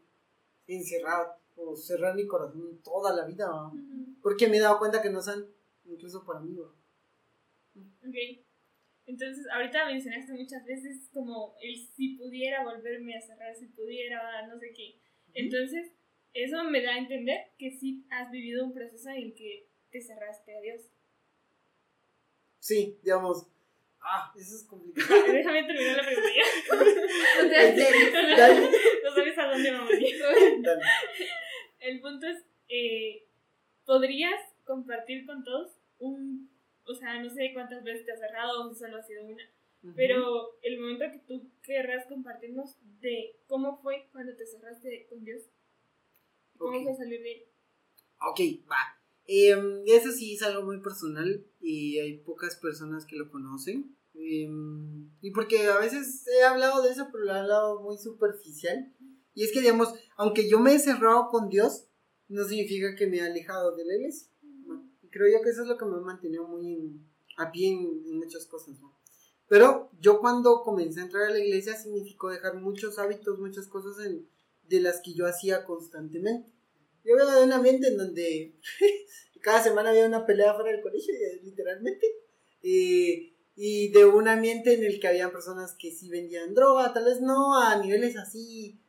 encerrado 0.65 1.36
o 1.56 1.76
cerrar 1.76 2.15
mi 2.15 2.26
corazón 2.26 2.82
toda 2.84 3.15
la 3.15 3.28
vida. 3.28 3.52
Porque 4.24 4.48
me 4.48 4.58
he 4.58 4.62
dado 4.62 4.80
cuenta 4.80 5.00
que 5.00 5.12
no 5.12 5.22
son, 5.22 5.45
incluso 5.86 6.26
para 6.26 6.39
mí. 6.39 6.58
Ok. 6.58 8.15
Entonces, 9.06 9.45
ahorita 9.54 9.86
mencionaste 9.86 10.34
muchas 10.34 10.65
veces 10.65 11.08
como 11.13 11.54
el 11.62 11.86
si 11.95 12.17
pudiera 12.17 12.63
volverme 12.63 13.15
a 13.15 13.22
cerrar, 13.22 13.56
si 13.56 13.67
pudiera, 13.67 14.48
no 14.48 14.58
sé 14.58 14.74
qué. 14.76 15.00
Entonces, 15.36 15.91
eso 16.34 16.63
me 16.63 16.82
da 16.82 16.95
a 16.95 16.98
entender 16.98 17.52
que 17.60 17.69
sí 17.69 18.08
has 18.10 18.32
vivido 18.32 18.65
un 18.65 18.74
proceso 18.74 19.10
en 19.10 19.17
el 19.17 19.34
que 19.36 19.69
te 19.91 20.02
cerraste 20.02 20.58
a 20.58 20.62
Dios. 20.62 20.82
Sí, 22.60 22.97
digamos, 23.04 23.47
Ah, 24.02 24.32
eso 24.36 24.56
es 24.56 24.63
complicado. 24.63 25.23
Déjame 25.32 25.63
terminar 25.63 25.97
la 25.97 26.04
pregunta. 26.04 26.30
no 29.04 29.13
sabes 29.13 29.38
a 29.38 29.47
dónde 29.47 29.71
vamos. 29.71 29.91
El 31.80 32.02
punto 32.02 32.28
es, 32.28 32.43
eh, 32.69 33.28
¿podrías 33.86 34.39
compartir 34.63 35.25
con 35.25 35.43
todos 35.43 35.71
un, 35.99 36.49
o 36.86 36.95
sea, 36.95 37.21
no 37.21 37.30
sé 37.30 37.52
cuántas 37.54 37.84
veces 37.84 38.06
te 38.06 38.13
has 38.13 38.19
cerrado 38.19 38.62
o 38.62 38.73
si 38.73 38.80
solo 38.80 38.97
ha 38.97 39.04
sido 39.04 39.25
una, 39.25 39.43
pero 39.95 40.58
el 40.62 40.80
momento 40.80 41.06
que 41.12 41.19
tú 41.19 41.49
querrás 41.62 42.06
compartirnos 42.08 42.78
de 43.02 43.36
cómo 43.47 43.82
fue 43.82 44.08
cuando 44.12 44.36
te 44.36 44.45
cerraste 44.45 45.08
con 45.10 45.23
Dios, 45.23 45.43
cómo 46.58 46.84
fue 46.84 46.95
salir 46.95 47.21
de 47.21 47.32
él. 47.32 47.45
Ok, 48.21 48.39
va. 48.69 48.99
Em, 49.32 49.84
eso 49.86 50.12
sí 50.12 50.34
es 50.34 50.42
algo 50.42 50.63
muy 50.63 50.82
personal 50.82 51.46
y 51.62 52.00
hay 52.00 52.18
pocas 52.18 52.56
personas 52.56 53.06
que 53.06 53.15
lo 53.15 53.30
conocen. 53.30 53.96
Em, 54.15 55.12
y 55.22 55.30
porque 55.30 55.68
a 55.68 55.78
veces 55.78 56.26
he 56.28 56.44
hablado 56.44 56.82
de 56.82 56.89
eso, 56.89 57.10
pero 57.12 57.26
lo 57.26 57.36
he 57.36 57.38
hablado 57.38 57.80
muy 57.84 57.96
superficial. 58.00 58.92
Y 59.36 59.44
es 59.44 59.52
que, 59.52 59.62
digamos, 59.62 59.94
aunque 60.18 60.50
yo 60.50 60.60
me 60.60 60.74
he 60.74 60.80
cerrado 60.80 61.28
con 61.30 61.48
Dios, 61.48 61.86
no 62.28 62.44
significa 62.44 62.96
que 62.96 63.06
me 63.06 63.18
he 63.18 63.22
alejado 63.22 63.76
de 63.76 63.86
la 63.86 63.94
iglesia. 63.94 64.32
creo 65.12 65.32
yo 65.32 65.44
que 65.44 65.52
eso 65.52 65.62
es 65.62 65.68
lo 65.68 65.78
que 65.78 65.86
me 65.86 65.98
ha 65.98 66.02
mantenido 66.02 66.48
muy 66.48 67.00
a 67.38 67.52
pie 67.52 67.70
en, 67.70 68.18
muchas 68.18 68.48
cosas. 68.48 68.80
Pero 69.48 69.92
yo 70.00 70.20
cuando 70.22 70.63
comencé 70.63 71.02
a 71.02 71.04
entrar 71.04 71.26
a 71.26 71.30
la 71.30 71.39
iglesia 71.39 71.76
significó 71.76 72.30
dejar 72.30 72.56
muchos 72.56 72.98
hábitos, 72.98 73.38
muchas 73.38 73.68
cosas 73.68 73.96
de 73.98 74.82
las 74.82 75.02
que 75.02 75.13
yo 75.13 75.28
hacía 75.28 75.65
constantemente. 75.65 76.52
Yo 77.04 77.16
vengo 77.16 77.32
de 77.32 77.44
un 77.44 77.54
ambiente 77.54 77.88
en 77.88 77.98
donde 77.98 78.54
cada 79.42 79.64
semana 79.64 79.90
había 79.90 80.06
una 80.06 80.26
pelea 80.26 80.54
fuera 80.54 80.72
del 80.72 80.82
colegio, 80.82 81.14
literalmente. 81.44 82.08
y 82.62 83.90
de 83.90 84.06
un 84.06 84.28
ambiente 84.28 84.74
en 84.74 84.84
el 84.84 85.00
que 85.00 85.08
había 85.08 85.32
personas 85.32 85.76
que 85.78 85.92
sí 85.92 86.10
vendían 86.10 86.54
droga, 86.54 86.94
tal 86.94 87.06
vez 87.06 87.20
no 87.22 87.60
a 87.60 87.78
niveles 87.82 88.16
así 88.18 88.80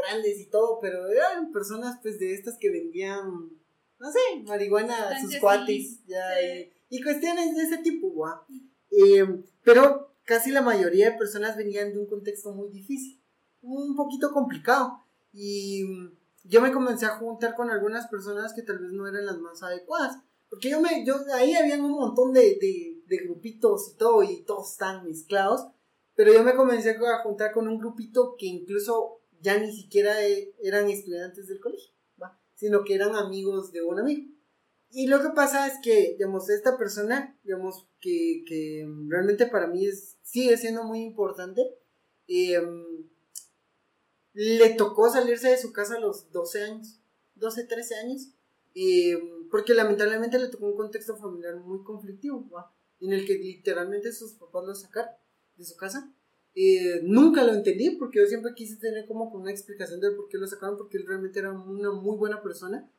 grandes 0.00 0.40
y 0.40 0.46
todo, 0.46 0.78
pero 0.80 1.08
eran 1.08 1.52
personas 1.52 1.98
pues 2.02 2.18
de 2.18 2.34
estas 2.34 2.56
que 2.58 2.70
vendían, 2.70 3.50
no 3.98 4.12
sé, 4.12 4.18
marihuana 4.44 5.10
a 5.10 5.20
sus 5.20 5.36
cuates, 5.36 6.00
ya, 6.06 6.24
y, 6.88 7.02
cuestiones 7.02 7.56
de 7.56 7.62
ese 7.62 7.78
tipo, 7.78 8.12
eh, 8.90 9.42
pero 9.62 10.14
casi 10.24 10.50
la 10.50 10.62
mayoría 10.62 11.10
de 11.10 11.18
personas 11.18 11.56
venían 11.56 11.92
de 11.92 11.98
un 11.98 12.06
contexto 12.06 12.52
muy 12.52 12.70
difícil, 12.70 13.20
un 13.62 13.94
poquito 13.94 14.32
complicado, 14.32 15.04
y 15.32 15.84
yo 16.44 16.60
me 16.60 16.72
comencé 16.72 17.06
a 17.06 17.16
juntar 17.16 17.54
con 17.54 17.70
algunas 17.70 18.06
personas 18.08 18.54
que 18.54 18.62
tal 18.62 18.78
vez 18.78 18.92
no 18.92 19.06
eran 19.06 19.26
las 19.26 19.38
más 19.38 19.62
adecuadas. 19.62 20.18
Porque 20.48 20.70
yo 20.70 20.80
me, 20.80 21.04
yo, 21.04 21.16
ahí 21.34 21.54
había 21.54 21.76
un 21.76 21.92
montón 21.92 22.32
de, 22.32 22.58
de, 23.06 23.16
grupitos 23.24 23.92
y 23.92 23.96
todo, 23.96 24.22
y 24.22 24.42
todos 24.44 24.72
están 24.72 25.04
mezclados. 25.04 25.68
Pero 26.14 26.32
yo 26.32 26.42
me 26.42 26.56
comencé 26.56 26.90
a 26.90 27.22
juntar 27.22 27.52
con 27.52 27.68
un 27.68 27.78
grupito 27.78 28.34
que 28.36 28.46
incluso 28.46 29.20
ya 29.40 29.58
ni 29.58 29.72
siquiera 29.72 30.26
e, 30.26 30.54
eran 30.62 30.88
estudiantes 30.88 31.46
del 31.48 31.60
colegio, 31.60 31.92
sino 32.54 32.84
que 32.84 32.94
eran 32.94 33.14
amigos 33.14 33.72
de 33.72 33.82
un 33.82 34.00
amigo. 34.00 34.32
Y 34.90 35.06
lo 35.06 35.22
que 35.22 35.30
pasa 35.30 35.68
es 35.68 35.74
que, 35.82 36.14
digamos, 36.18 36.50
esta 36.50 36.76
persona, 36.76 37.38
digamos, 37.44 37.88
que, 38.00 38.42
que 38.46 38.84
realmente 39.06 39.46
para 39.46 39.68
mí 39.68 39.86
es, 39.86 40.18
sigue 40.22 40.56
siendo 40.56 40.82
muy 40.82 41.00
importante, 41.00 41.62
eh, 42.26 42.60
le 44.32 44.70
tocó 44.70 45.10
salirse 45.10 45.48
de 45.48 45.58
su 45.58 45.72
casa 45.72 45.96
a 45.96 46.00
los 46.00 46.30
12 46.32 46.62
años, 46.62 47.00
12, 47.36 47.64
13 47.64 47.94
años, 47.96 48.28
porque 49.50 49.74
lamentablemente 49.74 50.38
le 50.38 50.48
tocó 50.48 50.66
un 50.66 50.76
contexto 50.76 51.16
familiar 51.16 51.56
muy 51.56 51.82
conflictivo, 51.82 52.48
en 53.00 53.12
el 53.12 53.26
que 53.26 53.34
literalmente 53.38 54.12
sus 54.12 54.32
papás 54.34 54.64
lo 54.64 54.74
sacaron 54.74 55.14
de 55.56 55.64
su 55.64 55.76
casa 55.76 56.12
Eh, 56.52 57.02
nunca 57.04 57.44
lo 57.44 57.52
entendí 57.52 57.90
porque 57.90 58.18
yo 58.18 58.26
siempre 58.26 58.52
quise 58.54 58.76
tener 58.76 59.06
como 59.06 59.24
una 59.26 59.52
explicación 59.52 60.00
del 60.00 60.16
por 60.16 60.28
qué 60.28 60.36
lo 60.36 60.48
sacaron, 60.48 60.76
porque 60.76 60.96
él 60.98 61.06
realmente 61.06 61.38
era 61.38 61.52
una 61.52 61.92
muy 61.92 62.16
buena 62.16 62.42
persona. 62.42 62.90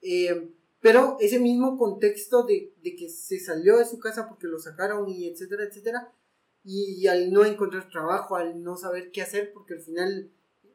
Eh, 0.00 0.50
pero 0.80 1.18
ese 1.20 1.38
mismo 1.38 1.76
contexto 1.78 2.44
de, 2.44 2.72
de, 2.82 2.96
que 2.96 3.08
se 3.10 3.38
salió 3.40 3.76
de 3.76 3.84
su 3.84 3.98
casa 3.98 4.28
porque 4.28 4.46
lo 4.46 4.58
sacaron 4.58 5.08
y 5.08 5.28
etcétera, 5.28 5.64
etcétera, 5.64 6.12
y, 6.64 7.06
al 7.06 7.30
no 7.32 7.44
encontrar 7.44 7.90
trabajo, 7.90 8.36
al 8.36 8.62
no 8.62 8.76
saber 8.76 9.10
qué 9.12 9.20
hacer, 9.22 9.52
porque 9.52 9.74
al 9.74 9.80
final 9.80 10.30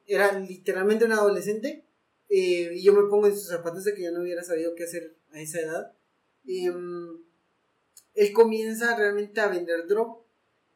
era 0.09 0.37
literalmente 0.39 1.05
un 1.05 1.13
adolescente, 1.13 1.85
eh, 2.29 2.71
y 2.75 2.83
yo 2.83 2.93
me 2.93 3.09
pongo 3.09 3.27
en 3.27 3.35
sus 3.35 3.47
zapatos 3.47 3.83
de 3.83 3.93
que 3.93 4.03
yo 4.03 4.11
no 4.11 4.21
hubiera 4.21 4.43
sabido 4.43 4.75
qué 4.75 4.83
hacer 4.83 5.15
a 5.31 5.41
esa 5.41 5.61
edad. 5.61 5.93
Em, 6.47 7.19
él 8.13 8.33
comienza 8.33 8.95
realmente 8.95 9.39
a 9.41 9.47
vender 9.47 9.87
droga. 9.87 10.15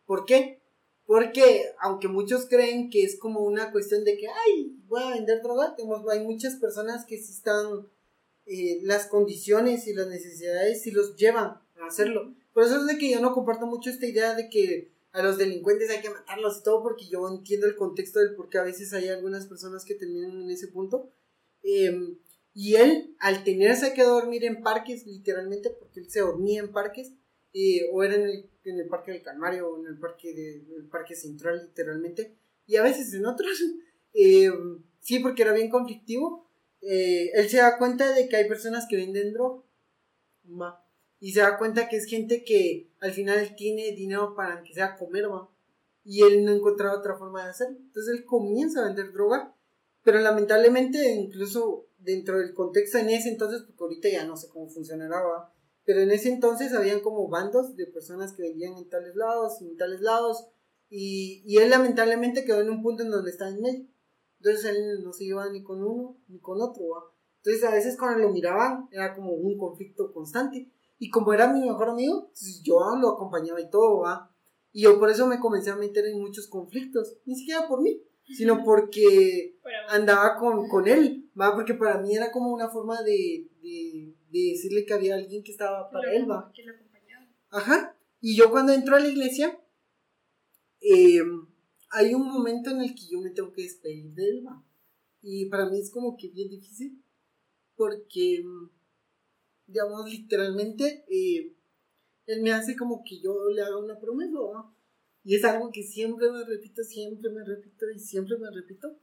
¿Por 0.06 0.26
qué? 0.26 0.62
Porque 1.06 1.74
aunque 1.80 2.08
muchos 2.08 2.48
creen 2.48 2.90
que 2.90 3.04
es 3.04 3.20
como 3.20 3.42
una 3.42 3.72
cuestión 3.72 4.04
de 4.04 4.18
que, 4.18 4.28
ay, 4.28 4.78
voy 4.88 5.04
a 5.04 5.10
vender 5.12 5.42
droga, 5.42 5.76
hay 6.12 6.24
muchas 6.24 6.56
personas 6.56 7.06
que 7.06 7.18
sí 7.18 7.32
están, 7.34 7.88
eh, 8.46 8.80
las 8.84 9.08
condiciones 9.08 9.88
y 9.88 9.94
las 9.94 10.08
necesidades 10.08 10.82
sí 10.82 10.92
los 10.92 11.16
llevan 11.16 11.60
a 11.80 11.88
hacerlo. 11.88 12.34
Por 12.54 12.64
eso 12.64 12.78
es 12.78 12.88
de 12.88 12.98
que 12.98 13.12
yo 13.12 13.20
no 13.20 13.34
comparto 13.34 13.66
mucho 13.66 13.90
esta 13.90 14.06
idea 14.06 14.36
de 14.36 14.50
que 14.50 14.92
a 15.14 15.22
los 15.22 15.38
delincuentes 15.38 15.90
hay 15.92 16.02
que 16.02 16.10
matarlos 16.10 16.58
y 16.60 16.64
todo, 16.64 16.82
porque 16.82 17.06
yo 17.06 17.28
entiendo 17.30 17.68
el 17.68 17.76
contexto 17.76 18.20
del 18.20 18.36
por 18.36 18.50
qué 18.50 18.58
a 18.58 18.64
veces 18.64 18.94
hay 18.94 19.10
algunas 19.10 19.46
personas 19.46 19.86
que 19.86 19.94
terminan 19.94 20.42
en 20.42 20.50
ese 20.50 20.68
punto. 20.68 21.12
Em, 21.62 22.18
y 22.56 22.76
él, 22.76 23.16
al 23.20 23.44
tenerse 23.44 23.94
que 23.94 24.04
dormir 24.04 24.44
en 24.44 24.64
parques, 24.64 25.06
literalmente, 25.06 25.70
porque 25.70 26.00
él 26.00 26.10
se 26.10 26.22
dormía 26.22 26.62
en 26.62 26.72
parques, 26.72 27.14
eh, 27.54 27.90
o 27.92 28.04
era 28.04 28.16
en 28.16 28.24
el, 28.24 28.50
en 28.66 28.80
el, 28.80 28.88
Parque 28.88 29.12
del 29.12 29.22
Calmario, 29.22 29.70
o 29.70 29.80
en 29.80 29.86
el 29.86 30.00
Parque, 30.00 30.34
de, 30.34 30.66
el 30.76 30.88
parque 30.90 31.16
Central, 31.16 31.62
literalmente, 31.68 32.36
y 32.66 32.78
a 32.78 32.84
veces 32.84 33.14
en 33.14 33.28
otros, 33.28 33.52
em, 34.14 34.84
sí, 35.00 35.20
porque 35.20 35.44
era 35.44 35.54
bien 35.54 35.70
conflictivo, 35.70 36.50
eh, 36.82 37.30
él 37.36 37.50
se 37.50 37.58
da 37.58 37.78
cuenta 37.78 38.14
de 38.14 38.28
que 38.28 38.36
hay 38.36 38.48
personas 38.48 38.88
que 38.90 38.96
venden 38.96 39.32
droga 39.32 39.64
y 41.24 41.32
se 41.32 41.40
da 41.40 41.58
cuenta 41.58 41.88
que 41.88 41.96
es 41.96 42.06
gente 42.06 42.44
que 42.44 42.92
al 43.00 43.14
final 43.14 43.56
tiene 43.56 43.94
dinero 43.94 44.36
para 44.36 44.62
que 44.62 44.74
sea 44.74 44.98
comer, 44.98 45.32
¿va? 45.32 45.50
Y 46.04 46.22
él 46.22 46.44
no 46.44 46.52
encontraba 46.52 46.98
otra 46.98 47.16
forma 47.16 47.46
de 47.46 47.52
hacerlo. 47.52 47.78
Entonces 47.80 48.14
él 48.14 48.26
comienza 48.26 48.82
a 48.82 48.88
vender 48.88 49.14
droga, 49.14 49.56
pero 50.04 50.20
lamentablemente 50.20 51.14
incluso 51.14 51.88
dentro 51.98 52.40
del 52.40 52.54
contexto 52.54 52.98
en 52.98 53.10
ese 53.10 53.30
entonces, 53.30 53.62
porque 53.62 53.84
ahorita 53.86 54.10
ya 54.10 54.26
no 54.26 54.36
sé 54.36 54.50
cómo 54.50 54.68
funcionaba, 54.68 55.54
pero 55.86 56.02
en 56.02 56.12
ese 56.12 56.28
entonces 56.28 56.74
habían 56.74 57.00
como 57.00 57.30
bandos 57.30 57.78
de 57.78 57.86
personas 57.88 58.34
que 58.34 58.42
vendían 58.42 58.74
en 58.74 58.90
tales 58.90 59.16
lados 59.16 59.62
en 59.62 59.78
tales 59.78 60.02
lados, 60.02 60.50
y, 60.90 61.42
y 61.46 61.56
él 61.60 61.70
lamentablemente 61.70 62.44
quedó 62.44 62.60
en 62.60 62.70
un 62.70 62.84
punto 62.84 63.04
en 63.04 63.12
donde 63.12 63.32
estaba 63.32 63.50
en 63.50 63.62
medio. 63.62 63.88
Entonces 64.42 64.66
él 64.66 65.02
no 65.06 65.14
se 65.14 65.24
iba 65.24 65.50
ni 65.50 65.64
con 65.64 65.82
uno 65.82 66.18
ni 66.28 66.42
con 66.42 66.60
otro, 66.60 66.84
¿va? 66.90 67.04
Entonces 67.38 67.64
a 67.64 67.72
veces 67.72 67.96
cuando 67.98 68.20
lo 68.20 68.30
miraban 68.30 68.90
era 68.92 69.16
como 69.16 69.32
un 69.32 69.58
conflicto 69.58 70.12
constante. 70.12 70.70
Y 71.04 71.10
como 71.10 71.34
era 71.34 71.52
mi 71.52 71.60
mejor 71.60 71.90
amigo, 71.90 72.30
pues, 72.30 72.62
yo 72.64 72.80
lo 72.96 73.10
acompañaba 73.10 73.60
y 73.60 73.70
todo, 73.70 74.00
¿va? 74.00 74.34
Y 74.72 74.84
yo 74.84 74.98
por 74.98 75.10
eso 75.10 75.28
me 75.28 75.38
comencé 75.38 75.70
a 75.70 75.76
meter 75.76 76.06
en 76.06 76.18
muchos 76.18 76.48
conflictos. 76.48 77.18
Ni 77.26 77.36
siquiera 77.36 77.68
por 77.68 77.82
mí, 77.82 78.02
sino 78.26 78.64
porque 78.64 79.60
andaba 79.90 80.38
con, 80.38 80.70
con 80.70 80.88
él, 80.88 81.30
¿va? 81.38 81.54
Porque 81.56 81.74
para 81.74 81.98
mí 82.00 82.16
era 82.16 82.32
como 82.32 82.54
una 82.54 82.70
forma 82.70 83.04
de, 83.04 83.50
de, 83.62 84.16
decirle 84.32 84.86
que 84.86 84.94
había 84.94 85.16
alguien 85.16 85.44
que 85.44 85.52
estaba 85.52 85.90
para 85.90 86.10
él, 86.14 86.32
¿va? 86.32 86.50
Que 86.56 86.64
lo 86.64 86.72
acompañaba. 86.74 87.28
Ajá. 87.50 87.98
Y 88.22 88.38
yo 88.38 88.50
cuando 88.50 88.72
entro 88.72 88.96
a 88.96 89.02
la 89.02 89.10
iglesia, 89.10 89.60
em, 90.80 91.48
hay 91.90 92.14
un 92.14 92.32
momento 92.32 92.70
en 92.70 92.80
el 92.80 92.96
que 92.96 93.08
yo 93.12 93.20
me 93.20 93.32
tengo 93.32 93.52
que 93.52 93.64
despedir 93.64 94.14
de 94.14 94.30
él, 94.30 94.48
¿va? 94.48 94.64
Y 95.22 95.48
para 95.48 95.66
mí 95.66 95.82
es 95.82 95.92
como 95.92 96.16
que 96.16 96.30
bien 96.30 96.48
difícil, 96.48 97.04
porque 97.76 98.38
em, 98.38 98.70
digamos, 99.74 100.08
literalmente, 100.08 101.04
eh, 101.10 101.58
él 102.28 102.42
me 102.42 102.52
hace 102.52 102.76
como 102.76 103.04
que 103.04 103.20
yo 103.20 103.50
le 103.50 103.62
haga 103.64 103.78
una 103.78 104.00
promesa, 104.00 104.38
Y 105.24 105.36
es 105.36 105.44
algo 105.44 105.72
que 105.72 105.84
siempre 105.84 106.32
me 106.32 106.44
repito, 106.46 106.84
siempre 106.84 107.32
me 107.32 107.44
repito 107.44 107.90
y 107.90 108.00
siempre 108.00 108.38
me 108.38 108.52
repito. 108.52 109.00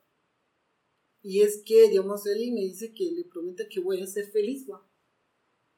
Y 1.23 1.43
es 1.43 1.63
que, 1.65 1.89
digamos, 1.89 2.25
él 2.27 2.53
me 2.53 2.61
dice 2.61 2.95
que 2.95 3.11
le 3.11 3.25
promete 3.25 3.69
que 3.69 3.81
voy 3.81 4.01
a 4.01 4.07
ser 4.07 4.31
feliz. 4.31 4.67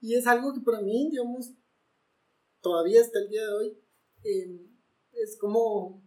Y 0.00 0.14
es 0.14 0.26
algo 0.26 0.52
que 0.52 0.60
para 0.60 0.82
mí, 0.82 1.08
digamos, 1.10 1.52
todavía 2.60 3.00
hasta 3.00 3.18
el 3.20 3.28
día 3.28 3.46
de 3.46 3.52
hoy, 3.54 3.78
em, 4.24 4.76
es 5.12 5.38
como 5.38 6.02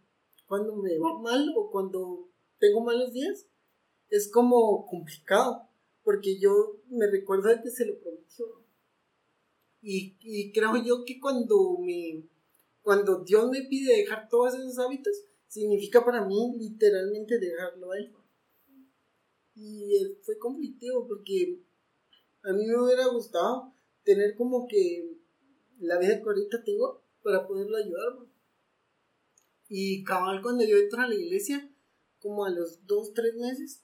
cuando 0.45 0.75
me 0.75 0.97
va 0.99 1.19
mal 1.19 1.53
o 1.55 1.71
cuando 1.71 2.29
tengo 2.59 2.81
malos 2.81 3.13
días, 3.13 3.47
es 4.09 4.31
como 4.31 4.85
complicado, 4.85 5.69
porque 6.03 6.39
yo 6.39 6.81
me 6.89 7.07
recuerdo 7.07 7.49
que 7.63 7.71
se 7.71 7.85
lo 7.85 7.99
prometió. 7.99 8.64
Y, 9.87 10.51
creo 10.51 10.75
yo 10.83 11.05
que 11.05 11.19
cuando 11.19 11.77
me 11.77 12.23
cuando 12.81 13.23
Dios 13.23 13.49
me 13.51 13.61
pide 13.63 13.97
dejar 13.97 14.29
todos 14.29 14.55
esos 14.55 14.79
hábitos, 14.79 15.13
significa 15.47 16.03
para 16.03 16.25
mí 16.25 16.55
literalmente 16.57 17.37
dejarlo 17.37 17.91
a 17.91 17.97
él. 17.97 18.11
Y 19.55 20.17
fue 20.23 20.39
conflictivo 20.39 21.07
porque 21.07 21.59
a 22.43 22.53
mí 22.53 22.65
me 22.65 22.81
hubiera 22.81 23.07
gustado 23.07 23.73
tener 24.03 24.35
como 24.35 24.67
que 24.67 25.17
la 25.79 25.99
vida 25.99 26.17
que 26.17 26.29
ahorita 26.29 26.63
tengo 26.63 27.03
para 27.23 27.47
poderlo 27.47 27.77
ayudar. 27.77 28.27
Y 29.69 30.03
cabal 30.03 30.41
cuando 30.41 30.63
yo 30.63 30.77
entro 30.77 31.01
a 31.01 31.07
la 31.07 31.15
iglesia, 31.15 31.71
como 32.19 32.45
a 32.45 32.49
los 32.49 32.85
dos, 32.87 33.13
tres 33.13 33.35
meses, 33.35 33.83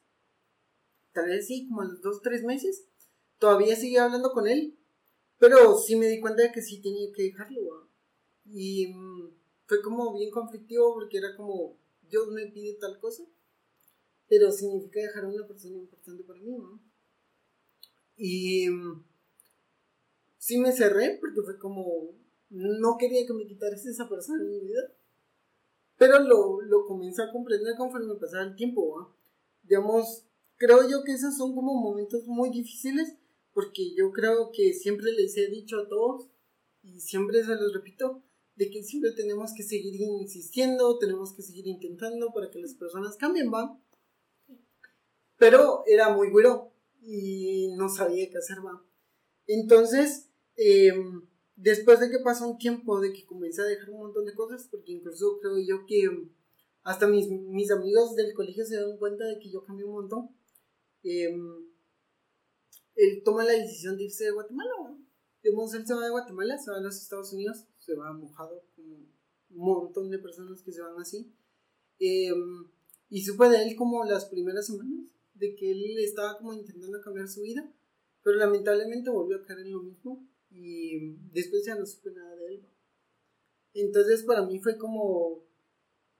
tal 1.11 1.27
vez 1.27 1.45
sí, 1.45 1.67
como 1.67 1.81
a 1.81 1.85
los 1.85 2.01
dos, 2.01 2.21
tres 2.21 2.43
meses, 2.43 2.87
todavía 3.37 3.75
sigue 3.75 3.99
hablando 3.99 4.31
con 4.31 4.47
él 4.47 4.77
pero 5.41 5.75
sí 5.75 5.95
me 5.95 6.05
di 6.05 6.19
cuenta 6.21 6.43
de 6.43 6.51
que 6.51 6.61
sí 6.61 6.83
tenía 6.83 7.11
que 7.11 7.23
dejarlo, 7.23 7.89
Y 8.45 8.93
mm, 8.93 9.31
fue 9.65 9.81
como 9.81 10.13
bien 10.13 10.29
conflictivo 10.29 10.93
porque 10.93 11.17
era 11.17 11.35
como, 11.35 11.79
Dios 12.07 12.27
me 12.27 12.45
pide 12.45 12.75
tal 12.75 12.99
cosa, 12.99 13.23
pero 14.29 14.51
significa 14.51 14.99
dejar 14.99 15.23
a 15.23 15.29
una 15.29 15.47
persona 15.47 15.77
importante 15.77 16.23
para 16.25 16.39
mí, 16.39 16.51
¿no? 16.51 16.79
Y 18.15 18.69
mm, 18.69 19.03
sí 20.37 20.59
me 20.59 20.71
cerré 20.71 21.17
porque 21.19 21.41
fue 21.41 21.57
como, 21.57 22.11
no 22.51 22.97
quería 22.99 23.25
que 23.25 23.33
me 23.33 23.47
quitaras 23.47 23.83
esa 23.87 24.07
persona 24.07 24.43
en 24.43 24.49
mi 24.51 24.59
vida. 24.59 24.93
Pero 25.97 26.19
lo, 26.19 26.61
lo 26.61 26.85
comencé 26.85 27.23
a 27.23 27.31
comprender 27.31 27.75
conforme 27.77 28.13
pasaba 28.13 28.43
el 28.43 28.55
tiempo. 28.55 29.15
Digamos, 29.63 30.23
creo 30.57 30.87
yo 30.87 31.03
que 31.03 31.13
esos 31.13 31.35
son 31.35 31.55
como 31.55 31.73
momentos 31.81 32.27
muy 32.27 32.51
difíciles 32.51 33.17
porque 33.53 33.93
yo 33.95 34.11
creo 34.11 34.51
que 34.51 34.73
siempre 34.73 35.11
les 35.11 35.37
he 35.37 35.47
dicho 35.47 35.79
a 35.79 35.87
todos, 35.87 36.29
y 36.83 36.99
siempre 36.99 37.43
se 37.43 37.55
los 37.55 37.73
repito, 37.73 38.23
de 38.55 38.69
que 38.69 38.83
siempre 38.83 39.11
tenemos 39.11 39.53
que 39.55 39.63
seguir 39.63 39.99
insistiendo, 39.99 40.97
tenemos 40.97 41.33
que 41.33 41.41
seguir 41.41 41.67
intentando 41.67 42.31
para 42.33 42.49
que 42.49 42.59
las 42.59 42.73
personas 42.73 43.17
cambien, 43.17 43.51
¿va? 43.51 43.79
Pero 45.37 45.83
era 45.87 46.09
muy 46.09 46.29
bueno 46.29 46.71
y 47.01 47.73
no 47.75 47.89
sabía 47.89 48.29
qué 48.29 48.37
hacer, 48.37 48.57
¿va? 48.65 48.83
Entonces, 49.47 50.29
em, 50.55 51.27
después 51.55 51.99
de 51.99 52.09
que 52.09 52.19
pasó 52.19 52.47
un 52.47 52.57
tiempo, 52.57 52.99
de 52.99 53.13
que 53.13 53.25
comencé 53.25 53.61
a 53.61 53.65
dejar 53.65 53.89
un 53.89 53.99
montón 53.99 54.25
de 54.25 54.35
cosas, 54.35 54.67
porque 54.69 54.91
incluso 54.91 55.39
creo 55.39 55.57
yo 55.57 55.85
que 55.85 56.29
hasta 56.83 57.07
mis, 57.07 57.27
mis 57.29 57.71
amigos 57.71 58.15
del 58.15 58.33
colegio 58.33 58.65
se 58.65 58.75
dan 58.75 58.97
cuenta 58.97 59.25
de 59.25 59.39
que 59.39 59.49
yo 59.49 59.63
cambié 59.63 59.85
un 59.85 59.93
montón. 59.93 60.29
Eh, 61.03 61.35
él 62.95 63.21
toma 63.23 63.43
la 63.43 63.53
decisión 63.53 63.97
de 63.97 64.03
irse 64.05 64.25
de 64.25 64.31
Guatemala. 64.31 64.71
Digamos, 65.43 65.73
él 65.73 65.85
se 65.85 65.93
va 65.93 66.03
de 66.03 66.11
Guatemala, 66.11 66.57
se 66.57 66.71
va 66.71 66.77
a 66.77 66.81
los 66.81 67.01
Estados 67.01 67.33
Unidos, 67.33 67.65
se 67.79 67.95
va 67.95 68.13
mojado, 68.13 68.63
como 68.75 68.95
un 68.95 69.09
montón 69.49 70.09
de 70.09 70.19
personas 70.19 70.61
que 70.61 70.71
se 70.71 70.81
van 70.81 70.99
así. 70.99 71.33
Em, 71.99 72.67
y 73.09 73.21
supe 73.23 73.49
de 73.49 73.63
él 73.63 73.75
como 73.75 74.03
las 74.05 74.25
primeras 74.25 74.67
semanas, 74.67 75.07
de 75.33 75.55
que 75.55 75.71
él 75.71 75.97
estaba 75.99 76.37
como 76.37 76.53
intentando 76.53 77.01
cambiar 77.01 77.27
su 77.27 77.41
vida, 77.41 77.71
pero 78.23 78.37
lamentablemente 78.37 79.09
volvió 79.09 79.37
a 79.37 79.43
caer 79.43 79.59
en 79.59 79.71
lo 79.71 79.81
mismo 79.81 80.27
y 80.49 81.15
después 81.33 81.65
ya 81.65 81.75
no 81.75 81.85
supe 81.85 82.11
nada 82.11 82.35
de 82.35 82.55
él. 82.55 82.65
Entonces 83.73 84.23
para 84.23 84.45
mí 84.45 84.59
fue 84.59 84.77
como, 84.77 85.43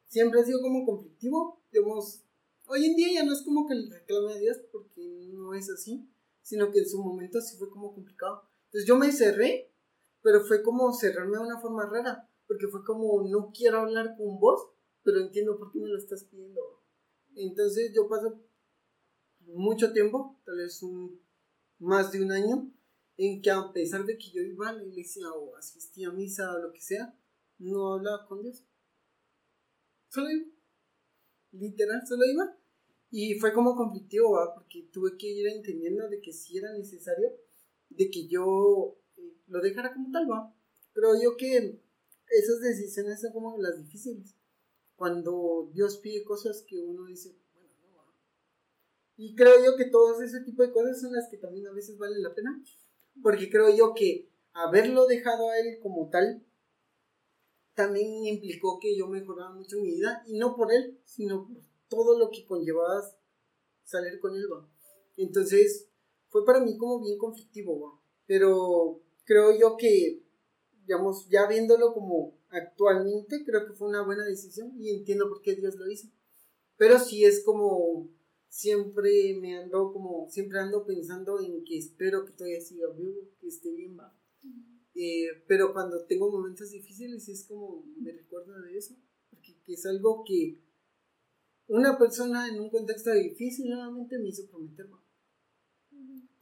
siempre 0.07 0.41
ha 0.41 0.45
sido 0.45 0.61
como 0.61 0.85
conflictivo, 0.85 1.61
digamos, 1.71 2.23
hoy 2.67 2.85
en 2.85 2.95
día 2.95 3.13
ya 3.13 3.23
no 3.23 3.33
es 3.33 3.41
como 3.41 3.67
que 3.67 3.75
le 3.75 3.89
reclame 3.89 4.33
a 4.33 4.37
Dios 4.37 4.57
porque 4.71 5.29
no 5.33 5.53
es 5.53 5.69
así, 5.69 6.07
sino 6.41 6.71
que 6.71 6.79
en 6.79 6.89
su 6.89 7.01
momento 7.01 7.39
sí 7.41 7.57
fue 7.57 7.69
como 7.69 7.93
complicado. 7.93 8.43
Entonces 8.65 8.87
yo 8.87 8.97
me 8.97 9.11
cerré, 9.11 9.73
pero 10.21 10.41
fue 10.41 10.61
como 10.61 10.93
cerrarme 10.93 11.37
de 11.37 11.43
una 11.43 11.59
forma 11.59 11.85
rara, 11.85 12.29
porque 12.47 12.67
fue 12.67 12.83
como 12.83 13.27
no 13.27 13.51
quiero 13.53 13.79
hablar 13.79 14.15
con 14.17 14.39
vos, 14.39 14.69
pero 15.03 15.19
entiendo 15.19 15.57
por 15.57 15.71
qué 15.71 15.79
me 15.79 15.87
lo 15.87 15.97
estás 15.97 16.23
pidiendo. 16.25 16.61
Entonces 17.35 17.91
yo 17.93 18.07
paso 18.07 18.41
mucho 19.39 19.91
tiempo, 19.93 20.39
tal 20.45 20.57
vez 20.57 20.81
un, 20.83 21.21
más 21.79 22.11
de 22.11 22.21
un 22.21 22.31
año, 22.31 22.71
en 23.17 23.41
que 23.41 23.51
a 23.51 23.71
pesar 23.71 24.05
de 24.05 24.17
que 24.17 24.31
yo 24.31 24.41
iba 24.41 24.69
a 24.69 24.73
la 24.73 24.83
iglesia 24.83 25.31
o 25.31 25.55
asistía 25.55 26.09
a 26.09 26.11
misa 26.11 26.53
o 26.53 26.59
lo 26.59 26.71
que 26.71 26.81
sea, 26.81 27.15
no 27.59 27.93
hablaba 27.93 28.27
con 28.27 28.41
Dios. 28.41 28.65
Solo 30.09 30.29
iba. 30.31 30.45
Literal, 31.51 32.01
solo 32.07 32.25
iba. 32.25 32.57
Y 33.11 33.35
fue 33.35 33.53
como 33.53 33.75
conflictivo. 33.75 34.39
Porque 34.55 34.89
tuve 34.91 35.17
que 35.17 35.27
ir 35.27 35.47
entendiendo 35.47 36.09
de 36.09 36.21
que 36.21 36.33
si 36.33 36.57
era 36.57 36.71
necesario 36.71 37.29
de 37.89 38.09
que 38.09 38.27
yo 38.27 38.97
eh, 39.17 39.35
lo 39.47 39.61
dejara 39.61 39.93
como 39.93 40.11
tal, 40.11 40.31
¿va? 40.31 40.55
Pero 40.93 41.21
yo 41.21 41.35
que 41.37 41.81
esas 42.29 42.61
decisiones 42.61 43.21
son 43.21 43.33
como 43.33 43.57
las 43.57 43.77
difíciles. 43.77 44.35
Cuando 44.95 45.69
Dios 45.73 45.97
pide 45.97 46.23
cosas 46.23 46.63
que 46.67 46.79
uno 46.79 47.05
dice, 47.05 47.37
bueno, 47.53 47.69
no 47.81 47.97
va. 47.97 48.13
Y 49.17 49.35
creo 49.35 49.63
yo 49.63 49.75
que 49.75 49.85
todos 49.85 50.21
ese 50.21 50.41
tipo 50.41 50.63
de 50.63 50.71
cosas 50.71 51.01
son 51.01 51.13
las 51.13 51.27
que 51.29 51.37
también 51.37 51.67
a 51.67 51.73
veces 51.73 51.97
valen 51.97 52.23
la 52.23 52.33
pena. 52.33 52.63
Porque 53.21 53.49
creo 53.49 53.75
yo 53.75 53.93
que 53.93 54.29
haberlo 54.53 55.05
dejado 55.05 55.49
a 55.49 55.59
él 55.59 55.79
como 55.81 56.09
tal 56.09 56.45
también 57.73 58.25
implicó 58.25 58.79
que 58.79 58.95
yo 58.97 59.07
mejoraba 59.07 59.53
mucho 59.53 59.77
mi 59.77 59.91
vida. 59.91 60.23
Y 60.27 60.37
no 60.37 60.55
por 60.55 60.71
él, 60.71 60.99
sino 61.03 61.47
por 61.47 61.57
todo 61.91 62.17
lo 62.17 62.31
que 62.31 62.45
conllevaba 62.45 63.03
salir 63.83 64.19
con 64.19 64.33
él, 64.33 64.47
¿va? 64.51 64.65
Entonces, 65.17 65.89
fue 66.29 66.45
para 66.45 66.61
mí 66.61 66.77
como 66.77 67.01
bien 67.01 67.17
conflictivo, 67.17 67.79
¿va? 67.81 68.01
Pero 68.25 69.03
creo 69.25 69.51
yo 69.59 69.75
que, 69.75 70.23
digamos, 70.87 71.27
ya 71.29 71.45
viéndolo 71.47 71.93
como 71.93 72.39
actualmente, 72.49 73.43
creo 73.45 73.67
que 73.67 73.73
fue 73.73 73.89
una 73.89 74.05
buena 74.05 74.23
decisión 74.23 74.71
y 74.79 74.89
entiendo 74.89 75.27
por 75.27 75.41
qué 75.41 75.55
Dios 75.55 75.75
lo 75.75 75.91
hizo. 75.91 76.07
Pero 76.77 76.97
sí 76.97 77.25
es 77.25 77.43
como, 77.43 78.09
siempre 78.47 79.37
me 79.41 79.57
ando 79.57 79.91
como, 79.91 80.29
siempre 80.31 80.59
ando 80.59 80.85
pensando 80.85 81.41
en 81.41 81.63
que 81.65 81.77
espero 81.77 82.25
que 82.25 82.31
todavía 82.31 82.61
siga 82.61 82.87
vivo, 82.93 83.27
que 83.41 83.47
esté 83.47 83.69
bien, 83.71 83.99
va. 83.99 84.17
Eh, 84.95 85.27
pero 85.47 85.73
cuando 85.73 86.05
tengo 86.05 86.31
momentos 86.31 86.71
difíciles 86.71 87.27
es 87.27 87.45
como 87.45 87.83
me 87.97 88.11
recuerda 88.11 88.59
de 88.61 88.77
eso, 88.77 88.95
porque 89.29 89.55
es 89.67 89.85
algo 89.85 90.23
que 90.25 90.57
una 91.71 91.97
persona 91.97 92.49
en 92.49 92.59
un 92.59 92.69
contexto 92.69 93.13
difícil 93.13 93.69
nuevamente 93.69 94.19
me 94.19 94.27
hizo 94.27 94.45
prometer, 94.47 94.91
¿va? 94.91 95.01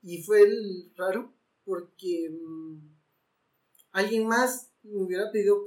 Y 0.02 0.24
fue 0.24 0.42
el 0.42 0.92
raro 0.96 1.34
porque 1.64 2.32
mm, 2.32 2.80
alguien 3.92 4.28
más 4.28 4.72
me 4.82 4.98
hubiera 5.04 5.32
pedido 5.32 5.64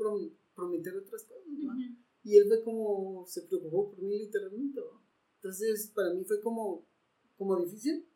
prometer 0.54 0.96
otras 0.96 1.22
cosas, 1.24 1.44
Y 2.24 2.36
él 2.36 2.48
fue 2.48 2.64
como, 2.64 3.24
se 3.26 3.42
preocupó 3.42 3.90
por 3.90 4.02
mí 4.02 4.18
literalmente, 4.18 4.80
Entonces, 5.36 5.92
para 5.94 6.12
mí 6.12 6.24
fue 6.24 6.40
como, 6.40 6.84
como 7.36 7.56
difícil, 7.56 8.08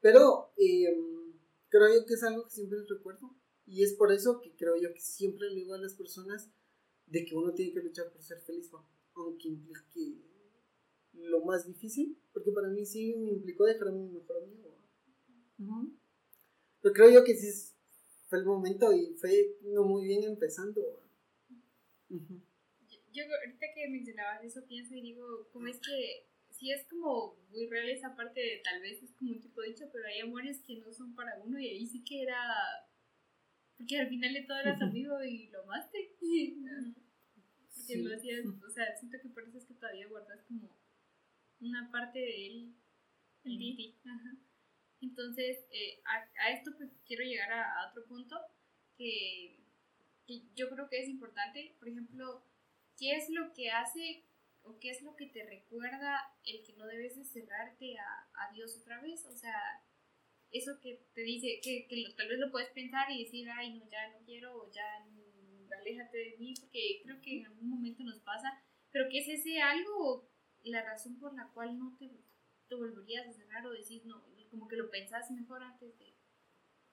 pero 0.00 0.52
em, 0.56 1.32
creo 1.68 1.94
yo 1.94 2.06
que 2.06 2.14
es 2.14 2.22
algo 2.24 2.44
que 2.44 2.50
siempre 2.50 2.78
recuerdo. 2.88 3.36
Y 3.66 3.84
es 3.84 3.92
por 3.92 4.10
eso 4.10 4.40
que 4.40 4.56
creo 4.56 4.74
yo 4.76 4.92
que 4.92 5.00
siempre 5.00 5.48
le 5.50 5.56
digo 5.60 5.74
a 5.74 5.78
las 5.78 5.94
personas 5.94 6.50
de 7.06 7.24
que 7.24 7.36
uno 7.36 7.52
tiene 7.52 7.72
que 7.72 7.82
luchar 7.82 8.10
por 8.10 8.22
ser 8.22 8.40
feliz, 8.40 8.70
aunque 9.14 9.48
implique 9.48 10.37
lo 11.20 11.44
más 11.44 11.66
difícil, 11.66 12.18
porque 12.32 12.52
para 12.52 12.68
mí 12.68 12.84
sí 12.84 13.14
me 13.16 13.32
implicó 13.32 13.64
dejar 13.64 13.88
a 13.88 13.92
mi 13.92 14.08
mejor 14.08 14.42
amigo. 14.42 14.76
Pero 16.80 16.94
creo 16.94 17.10
yo 17.10 17.24
que 17.24 17.34
sí 17.34 17.74
fue 18.28 18.38
el 18.38 18.44
momento 18.44 18.92
y 18.92 19.14
fue 19.14 19.56
no 19.62 19.84
muy 19.84 20.06
bien 20.06 20.22
empezando. 20.24 21.02
yo, 22.08 23.24
ahorita 23.24 23.66
que 23.74 23.88
mencionabas 23.88 24.44
eso 24.44 24.64
pienso 24.66 24.94
y 24.94 25.02
digo, 25.02 25.48
¿cómo 25.52 25.66
es 25.66 25.80
que 25.80 26.28
sí 26.50 26.70
es 26.70 26.86
como 26.86 27.36
muy 27.50 27.66
real 27.68 27.88
esa 27.88 28.14
parte 28.14 28.40
de 28.40 28.60
tal 28.64 28.80
vez 28.80 29.02
es 29.02 29.12
como 29.12 29.32
un 29.32 29.40
tipo 29.40 29.62
dicho, 29.62 29.86
pero 29.92 30.06
hay 30.06 30.20
amores 30.20 30.60
que 30.66 30.78
no 30.78 30.92
son 30.92 31.14
para 31.14 31.40
uno 31.44 31.58
y 31.58 31.68
ahí 31.68 31.86
sí 31.86 32.04
que 32.04 32.22
era 32.22 32.38
porque 33.78 33.96
al 33.96 34.08
final 34.08 34.34
de 34.34 34.42
todo 34.42 34.58
eras 34.58 34.82
amigo 34.82 35.22
y 35.22 35.48
lo 35.48 35.62
amaste. 35.62 36.16
Porque 37.74 38.02
lo 38.02 38.14
hacías, 38.14 38.44
o 38.44 38.70
sea, 38.70 38.94
siento 38.96 39.18
que 39.22 39.28
por 39.28 39.44
eso 39.44 39.56
es 39.56 39.64
que 39.64 39.74
todavía 39.74 40.08
guardas 40.08 40.42
como 40.48 40.68
una 41.60 41.90
parte 41.90 42.18
de 42.18 42.46
él 42.46 42.74
en 43.44 43.58
ti. 43.58 43.98
Ajá. 44.04 44.36
Entonces, 45.00 45.58
eh, 45.70 46.00
a, 46.04 46.50
esto 46.50 46.72
pues 46.76 46.90
quiero 47.06 47.24
llegar 47.24 47.52
a, 47.52 47.88
otro 47.90 48.04
punto 48.06 48.36
que, 48.96 49.60
yo 50.54 50.68
creo 50.68 50.88
que 50.88 51.00
es 51.00 51.08
importante. 51.08 51.76
Por 51.78 51.88
ejemplo, 51.88 52.44
¿qué 52.98 53.16
es 53.16 53.30
lo 53.30 53.52
que 53.54 53.70
hace 53.70 54.24
o 54.62 54.78
qué 54.78 54.90
es 54.90 55.02
lo 55.02 55.16
que 55.16 55.26
te 55.26 55.44
recuerda 55.44 56.20
el 56.44 56.62
que 56.64 56.74
no 56.74 56.86
debes 56.86 57.16
de 57.16 57.24
cerrarte 57.24 57.96
a, 57.98 58.28
a 58.44 58.52
Dios 58.52 58.76
otra 58.80 59.00
vez? 59.00 59.24
O 59.24 59.34
sea, 59.34 59.54
eso 60.50 60.78
que 60.80 61.06
te 61.14 61.22
dice, 61.22 61.60
que, 61.62 61.86
que 61.88 62.14
tal 62.16 62.28
vez 62.28 62.38
lo 62.38 62.50
puedes 62.50 62.70
pensar 62.70 63.10
y 63.10 63.24
decir, 63.24 63.48
ay, 63.50 63.78
no, 63.78 63.88
ya 63.88 64.08
no 64.08 64.24
quiero, 64.24 64.54
o 64.54 64.72
ya 64.72 64.84
aléjate 65.80 66.18
de 66.18 66.36
mí, 66.38 66.54
porque 66.60 67.00
creo 67.04 67.20
que 67.20 67.38
en 67.38 67.46
algún 67.46 67.70
momento 67.70 68.02
nos 68.02 68.20
pasa, 68.20 68.62
pero 68.90 69.06
¿qué 69.10 69.18
es 69.18 69.28
ese 69.28 69.60
algo 69.60 70.28
la 70.68 70.84
razón 70.84 71.18
por 71.18 71.34
la 71.34 71.50
cual 71.52 71.78
no 71.78 71.96
te, 71.98 72.10
te 72.68 72.74
volverías 72.74 73.26
a 73.26 73.32
cerrar 73.32 73.66
o 73.66 73.70
decís, 73.70 74.04
no, 74.04 74.24
como 74.50 74.68
que 74.68 74.76
lo 74.76 74.90
pensás 74.90 75.30
mejor 75.30 75.62
antes 75.62 75.98
de... 75.98 76.14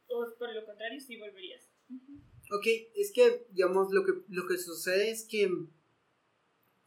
O 0.07 0.25
por 0.37 0.53
lo 0.53 0.65
contrario, 0.65 0.99
sí 0.99 1.17
volverías. 1.17 1.67
Ok, 2.51 2.67
es 2.95 3.11
que, 3.11 3.47
digamos, 3.51 3.91
lo 3.91 4.05
que, 4.05 4.13
lo 4.29 4.47
que 4.47 4.57
sucede 4.57 5.09
es 5.09 5.25
que 5.25 5.49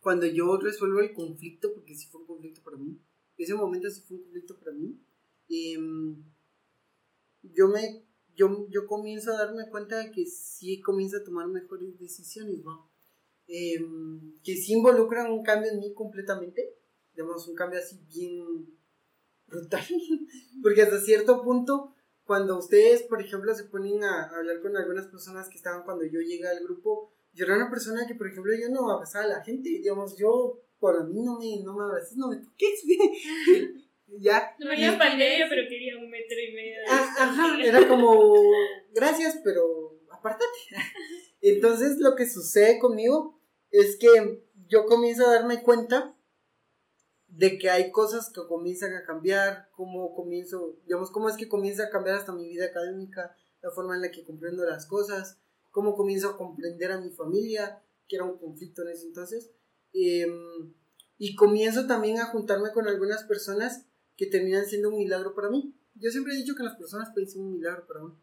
cuando 0.00 0.26
yo 0.26 0.56
resuelvo 0.58 1.00
el 1.00 1.12
conflicto, 1.12 1.74
porque 1.74 1.94
sí 1.94 2.06
fue 2.06 2.20
un 2.20 2.26
conflicto 2.26 2.62
para 2.62 2.76
mí, 2.76 3.00
ese 3.36 3.54
momento 3.54 3.90
sí 3.90 4.02
fue 4.02 4.18
un 4.18 4.22
conflicto 4.24 4.58
para 4.58 4.72
mí, 4.72 5.00
em, 5.48 6.24
yo 7.42 7.68
me 7.68 8.04
yo, 8.38 8.68
yo 8.70 8.86
comienzo 8.86 9.32
a 9.32 9.38
darme 9.44 9.68
cuenta 9.68 9.98
de 9.98 10.12
que 10.12 10.24
sí 10.24 10.80
comienzo 10.80 11.16
a 11.16 11.24
tomar 11.24 11.48
mejores 11.48 11.98
decisiones, 11.98 12.62
¿no? 12.64 12.88
Em, 13.48 14.38
que 14.44 14.56
sí 14.56 14.74
involucran 14.74 15.32
un 15.32 15.42
cambio 15.42 15.72
en 15.72 15.80
mí 15.80 15.92
completamente, 15.92 16.77
digamos, 17.18 17.48
un 17.48 17.56
cambio 17.56 17.80
así 17.80 17.98
bien 18.06 18.46
brutal, 19.48 19.82
porque 20.62 20.82
hasta 20.82 21.00
cierto 21.00 21.42
punto, 21.42 21.92
cuando 22.22 22.56
ustedes, 22.56 23.02
por 23.02 23.20
ejemplo, 23.20 23.52
se 23.56 23.64
ponen 23.64 24.04
a 24.04 24.28
hablar 24.28 24.60
con 24.62 24.76
algunas 24.76 25.08
personas 25.08 25.48
que 25.48 25.56
estaban 25.56 25.82
cuando 25.82 26.04
yo 26.04 26.20
llegué 26.20 26.46
al 26.46 26.62
grupo, 26.62 27.12
yo 27.32 27.44
era 27.44 27.56
una 27.56 27.70
persona 27.70 28.06
que, 28.06 28.14
por 28.14 28.28
ejemplo, 28.28 28.52
yo 28.54 28.68
no 28.68 28.88
abrazaba 28.88 29.24
a 29.24 29.28
la 29.28 29.44
gente, 29.44 29.68
digamos, 29.68 30.16
yo, 30.16 30.62
por 30.78 31.08
mí 31.08 31.20
no 31.22 31.40
me, 31.40 31.60
no 31.64 31.76
me 31.76 31.82
abraces, 31.82 32.16
no 32.16 32.28
me 32.28 32.36
toques, 32.36 32.84
ya. 34.06 34.54
No 34.60 34.68
venía 34.68 34.96
pandemia, 34.96 35.46
pero 35.48 35.68
quería 35.68 35.96
un 35.96 36.08
metro 36.08 36.38
y 36.38 36.54
medio. 36.54 36.76
Ah, 36.88 37.14
ajá, 37.18 37.60
era 37.60 37.88
como, 37.88 38.32
gracias, 38.94 39.40
pero 39.42 39.98
apártate. 40.12 40.46
Entonces, 41.40 41.98
lo 41.98 42.14
que 42.14 42.28
sucede 42.28 42.78
conmigo 42.78 43.40
es 43.72 43.96
que 43.96 44.40
yo 44.68 44.84
comienzo 44.86 45.26
a 45.26 45.34
darme 45.34 45.62
cuenta 45.62 46.14
de 47.38 47.56
que 47.56 47.70
hay 47.70 47.92
cosas 47.92 48.30
que 48.30 48.40
comienzan 48.48 48.94
a 48.94 49.04
cambiar, 49.04 49.68
cómo 49.76 50.12
comienzo, 50.12 50.76
digamos, 50.86 51.12
cómo 51.12 51.28
es 51.28 51.36
que 51.36 51.48
comienza 51.48 51.84
a 51.84 51.88
cambiar 51.88 52.16
hasta 52.16 52.32
mi 52.32 52.48
vida 52.48 52.64
académica, 52.64 53.36
la 53.62 53.70
forma 53.70 53.94
en 53.94 54.02
la 54.02 54.10
que 54.10 54.24
comprendo 54.24 54.64
las 54.64 54.86
cosas, 54.86 55.38
cómo 55.70 55.94
comienzo 55.94 56.30
a 56.30 56.36
comprender 56.36 56.90
a 56.90 57.00
mi 57.00 57.10
familia, 57.10 57.80
que 58.08 58.16
era 58.16 58.24
un 58.24 58.38
conflicto 58.38 58.82
en 58.82 58.88
ese 58.88 59.06
entonces, 59.06 59.52
em, 59.92 60.74
y 61.16 61.36
comienzo 61.36 61.86
también 61.86 62.18
a 62.18 62.26
juntarme 62.26 62.72
con 62.72 62.88
algunas 62.88 63.22
personas 63.22 63.84
que 64.16 64.26
terminan 64.26 64.66
siendo 64.66 64.88
un 64.88 64.98
milagro 64.98 65.32
para 65.36 65.48
mí. 65.48 65.72
Yo 65.94 66.10
siempre 66.10 66.34
he 66.34 66.38
dicho 66.38 66.56
que 66.56 66.64
las 66.64 66.74
personas 66.74 67.10
pueden 67.12 67.30
ser 67.30 67.40
un 67.40 67.52
milagro 67.52 67.86
para 67.86 68.00
mí. 68.00 68.14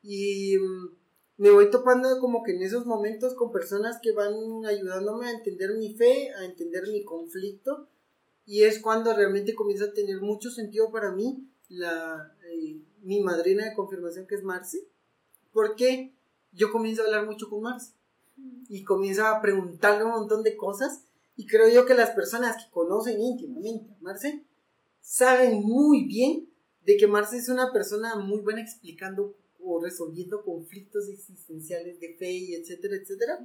Y 0.00 0.54
em, 0.54 0.96
me 1.36 1.50
voy 1.50 1.70
topando 1.70 2.18
como 2.18 2.42
que 2.42 2.52
en 2.52 2.62
esos 2.62 2.86
momentos 2.86 3.34
con 3.34 3.52
personas 3.52 3.98
que 4.02 4.12
van 4.12 4.64
ayudándome 4.64 5.26
a 5.26 5.32
entender 5.32 5.74
mi 5.74 5.92
fe, 5.92 6.30
a 6.32 6.46
entender 6.46 6.84
mi 6.88 7.04
conflicto 7.04 7.88
y 8.44 8.64
es 8.64 8.80
cuando 8.80 9.14
realmente 9.14 9.54
comienza 9.54 9.86
a 9.86 9.92
tener 9.92 10.20
mucho 10.20 10.50
sentido 10.50 10.90
para 10.90 11.12
mí 11.12 11.48
la, 11.68 12.36
eh, 12.50 12.80
mi 13.02 13.20
madrina 13.20 13.64
de 13.64 13.74
confirmación 13.74 14.26
que 14.26 14.34
es 14.34 14.42
Marce, 14.42 14.78
porque 15.52 16.14
yo 16.52 16.70
comienzo 16.70 17.02
a 17.02 17.06
hablar 17.06 17.26
mucho 17.26 17.48
con 17.48 17.62
Marce 17.62 17.94
y 18.68 18.84
comienzo 18.84 19.26
a 19.26 19.40
preguntarle 19.40 20.04
un 20.04 20.10
montón 20.10 20.42
de 20.42 20.56
cosas 20.56 21.04
y 21.36 21.46
creo 21.46 21.68
yo 21.68 21.86
que 21.86 21.94
las 21.94 22.10
personas 22.10 22.62
que 22.62 22.70
conocen 22.70 23.20
íntimamente 23.20 23.92
a 23.92 23.96
Marce 24.00 24.44
saben 25.00 25.62
muy 25.62 26.04
bien 26.04 26.48
de 26.84 26.96
que 26.96 27.06
Marce 27.06 27.38
es 27.38 27.48
una 27.48 27.72
persona 27.72 28.16
muy 28.16 28.40
buena 28.40 28.60
explicando 28.60 29.36
o 29.64 29.80
resolviendo 29.80 30.42
conflictos 30.42 31.08
existenciales 31.08 32.00
de 32.00 32.16
fe 32.16 32.32
y 32.32 32.54
etcétera, 32.54 32.96
etcétera. 32.96 33.38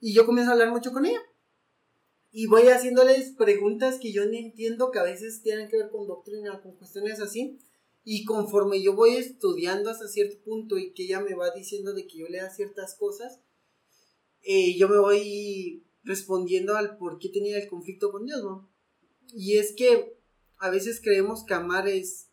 Y 0.00 0.14
yo 0.14 0.24
comienzo 0.24 0.50
a 0.50 0.54
hablar 0.54 0.70
mucho 0.70 0.92
con 0.92 1.04
ella 1.04 1.20
y 2.30 2.46
voy 2.46 2.68
haciéndoles 2.68 3.30
preguntas 3.30 3.98
que 3.98 4.12
yo 4.12 4.24
no 4.26 4.36
entiendo, 4.36 4.90
que 4.90 4.98
a 4.98 5.04
veces 5.04 5.42
tienen 5.42 5.68
que 5.68 5.78
ver 5.78 5.90
con 5.90 6.06
doctrina, 6.06 6.60
con 6.60 6.76
cuestiones 6.76 7.20
así. 7.20 7.58
Y 8.04 8.24
conforme 8.24 8.82
yo 8.82 8.94
voy 8.94 9.16
estudiando 9.16 9.90
hasta 9.90 10.08
cierto 10.08 10.42
punto 10.42 10.78
y 10.78 10.92
que 10.92 11.04
ella 11.04 11.20
me 11.20 11.34
va 11.34 11.50
diciendo 11.50 11.94
de 11.94 12.06
que 12.06 12.18
yo 12.18 12.28
lea 12.28 12.50
ciertas 12.50 12.94
cosas, 12.94 13.40
eh, 14.42 14.76
yo 14.78 14.88
me 14.88 14.98
voy 14.98 15.84
respondiendo 16.04 16.76
al 16.76 16.96
por 16.96 17.18
qué 17.18 17.28
tenía 17.28 17.58
el 17.58 17.68
conflicto 17.68 18.10
con 18.10 18.24
Dios, 18.24 18.42
¿no? 18.42 18.70
Y 19.34 19.58
es 19.58 19.74
que 19.74 20.16
a 20.58 20.70
veces 20.70 21.00
creemos 21.02 21.44
que 21.44 21.54
amar 21.54 21.88
es 21.88 22.30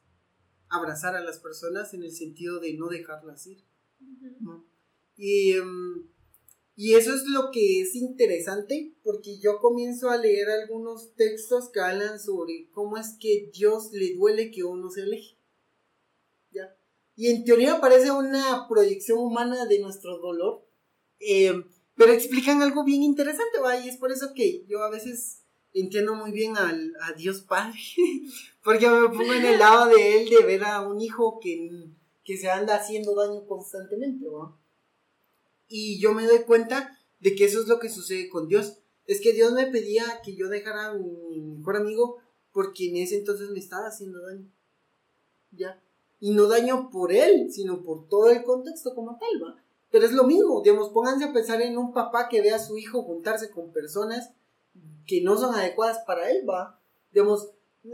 abrazar 0.70 1.16
a 1.16 1.24
las 1.24 1.40
personas 1.40 1.94
en 1.94 2.04
el 2.04 2.12
sentido 2.12 2.60
de 2.60 2.74
no 2.74 2.88
dejarlas 2.88 3.48
ir, 3.48 3.64
¿no? 4.40 4.66
Y 5.18 5.54
em, 5.54 6.08
Y 6.78 6.96
eso 6.96 7.14
es 7.14 7.24
lo 7.26 7.52
que 7.52 7.82
es 7.82 7.96
interesante, 7.96 8.94
porque 9.02 9.40
yo 9.40 9.60
comienzo 9.60 10.10
a 10.10 10.18
leer 10.18 10.50
algunos 10.50 11.16
textos 11.16 11.70
que 11.70 11.80
hablan 11.80 12.20
sobre 12.20 12.68
cómo 12.72 12.98
es 12.98 13.16
que 13.18 13.50
Dios 13.54 13.92
le 13.94 14.14
duele 14.16 14.52
que 14.52 14.64
uno 14.64 14.90
se 14.90 15.04
aleje. 15.04 15.38
¿Ya? 16.52 16.76
Y 17.16 17.30
en 17.30 17.46
teoría 17.46 17.80
parece 17.80 18.12
una 18.12 18.68
proyección 18.68 19.20
humana 19.20 19.66
de 19.66 19.80
nuestro 19.80 20.18
dolor, 20.18 20.68
eh, 21.22 21.64
pero 21.96 22.12
explican 22.12 22.62
algo 22.62 22.84
bien 22.84 23.04
interesante, 23.04 23.60
¿va? 23.60 23.80
Y 23.80 23.88
es 23.88 23.96
por 23.96 24.12
eso 24.12 24.34
que 24.36 24.66
yo 24.68 24.84
a 24.84 24.90
veces 24.90 25.44
entiendo 25.74 26.16
muy 26.16 26.34
bien 26.34 26.58
al, 26.58 26.94
a 27.02 27.14
Dios 27.14 27.42
Padre, 27.42 27.80
porque 28.64 28.90
me 28.90 29.08
pongo 29.08 29.34
en 29.34 29.46
el 29.46 29.60
lado 29.60 29.96
de 29.96 30.22
él 30.22 30.30
de 30.30 30.44
ver 30.44 30.66
a 30.66 30.82
un 30.82 31.00
hijo 31.00 31.40
que, 31.42 31.88
que 32.26 32.38
se 32.38 32.50
anda 32.50 32.76
haciendo 32.76 33.16
daño 33.16 33.46
constantemente, 33.48 34.28
¿va? 34.28 34.58
Y 35.68 36.00
yo 36.00 36.14
me 36.14 36.26
doy 36.26 36.40
cuenta 36.40 36.98
de 37.20 37.36
que 37.36 37.46
eso 37.46 37.62
es 37.62 37.68
lo 37.68 37.80
que 37.80 37.90
sucede 37.90 38.30
con 38.30 38.48
Dios. 38.48 38.80
Es 39.06 39.22
que 39.22 39.34
Dios 39.34 39.54
me 39.54 39.68
pedía 39.68 40.22
que 40.24 40.36
yo 40.36 40.50
dejara 40.50 40.88
a 40.88 40.94
mi 40.94 41.42
mejor 41.42 41.78
amigo 41.78 42.18
porque 42.52 42.90
en 42.90 42.98
ese 42.98 43.18
entonces 43.18 43.50
me 43.50 43.60
estaba 43.60 43.88
haciendo 43.88 44.22
daño. 44.22 44.50
¿Ya? 45.52 45.82
Y 46.20 46.32
no 46.32 46.48
daño 46.48 46.90
por 46.90 47.12
él, 47.12 47.52
sino 47.52 47.84
por 47.84 48.08
todo 48.08 48.30
el 48.30 48.44
contexto 48.44 48.96
como 48.96 49.18
tal, 49.18 49.44
¿va? 49.44 49.62
Pero 49.92 50.06
es 50.06 50.14
lo 50.14 50.24
mismo, 50.24 50.62
digamos, 50.62 50.90
pónganse 50.90 51.26
a 51.26 51.34
pensar 51.34 51.62
en 51.62 51.78
un 51.78 51.94
papá 51.94 52.28
que 52.30 52.42
ve 52.42 52.52
a 52.52 52.60
su 52.60 52.78
hijo 52.78 53.04
juntarse 53.04 53.52
con 53.52 53.72
personas 53.72 54.32
que 55.06 55.22
no 55.22 55.38
son 55.38 55.54
adecuadas 55.54 56.00
para 56.06 56.30
él, 56.32 56.46
¿va? 56.50 56.80
Digamos, 57.12 57.50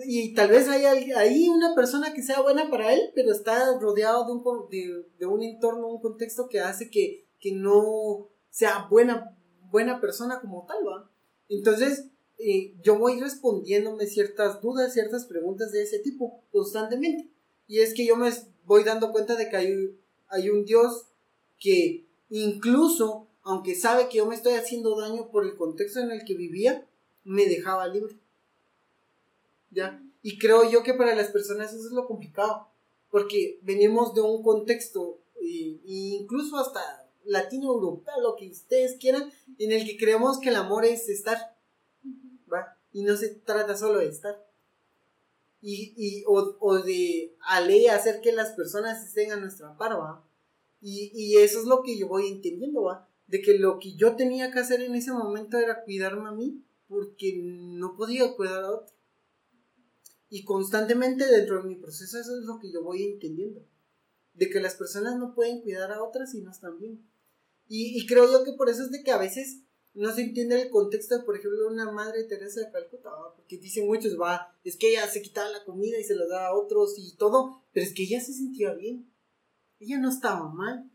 y 0.05 0.33
tal 0.33 0.49
vez 0.49 0.67
haya 0.69 0.91
ahí 1.19 1.49
una 1.49 1.75
persona 1.75 2.13
que 2.13 2.23
sea 2.23 2.41
buena 2.41 2.69
para 2.69 2.93
él, 2.93 3.11
pero 3.13 3.31
está 3.31 3.77
rodeado 3.79 4.25
de 4.25 4.31
un, 4.31 4.69
de, 4.69 5.05
de 5.19 5.25
un 5.25 5.43
entorno, 5.43 5.87
un 5.87 6.01
contexto 6.01 6.47
que 6.47 6.61
hace 6.61 6.89
que 6.89 7.25
que 7.41 7.51
no 7.51 8.29
sea 8.49 8.87
buena, 8.89 9.35
buena 9.71 9.99
persona 9.99 10.39
como 10.39 10.65
tal, 10.65 10.87
¿va? 10.87 11.09
Entonces, 11.49 12.05
eh, 12.37 12.73
yo 12.81 12.97
voy 12.97 13.19
respondiéndome 13.19 14.05
ciertas 14.07 14.61
dudas, 14.61 14.93
ciertas 14.93 15.25
preguntas 15.25 15.71
de 15.71 15.83
ese 15.83 15.99
tipo 15.99 16.41
constantemente. 16.51 17.29
Y 17.67 17.79
es 17.79 17.93
que 17.93 18.05
yo 18.05 18.15
me 18.15 18.31
voy 18.65 18.83
dando 18.83 19.11
cuenta 19.11 19.35
de 19.35 19.49
que 19.49 19.57
hay, 19.57 19.97
hay 20.29 20.49
un 20.49 20.65
Dios 20.65 21.07
que 21.59 22.05
incluso, 22.29 23.27
aunque 23.43 23.75
sabe 23.75 24.07
que 24.07 24.17
yo 24.17 24.25
me 24.25 24.35
estoy 24.35 24.53
haciendo 24.53 24.99
daño 24.99 25.29
por 25.29 25.45
el 25.45 25.55
contexto 25.55 25.99
en 25.99 26.11
el 26.11 26.23
que 26.23 26.35
vivía, 26.35 26.87
me 27.23 27.45
dejaba 27.45 27.87
libre. 27.87 28.15
¿Ya? 29.71 30.01
Y 30.21 30.37
creo 30.37 30.69
yo 30.69 30.83
que 30.83 30.93
para 30.93 31.15
las 31.15 31.29
personas 31.29 31.73
eso 31.73 31.87
es 31.87 31.93
lo 31.93 32.07
complicado, 32.07 32.67
porque 33.09 33.59
venimos 33.63 34.13
de 34.13 34.21
un 34.21 34.43
contexto, 34.43 35.19
e 35.41 35.79
incluso 35.83 36.57
hasta 36.57 37.00
latino 37.25 37.67
europeo, 37.67 38.13
lo 38.21 38.35
que 38.35 38.49
ustedes 38.49 38.97
quieran, 38.99 39.31
en 39.57 39.71
el 39.71 39.85
que 39.85 39.97
creemos 39.97 40.39
que 40.39 40.49
el 40.49 40.55
amor 40.55 40.85
es 40.85 41.09
estar, 41.09 41.37
¿va? 42.51 42.77
Y 42.91 43.03
no 43.03 43.15
se 43.15 43.29
trata 43.29 43.77
solo 43.77 43.99
de 43.99 44.07
estar. 44.07 44.45
Y, 45.61 45.93
y 45.95 46.23
o, 46.25 46.57
o, 46.59 46.79
de 46.79 47.35
ale 47.41 47.89
hacer 47.89 48.21
que 48.21 48.31
las 48.31 48.53
personas 48.53 49.05
estén 49.05 49.31
a 49.31 49.35
nuestra 49.35 49.77
par, 49.77 49.93
¿va? 49.93 50.25
Y, 50.81 51.11
y 51.13 51.37
eso 51.37 51.59
es 51.59 51.65
lo 51.65 51.83
que 51.83 51.97
yo 51.97 52.07
voy 52.07 52.27
entendiendo, 52.27 52.83
¿va? 52.83 53.07
De 53.27 53.41
que 53.41 53.57
lo 53.57 53.77
que 53.79 53.95
yo 53.95 54.15
tenía 54.15 54.51
que 54.51 54.59
hacer 54.59 54.81
en 54.81 54.95
ese 54.95 55.11
momento 55.11 55.57
era 55.57 55.83
cuidarme 55.83 56.29
a 56.29 56.33
mí, 56.33 56.63
porque 56.87 57.39
no 57.41 57.95
podía 57.95 58.35
cuidar 58.35 58.63
a 58.63 58.71
otro. 58.71 58.93
Y 60.29 60.45
constantemente 60.45 61.25
dentro 61.25 61.61
de 61.61 61.67
mi 61.67 61.75
proceso 61.75 62.17
eso 62.17 62.37
es 62.39 62.45
lo 62.45 62.57
que 62.57 62.71
yo 62.71 62.81
voy 62.83 63.03
entendiendo. 63.03 63.65
De 64.33 64.49
que 64.49 64.61
las 64.61 64.75
personas 64.75 65.17
no 65.17 65.35
pueden 65.35 65.61
cuidar 65.61 65.91
a 65.91 66.01
otras 66.01 66.33
y 66.33 66.41
no 66.41 66.51
están 66.51 66.79
bien. 66.79 67.05
Y, 67.73 68.05
creo 68.05 68.29
yo 68.29 68.43
que 68.43 68.51
por 68.51 68.67
eso 68.67 68.83
es 68.83 68.91
de 68.91 69.01
que 69.01 69.11
a 69.11 69.17
veces 69.17 69.61
no 69.93 70.13
se 70.13 70.23
entiende 70.23 70.61
el 70.61 70.69
contexto 70.69 71.23
por 71.23 71.37
ejemplo, 71.37 71.69
una 71.69 71.89
madre 71.89 72.25
Teresa 72.25 72.59
de 72.59 72.69
Calcuta, 72.69 73.09
porque 73.37 73.59
dicen 73.59 73.87
muchos, 73.87 74.19
va, 74.19 74.59
es 74.65 74.75
que 74.75 74.89
ella 74.89 75.07
se 75.07 75.21
quitaba 75.21 75.49
la 75.49 75.63
comida 75.63 75.97
y 75.97 76.03
se 76.03 76.15
la 76.15 76.27
daba 76.27 76.47
a 76.47 76.53
otros 76.53 76.95
y 76.97 77.15
todo, 77.15 77.63
pero 77.71 77.85
es 77.85 77.93
que 77.93 78.03
ella 78.03 78.19
se 78.19 78.33
sentía 78.33 78.73
bien. 78.73 79.09
Ella 79.79 79.99
no 79.99 80.09
estaba 80.09 80.49
mal. 80.49 80.91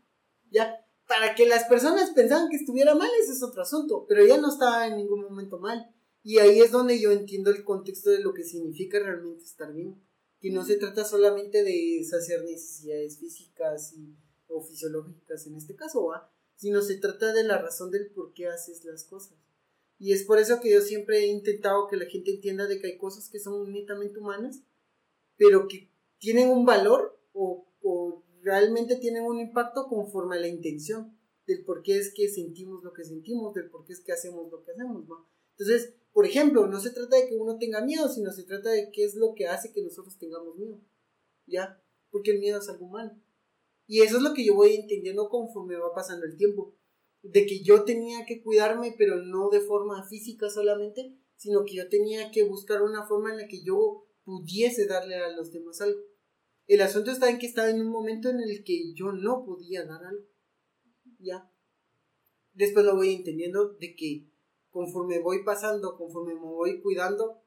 Ya, 0.51 0.85
para 1.07 1.33
que 1.33 1.47
las 1.47 1.63
personas 1.63 2.11
pensaban 2.11 2.47
que 2.47 2.57
estuviera 2.57 2.93
mal, 2.93 3.09
ese 3.23 3.31
es 3.31 3.41
otro 3.41 3.63
asunto, 3.63 4.05
pero 4.07 4.21
ella 4.21 4.37
no 4.37 4.49
estaba 4.49 4.85
en 4.85 4.97
ningún 4.97 5.21
momento 5.23 5.57
mal. 5.57 5.91
Y 6.21 6.37
ahí 6.37 6.61
es 6.61 6.69
donde 6.69 7.01
yo 7.01 7.11
entiendo 7.11 7.49
el 7.49 7.63
contexto 7.63 8.11
de 8.11 8.19
lo 8.19 8.35
que 8.35 8.43
significa 8.43 8.99
realmente 8.99 9.43
estar 9.43 9.73
bien. 9.73 9.99
Que 10.39 10.51
no 10.51 10.63
se 10.63 10.75
trata 10.75 11.03
solamente 11.03 11.63
de 11.63 12.05
saciar 12.07 12.43
necesidades 12.43 13.17
físicas 13.17 13.93
y, 13.93 14.15
o 14.47 14.61
fisiológicas 14.61 15.47
en 15.47 15.55
este 15.55 15.75
caso, 15.75 16.05
¿va? 16.05 16.31
Sino 16.57 16.81
se 16.81 16.97
trata 16.97 17.31
de 17.33 17.43
la 17.43 17.61
razón 17.61 17.91
del 17.91 18.07
por 18.07 18.33
qué 18.33 18.47
haces 18.47 18.83
las 18.83 19.05
cosas. 19.05 19.37
Y 19.99 20.11
es 20.11 20.23
por 20.23 20.39
eso 20.39 20.59
que 20.59 20.71
yo 20.71 20.81
siempre 20.81 21.19
he 21.19 21.27
intentado 21.27 21.87
que 21.87 21.97
la 21.97 22.05
gente 22.05 22.31
entienda 22.31 22.67
de 22.67 22.79
que 22.79 22.87
hay 22.87 22.97
cosas 22.97 23.29
que 23.29 23.39
son 23.39 23.71
netamente 23.71 24.19
humanas, 24.19 24.61
pero 25.37 25.67
que 25.67 25.89
tienen 26.19 26.49
un 26.49 26.65
valor 26.65 27.19
o, 27.33 27.63
realmente 28.41 28.95
tienen 28.95 29.23
un 29.23 29.39
impacto 29.39 29.87
conforme 29.87 30.37
a 30.37 30.39
la 30.39 30.47
intención 30.47 31.17
del 31.47 31.65
por 31.65 31.83
qué 31.83 31.97
es 31.97 32.13
que 32.13 32.29
sentimos 32.29 32.81
lo 32.81 32.93
que 32.93 33.03
sentimos, 33.03 33.53
del 33.53 33.69
por 33.69 33.83
qué 33.83 33.93
es 33.93 33.99
que 33.99 34.13
hacemos 34.13 34.49
lo 34.49 34.63
que 34.63 34.71
hacemos, 34.71 35.03
Entonces, 35.57 35.93
por 36.13 36.25
ejemplo, 36.25 36.65
no 36.67 36.79
se 36.79 36.91
trata 36.91 37.17
de 37.17 37.27
que 37.27 37.35
uno 37.35 37.57
tenga 37.57 37.81
miedo, 37.81 38.07
sino 38.07 38.31
se 38.31 38.43
trata 38.43 38.69
de 38.69 38.89
qué 38.91 39.03
es 39.03 39.15
lo 39.15 39.33
que 39.35 39.47
hace 39.47 39.73
que 39.73 39.81
nosotros 39.81 40.17
tengamos 40.17 40.55
miedo, 40.55 40.79
¿ya? 41.45 41.81
Porque 42.09 42.31
el 42.31 42.39
miedo 42.39 42.59
es 42.59 42.69
algo 42.69 42.87
malo. 42.87 43.11
Y 43.87 44.01
eso 44.01 44.17
es 44.17 44.23
lo 44.23 44.33
que 44.33 44.45
yo 44.45 44.53
voy 44.53 44.75
entendiendo 44.75 45.29
conforme 45.29 45.77
va 45.77 45.93
pasando 45.95 46.25
el 46.25 46.35
tiempo. 46.35 46.75
De 47.23 47.45
que 47.45 47.63
yo 47.63 47.83
tenía 47.83 48.25
que 48.25 48.43
cuidarme, 48.43 48.93
pero 48.97 49.15
no 49.15 49.49
de 49.49 49.61
forma 49.61 50.03
física 50.07 50.49
solamente, 50.49 51.17
sino 51.37 51.63
que 51.65 51.75
yo 51.75 51.89
tenía 51.89 52.29
que 52.31 52.43
buscar 52.43 52.81
una 52.81 53.07
forma 53.07 53.31
en 53.31 53.37
la 53.37 53.47
que 53.47 53.63
yo 53.63 54.05
pudiese 54.23 54.85
darle 54.87 55.15
a 55.15 55.31
los 55.31 55.51
demás 55.51 55.79
algo. 55.81 56.01
El 56.67 56.81
asunto 56.81 57.11
está 57.11 57.29
en 57.29 57.39
que 57.39 57.45
estaba 57.45 57.69
en 57.69 57.79
un 57.79 57.87
momento 57.87 58.29
en 58.29 58.41
el 58.41 58.63
que 58.65 58.93
yo 58.93 59.13
no 59.13 59.45
podía 59.45 59.85
dar 59.85 60.03
algo. 60.03 60.25
Ya. 61.19 61.49
Después 62.53 62.85
lo 62.85 62.95
voy 62.95 63.13
entendiendo 63.13 63.69
de 63.73 63.95
que 63.95 64.29
conforme 64.69 65.19
voy 65.19 65.43
pasando, 65.45 65.95
conforme 65.95 66.35
me 66.35 66.41
voy 66.41 66.81
cuidando 66.81 67.41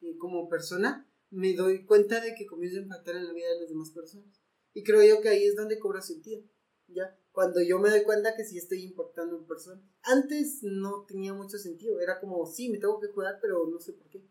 eh, 0.00 0.16
como 0.18 0.48
persona, 0.48 1.08
me 1.30 1.54
doy 1.54 1.84
cuenta 1.84 2.20
de 2.20 2.34
que 2.34 2.46
comienzo 2.46 2.78
a 2.78 2.82
impactar 2.82 3.16
en 3.16 3.26
la 3.26 3.32
vida 3.32 3.48
de 3.50 3.60
las 3.60 3.68
demás 3.68 3.90
personas. 3.90 4.43
Y 4.74 4.82
creo 4.82 5.02
yo 5.02 5.20
que 5.22 5.28
ahí 5.28 5.44
es 5.44 5.56
donde 5.56 5.78
cobra 5.78 6.02
sentido, 6.02 6.42
¿ya? 6.88 7.16
Cuando 7.32 7.62
yo 7.62 7.78
me 7.78 7.90
doy 7.90 8.02
cuenta 8.02 8.36
que 8.36 8.44
sí 8.44 8.58
estoy 8.58 8.82
importando 8.82 9.38
en 9.38 9.46
persona. 9.46 9.80
Antes 10.02 10.58
no 10.62 11.04
tenía 11.06 11.32
mucho 11.32 11.58
sentido, 11.58 12.00
era 12.00 12.20
como, 12.20 12.44
sí, 12.44 12.68
me 12.68 12.78
tengo 12.78 13.00
que 13.00 13.10
cuidar, 13.10 13.38
pero 13.40 13.66
no 13.68 13.78
sé 13.78 13.92
por 13.92 14.08
qué. 14.10 14.24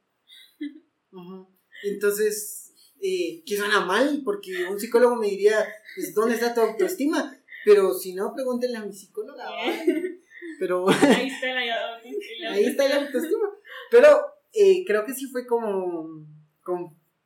Entonces, 1.83 2.73
eh, 3.01 3.43
que 3.45 3.57
suena 3.57 3.85
mal, 3.85 4.21
porque 4.23 4.65
un 4.69 4.79
psicólogo 4.79 5.15
me 5.15 5.27
diría, 5.27 5.65
pues, 5.95 6.13
¿dónde 6.13 6.35
está 6.35 6.53
tu 6.53 6.61
autoestima? 6.61 7.37
Pero 7.65 7.93
si 7.93 8.13
no, 8.13 8.33
pregúntenle 8.33 8.77
a 8.77 8.85
mi 8.85 8.93
psicóloga. 8.93 9.45
Pero 10.59 10.87
ahí 10.89 11.27
está 11.27 11.53
la, 11.53 11.95
autoestima. 11.95 12.51
ahí 12.51 12.65
está 12.65 12.87
la 12.87 13.05
autoestima. 13.05 13.49
Pero 13.89 14.07
eh, 14.53 14.83
creo 14.85 15.05
que 15.05 15.13
sí 15.13 15.27
fue 15.27 15.45
como, 15.47 16.25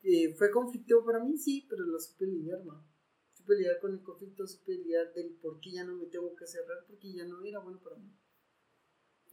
eh, 0.04 0.34
fue 0.36 0.52
conflictivo 0.52 1.04
para 1.04 1.20
mí, 1.24 1.38
sí, 1.38 1.66
pero 1.70 1.84
lo 1.84 2.00
supe 2.00 2.26
lidiar, 2.26 2.64
¿no? 2.66 2.86
Pelear 3.48 3.80
con 3.80 3.94
el 3.94 4.04
conflicto, 4.04 4.46
supe 4.46 4.76
pelear 4.78 5.14
del 5.14 5.34
por 5.42 5.60
qué 5.60 5.72
ya 5.72 5.84
no 5.84 5.96
me 5.96 6.06
tengo 6.06 6.36
que 6.36 6.46
cerrar, 6.46 6.86
porque 6.88 7.14
ya 7.14 7.26
no 7.26 7.44
era 7.44 7.60
bueno 7.60 7.82
para 7.82 7.96
mí. 7.96 8.12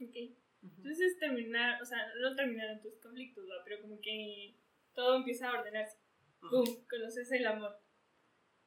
Ok. 0.01 0.35
Entonces 0.77 1.19
terminar, 1.19 1.81
o 1.81 1.85
sea, 1.85 1.99
no 2.19 2.35
terminaron 2.35 2.81
tus 2.81 2.95
conflictos, 2.95 3.45
pero 3.63 3.81
como 3.81 3.99
que 4.01 4.55
todo 4.93 5.17
empieza 5.17 5.49
a 5.49 5.59
ordenarse. 5.59 5.97
¡Pum! 6.39 6.65
Conoces 6.89 7.31
el 7.31 7.45
amor. 7.45 7.77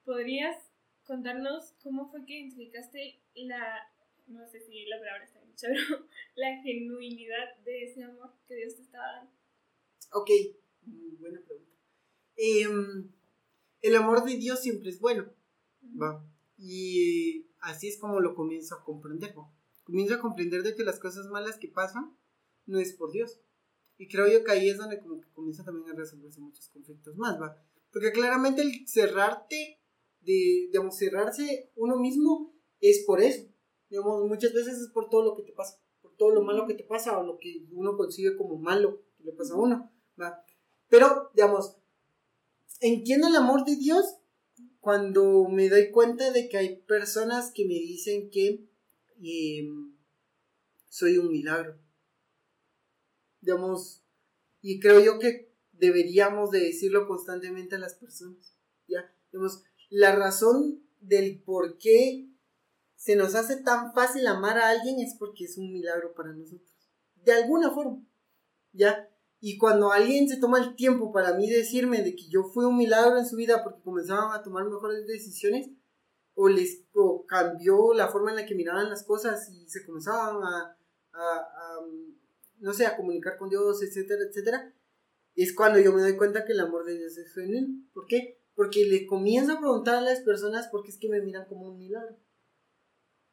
¿Podrías 0.04 0.70
contarnos 1.04 1.72
cómo 1.82 2.10
fue 2.10 2.24
que 2.24 2.34
identificaste 2.34 3.22
la, 3.34 3.90
no 4.26 4.46
sé 4.46 4.60
si 4.60 4.84
la 4.86 4.98
palabra 4.98 5.24
está 5.24 5.40
bien 5.40 5.54
pero 5.60 6.06
la 6.36 6.62
genuinidad 6.62 7.56
de 7.64 7.84
ese 7.84 8.04
amor 8.04 8.32
que 8.46 8.54
Dios 8.54 8.76
te 8.76 8.82
estaba 8.82 9.12
dando? 9.12 9.32
Ok, 10.12 10.30
muy 10.82 11.16
buena 11.16 11.40
pregunta. 11.40 11.72
Eh, 12.36 12.66
el 13.82 13.96
amor 13.96 14.24
de 14.24 14.36
Dios 14.36 14.62
siempre 14.62 14.90
es 14.90 15.00
bueno. 15.00 15.32
Y 16.56 17.46
así 17.60 17.88
es 17.88 17.98
como 17.98 18.20
lo 18.20 18.34
comienzo 18.34 18.74
a 18.74 18.84
comprender, 18.84 19.34
Comienzo 19.84 20.14
a 20.14 20.20
comprender 20.20 20.62
de 20.62 20.74
que 20.74 20.84
las 20.84 21.00
cosas 21.00 21.28
malas 21.28 21.56
que 21.56 21.68
pasan 21.68 22.14
no 22.66 22.78
es 22.78 22.92
por 22.92 23.10
Dios. 23.10 23.40
Y 23.96 24.06
creo 24.06 24.28
yo 24.28 24.44
que 24.44 24.52
ahí 24.52 24.68
es 24.68 24.76
donde 24.76 25.00
como 25.00 25.20
comienza 25.32 25.64
también 25.64 25.88
a 25.90 25.94
resolverse 25.94 26.40
muchos 26.40 26.68
conflictos 26.68 27.16
más. 27.16 27.38
Porque 27.90 28.12
claramente 28.12 28.62
el 28.62 28.86
cerrarte, 28.86 29.80
de, 30.20 30.68
digamos, 30.70 30.96
cerrarse 30.96 31.72
uno 31.74 31.96
mismo 31.96 32.52
es 32.80 33.04
por 33.06 33.20
eso. 33.22 33.48
Muchas 34.28 34.52
veces 34.52 34.78
es 34.78 34.88
por 34.88 35.08
todo 35.08 35.24
lo 35.24 35.34
que 35.34 35.42
te 35.42 35.52
pasa, 35.52 35.80
por 36.02 36.14
todo 36.16 36.32
lo 36.32 36.42
malo 36.42 36.66
que 36.66 36.74
te 36.74 36.84
pasa 36.84 37.18
o 37.18 37.24
lo 37.24 37.38
que 37.38 37.66
uno 37.72 37.96
consigue 37.96 38.36
como 38.36 38.58
malo 38.58 39.02
que 39.16 39.24
le 39.24 39.32
pasa 39.32 39.54
a 39.54 39.58
uno. 39.58 39.90
Pero, 40.88 41.30
digamos, 41.34 41.78
entiendo 42.80 43.28
el 43.28 43.36
amor 43.36 43.64
de 43.64 43.76
Dios 43.76 44.17
cuando 44.88 45.46
me 45.50 45.68
doy 45.68 45.90
cuenta 45.90 46.30
de 46.30 46.48
que 46.48 46.56
hay 46.56 46.76
personas 46.80 47.52
que 47.54 47.66
me 47.66 47.74
dicen 47.74 48.30
que 48.30 48.66
em, 49.20 49.94
soy 50.88 51.18
un 51.18 51.30
milagro. 51.30 51.78
Digamos, 53.42 54.02
y 54.62 54.80
creo 54.80 55.04
yo 55.04 55.18
que 55.18 55.52
deberíamos 55.72 56.50
de 56.52 56.60
decirlo 56.60 57.06
constantemente 57.06 57.76
a 57.76 57.78
las 57.78 57.96
personas. 57.96 58.56
¿ya? 58.86 59.14
Digamos, 59.30 59.62
la 59.90 60.16
razón 60.16 60.82
del 61.00 61.42
por 61.42 61.76
qué 61.76 62.26
se 62.96 63.14
nos 63.14 63.34
hace 63.34 63.62
tan 63.62 63.92
fácil 63.92 64.26
amar 64.26 64.56
a 64.56 64.70
alguien 64.70 65.00
es 65.00 65.14
porque 65.18 65.44
es 65.44 65.58
un 65.58 65.70
milagro 65.70 66.14
para 66.14 66.32
nosotros. 66.32 66.72
De 67.26 67.32
alguna 67.32 67.72
forma. 67.72 68.02
¿Ya? 68.72 69.06
Y 69.40 69.56
cuando 69.56 69.92
alguien 69.92 70.28
se 70.28 70.38
toma 70.38 70.58
el 70.58 70.74
tiempo 70.74 71.12
para 71.12 71.34
mí 71.34 71.48
decirme 71.48 72.02
de 72.02 72.16
que 72.16 72.28
yo 72.28 72.44
fui 72.44 72.64
un 72.64 72.76
milagro 72.76 73.18
en 73.18 73.26
su 73.26 73.36
vida 73.36 73.62
porque 73.62 73.82
comenzaban 73.82 74.32
a 74.32 74.42
tomar 74.42 74.64
mejores 74.64 75.06
decisiones, 75.06 75.70
o 76.40 76.48
les 76.48 76.84
cambió 77.26 77.92
la 77.94 78.08
forma 78.08 78.30
en 78.30 78.36
la 78.36 78.46
que 78.46 78.54
miraban 78.54 78.88
las 78.88 79.02
cosas 79.04 79.50
y 79.50 79.68
se 79.68 79.84
comenzaban 79.84 80.42
a, 80.44 80.78
a, 81.12 81.80
no 82.60 82.72
sé, 82.72 82.86
a 82.86 82.96
comunicar 82.96 83.36
con 83.36 83.48
Dios, 83.48 83.82
etcétera, 83.82 84.22
etcétera, 84.22 84.72
es 85.34 85.54
cuando 85.54 85.80
yo 85.80 85.92
me 85.92 86.00
doy 86.00 86.16
cuenta 86.16 86.44
que 86.44 86.52
el 86.52 86.60
amor 86.60 86.84
de 86.84 86.96
Dios 86.96 87.16
es 87.18 87.32
genuino. 87.34 87.68
¿Por 87.92 88.06
qué? 88.06 88.40
Porque 88.54 88.86
le 88.86 89.06
comienzo 89.06 89.52
a 89.52 89.58
preguntar 89.58 89.96
a 89.96 90.00
las 90.00 90.20
personas 90.20 90.68
por 90.68 90.84
qué 90.84 90.90
es 90.90 90.98
que 90.98 91.08
me 91.08 91.20
miran 91.20 91.46
como 91.46 91.68
un 91.68 91.78
milagro. 91.78 92.16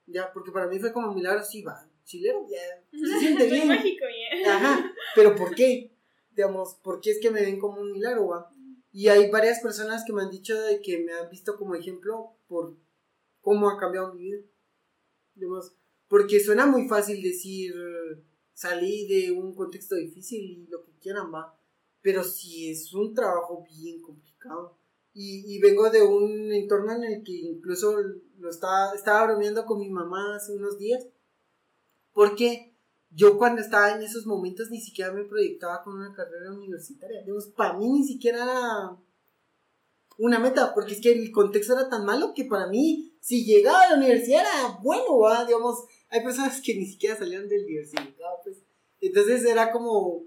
Ya, 0.07 0.31
porque 0.33 0.51
para 0.51 0.67
mí 0.67 0.79
fue 0.79 0.93
como 0.93 1.09
un 1.09 1.15
milagro, 1.15 1.43
sí, 1.43 1.63
va, 1.63 1.87
chilero, 2.03 2.47
ya, 2.47 2.83
se 2.91 3.19
siente 3.19 3.45
bien. 3.51 3.67
mágico, 3.67 4.05
ya. 4.43 4.55
Ajá, 4.55 4.93
pero 5.15 5.35
¿por 5.35 5.55
qué? 5.55 5.94
Digamos, 6.35 6.75
¿por 6.83 6.99
qué 6.99 7.11
es 7.11 7.19
que 7.19 7.31
me 7.31 7.41
ven 7.41 7.59
como 7.59 7.81
un 7.81 7.91
milagro, 7.91 8.27
va? 8.27 8.49
Y 8.91 9.09
hay 9.09 9.29
varias 9.29 9.59
personas 9.59 10.03
que 10.05 10.13
me 10.13 10.21
han 10.21 10.29
dicho 10.29 10.59
de 10.61 10.81
que 10.81 10.99
me 10.99 11.13
han 11.13 11.29
visto 11.29 11.57
como 11.57 11.75
ejemplo 11.75 12.37
por 12.47 12.77
cómo 13.41 13.69
ha 13.69 13.77
cambiado 13.77 14.13
mi 14.13 14.21
vida. 14.21 14.41
Digamos, 15.33 15.75
porque 16.07 16.39
suena 16.39 16.65
muy 16.65 16.87
fácil 16.87 17.21
decir, 17.21 17.73
salí 18.53 19.07
de 19.07 19.31
un 19.31 19.53
contexto 19.53 19.95
difícil 19.95 20.41
y 20.41 20.67
lo 20.67 20.83
que 20.83 20.97
quieran, 20.99 21.33
va. 21.33 21.59
Pero 22.01 22.23
sí 22.23 22.69
es 22.71 22.93
un 22.93 23.13
trabajo 23.13 23.65
bien 23.69 24.01
complicado. 24.01 24.77
Y, 25.13 25.55
y, 25.55 25.59
vengo 25.59 25.89
de 25.89 26.03
un 26.03 26.51
entorno 26.51 26.91
en 26.91 27.03
el 27.05 27.23
que 27.23 27.31
incluso 27.31 27.97
lo 28.37 28.49
estaba, 28.49 28.93
estaba 28.93 29.27
bromeando 29.27 29.65
con 29.65 29.79
mi 29.79 29.89
mamá 29.89 30.35
hace 30.35 30.53
unos 30.53 30.77
días. 30.77 31.07
Porque 32.11 32.74
yo 33.15 33.37
cuando 33.37 33.61
estaba 33.61 33.91
en 33.91 34.01
esos 34.01 34.25
momentos 34.25 34.69
ni 34.69 34.81
siquiera 34.81 35.13
me 35.13 35.23
proyectaba 35.23 35.81
con 35.83 35.95
una 35.95 36.13
carrera 36.13 36.51
universitaria. 36.51 37.21
Digamos, 37.21 37.47
para 37.47 37.73
mí 37.73 37.89
ni 37.89 38.03
siquiera 38.03 38.43
era 38.43 38.97
una 40.17 40.39
meta, 40.39 40.73
porque 40.73 40.93
es 40.93 41.01
que 41.01 41.13
el 41.13 41.31
contexto 41.31 41.79
era 41.79 41.89
tan 41.89 42.05
malo 42.05 42.33
que 42.33 42.43
para 42.43 42.67
mí, 42.67 43.13
si 43.21 43.45
llegaba 43.45 43.81
a 43.81 43.89
la 43.91 43.97
universidad 43.97 44.41
era 44.41 44.79
bueno, 44.81 45.17
¿va? 45.17 45.45
digamos, 45.45 45.85
hay 46.09 46.23
personas 46.23 46.61
que 46.61 46.75
ni 46.75 46.85
siquiera 46.85 47.17
salían 47.17 47.47
del 47.47 47.63
universidad, 47.63 48.03
pues. 48.43 48.57
Entonces 48.99 49.45
era 49.45 49.71
como 49.71 50.23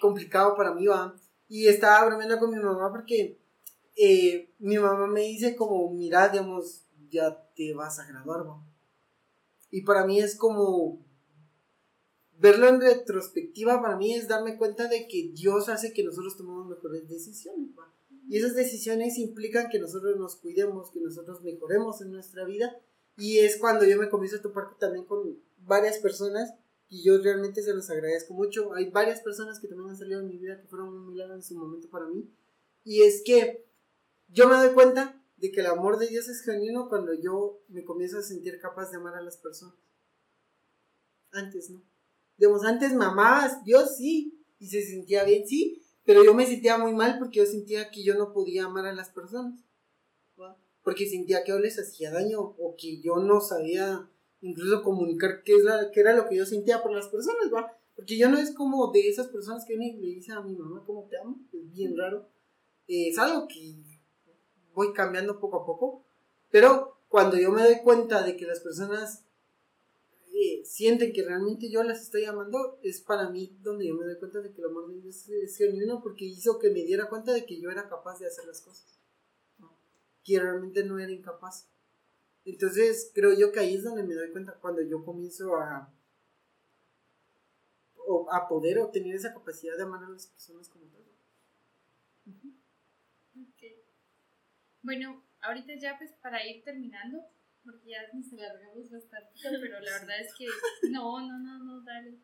complicado 0.00 0.56
para 0.56 0.72
mí, 0.74 0.86
¿va? 0.86 1.14
Y 1.48 1.66
estaba 1.66 2.06
bromeando 2.06 2.38
con 2.38 2.50
mi 2.50 2.58
mamá 2.58 2.90
porque 2.90 3.38
eh, 3.96 4.52
mi 4.58 4.78
mamá 4.78 5.06
me 5.08 5.22
dice 5.22 5.56
como, 5.56 5.92
mira, 5.92 6.28
digamos, 6.28 6.84
ya 7.10 7.36
te 7.56 7.74
vas 7.74 7.98
a 7.98 8.06
graduar, 8.06 8.46
¿va? 8.46 8.62
Y 9.70 9.82
para 9.82 10.06
mí 10.06 10.20
es 10.20 10.36
como, 10.36 11.04
verlo 12.38 12.68
en 12.68 12.80
retrospectiva 12.80 13.82
para 13.82 13.96
mí 13.96 14.14
es 14.14 14.28
darme 14.28 14.56
cuenta 14.56 14.88
de 14.88 15.08
que 15.08 15.30
Dios 15.34 15.68
hace 15.68 15.92
que 15.92 16.04
nosotros 16.04 16.36
tomemos 16.36 16.66
mejores 16.68 17.08
decisiones. 17.08 17.70
Y 18.28 18.38
esas 18.38 18.54
decisiones 18.54 19.18
implican 19.18 19.70
que 19.70 19.78
nosotros 19.78 20.16
nos 20.18 20.36
cuidemos, 20.36 20.90
que 20.90 21.00
nosotros 21.00 21.42
mejoremos 21.42 22.00
en 22.02 22.12
nuestra 22.12 22.44
vida. 22.44 22.78
Y 23.16 23.38
es 23.38 23.56
cuando 23.56 23.84
yo 23.84 23.98
me 23.98 24.08
comienzo 24.08 24.36
a 24.36 24.42
topar 24.42 24.76
también 24.78 25.06
con 25.06 25.38
varias 25.58 25.98
personas 25.98 26.54
y 26.88 27.02
yo 27.02 27.18
realmente 27.18 27.62
se 27.62 27.74
los 27.74 27.90
agradezco 27.90 28.34
mucho. 28.34 28.72
Hay 28.74 28.90
varias 28.90 29.20
personas 29.20 29.58
que 29.58 29.66
también 29.66 29.90
han 29.90 29.96
salido 29.96 30.20
en 30.20 30.28
mi 30.28 30.38
vida 30.38 30.60
que 30.60 30.68
fueron 30.68 30.88
un 30.88 31.06
milagro 31.08 31.34
en 31.34 31.42
su 31.42 31.54
momento 31.54 31.88
para 31.88 32.06
mí. 32.06 32.30
Y 32.84 33.02
es 33.02 33.22
que 33.24 33.66
yo 34.28 34.48
me 34.48 34.56
doy 34.56 34.72
cuenta 34.74 35.20
de 35.38 35.50
que 35.50 35.60
el 35.60 35.66
amor 35.66 35.98
de 35.98 36.06
Dios 36.06 36.28
es 36.28 36.42
genuino 36.42 36.88
cuando 36.88 37.14
yo 37.14 37.62
me 37.68 37.84
comienzo 37.84 38.18
a 38.18 38.22
sentir 38.22 38.60
capaz 38.60 38.90
de 38.90 38.98
amar 38.98 39.14
a 39.14 39.22
las 39.22 39.36
personas. 39.38 39.74
Antes, 41.32 41.70
¿no? 41.70 41.82
Digamos, 42.38 42.64
antes 42.64 42.94
mamás, 42.94 43.64
Dios 43.64 43.96
sí, 43.96 44.42
y 44.58 44.68
se 44.68 44.82
sentía 44.82 45.24
bien, 45.24 45.46
sí, 45.46 45.82
pero 46.04 46.24
yo 46.24 46.32
me 46.32 46.46
sentía 46.46 46.78
muy 46.78 46.94
mal 46.94 47.18
porque 47.18 47.40
yo 47.40 47.46
sentía 47.46 47.90
que 47.90 48.02
yo 48.02 48.14
no 48.14 48.32
podía 48.32 48.64
amar 48.64 48.86
a 48.86 48.94
las 48.94 49.10
personas. 49.10 49.60
Porque 50.82 51.06
sentía 51.06 51.44
que 51.44 51.50
yo 51.50 51.58
les 51.58 51.78
hacía 51.78 52.10
daño 52.10 52.40
o 52.40 52.74
que 52.78 53.02
yo 53.02 53.16
no 53.16 53.42
sabía 53.42 54.08
incluso 54.40 54.82
comunicar 54.82 55.42
qué, 55.44 55.56
es 55.56 55.64
la, 55.64 55.90
qué 55.90 56.00
era 56.00 56.14
lo 56.14 56.26
que 56.26 56.36
yo 56.36 56.46
sentía 56.46 56.82
por 56.82 56.92
las 56.92 57.08
personas, 57.08 57.52
¿va? 57.52 57.76
Porque 57.94 58.16
yo 58.16 58.30
no 58.30 58.38
es 58.38 58.52
como 58.52 58.90
de 58.92 59.08
esas 59.08 59.28
personas 59.28 59.66
que 59.66 59.76
le 59.76 59.92
dicen 59.98 60.36
a 60.36 60.40
mi 60.40 60.54
mamá 60.54 60.82
cómo 60.86 61.08
te 61.10 61.18
amo, 61.18 61.40
es 61.52 61.70
bien 61.72 61.94
raro. 61.94 62.26
es 62.86 63.18
algo 63.18 63.46
que 63.48 63.74
voy 64.72 64.92
cambiando 64.94 65.40
poco 65.40 65.58
a 65.58 65.66
poco. 65.66 66.04
Pero 66.50 67.00
cuando 67.08 67.36
yo 67.36 67.50
me 67.50 67.62
doy 67.62 67.80
cuenta 67.82 68.22
de 68.22 68.36
que 68.36 68.46
las 68.46 68.60
personas 68.60 69.24
sienten 70.64 71.12
que 71.12 71.22
realmente 71.22 71.70
yo 71.70 71.82
las 71.82 72.02
estoy 72.02 72.24
amando, 72.24 72.78
es 72.82 73.00
para 73.00 73.30
mí 73.30 73.56
donde 73.60 73.86
yo 73.86 73.94
me 73.94 74.04
doy 74.04 74.18
cuenta 74.18 74.40
de 74.40 74.52
que 74.52 74.60
el 74.60 74.68
amor 74.68 74.88
de 74.88 75.00
Dios 75.00 75.28
es, 75.28 75.56
genuino 75.56 76.00
porque 76.02 76.24
hizo 76.24 76.58
que 76.58 76.70
me 76.70 76.82
diera 76.82 77.08
cuenta 77.08 77.32
de 77.32 77.44
que 77.44 77.60
yo 77.60 77.70
era 77.70 77.88
capaz 77.88 78.18
de 78.18 78.26
hacer 78.26 78.44
las 78.46 78.60
cosas. 78.60 78.98
Que 80.22 80.38
realmente 80.38 80.84
no 80.84 80.98
era 80.98 81.10
incapaz. 81.10 81.68
Entonces 82.44 83.10
creo 83.14 83.32
yo 83.32 83.52
que 83.52 83.60
ahí 83.60 83.74
es 83.74 83.84
donde 83.84 84.02
me 84.02 84.14
doy 84.14 84.30
cuenta 84.30 84.54
cuando 84.60 84.82
yo 84.82 85.04
comienzo 85.04 85.56
a 85.56 85.92
a 88.30 88.48
poder 88.48 88.78
obtener 88.78 89.14
esa 89.14 89.34
capacidad 89.34 89.76
de 89.76 89.82
amar 89.82 90.02
a 90.02 90.08
las 90.08 90.26
personas 90.26 90.68
como 90.68 90.86
tal. 90.86 91.04
Bueno, 94.82 95.22
ahorita 95.42 95.74
ya 95.74 95.98
pues 95.98 96.12
para 96.22 96.46
ir 96.46 96.64
terminando, 96.64 97.18
porque 97.70 97.90
ya 97.90 98.00
nos 98.12 98.32
alargamos 98.32 98.90
bastante, 98.90 99.32
pero 99.42 99.80
la 99.80 99.92
verdad 99.92 100.20
es 100.20 100.34
que 100.34 100.46
no, 100.90 101.20
no, 101.20 101.38
no, 101.38 101.58
no, 101.64 101.82
dale. 101.82 102.18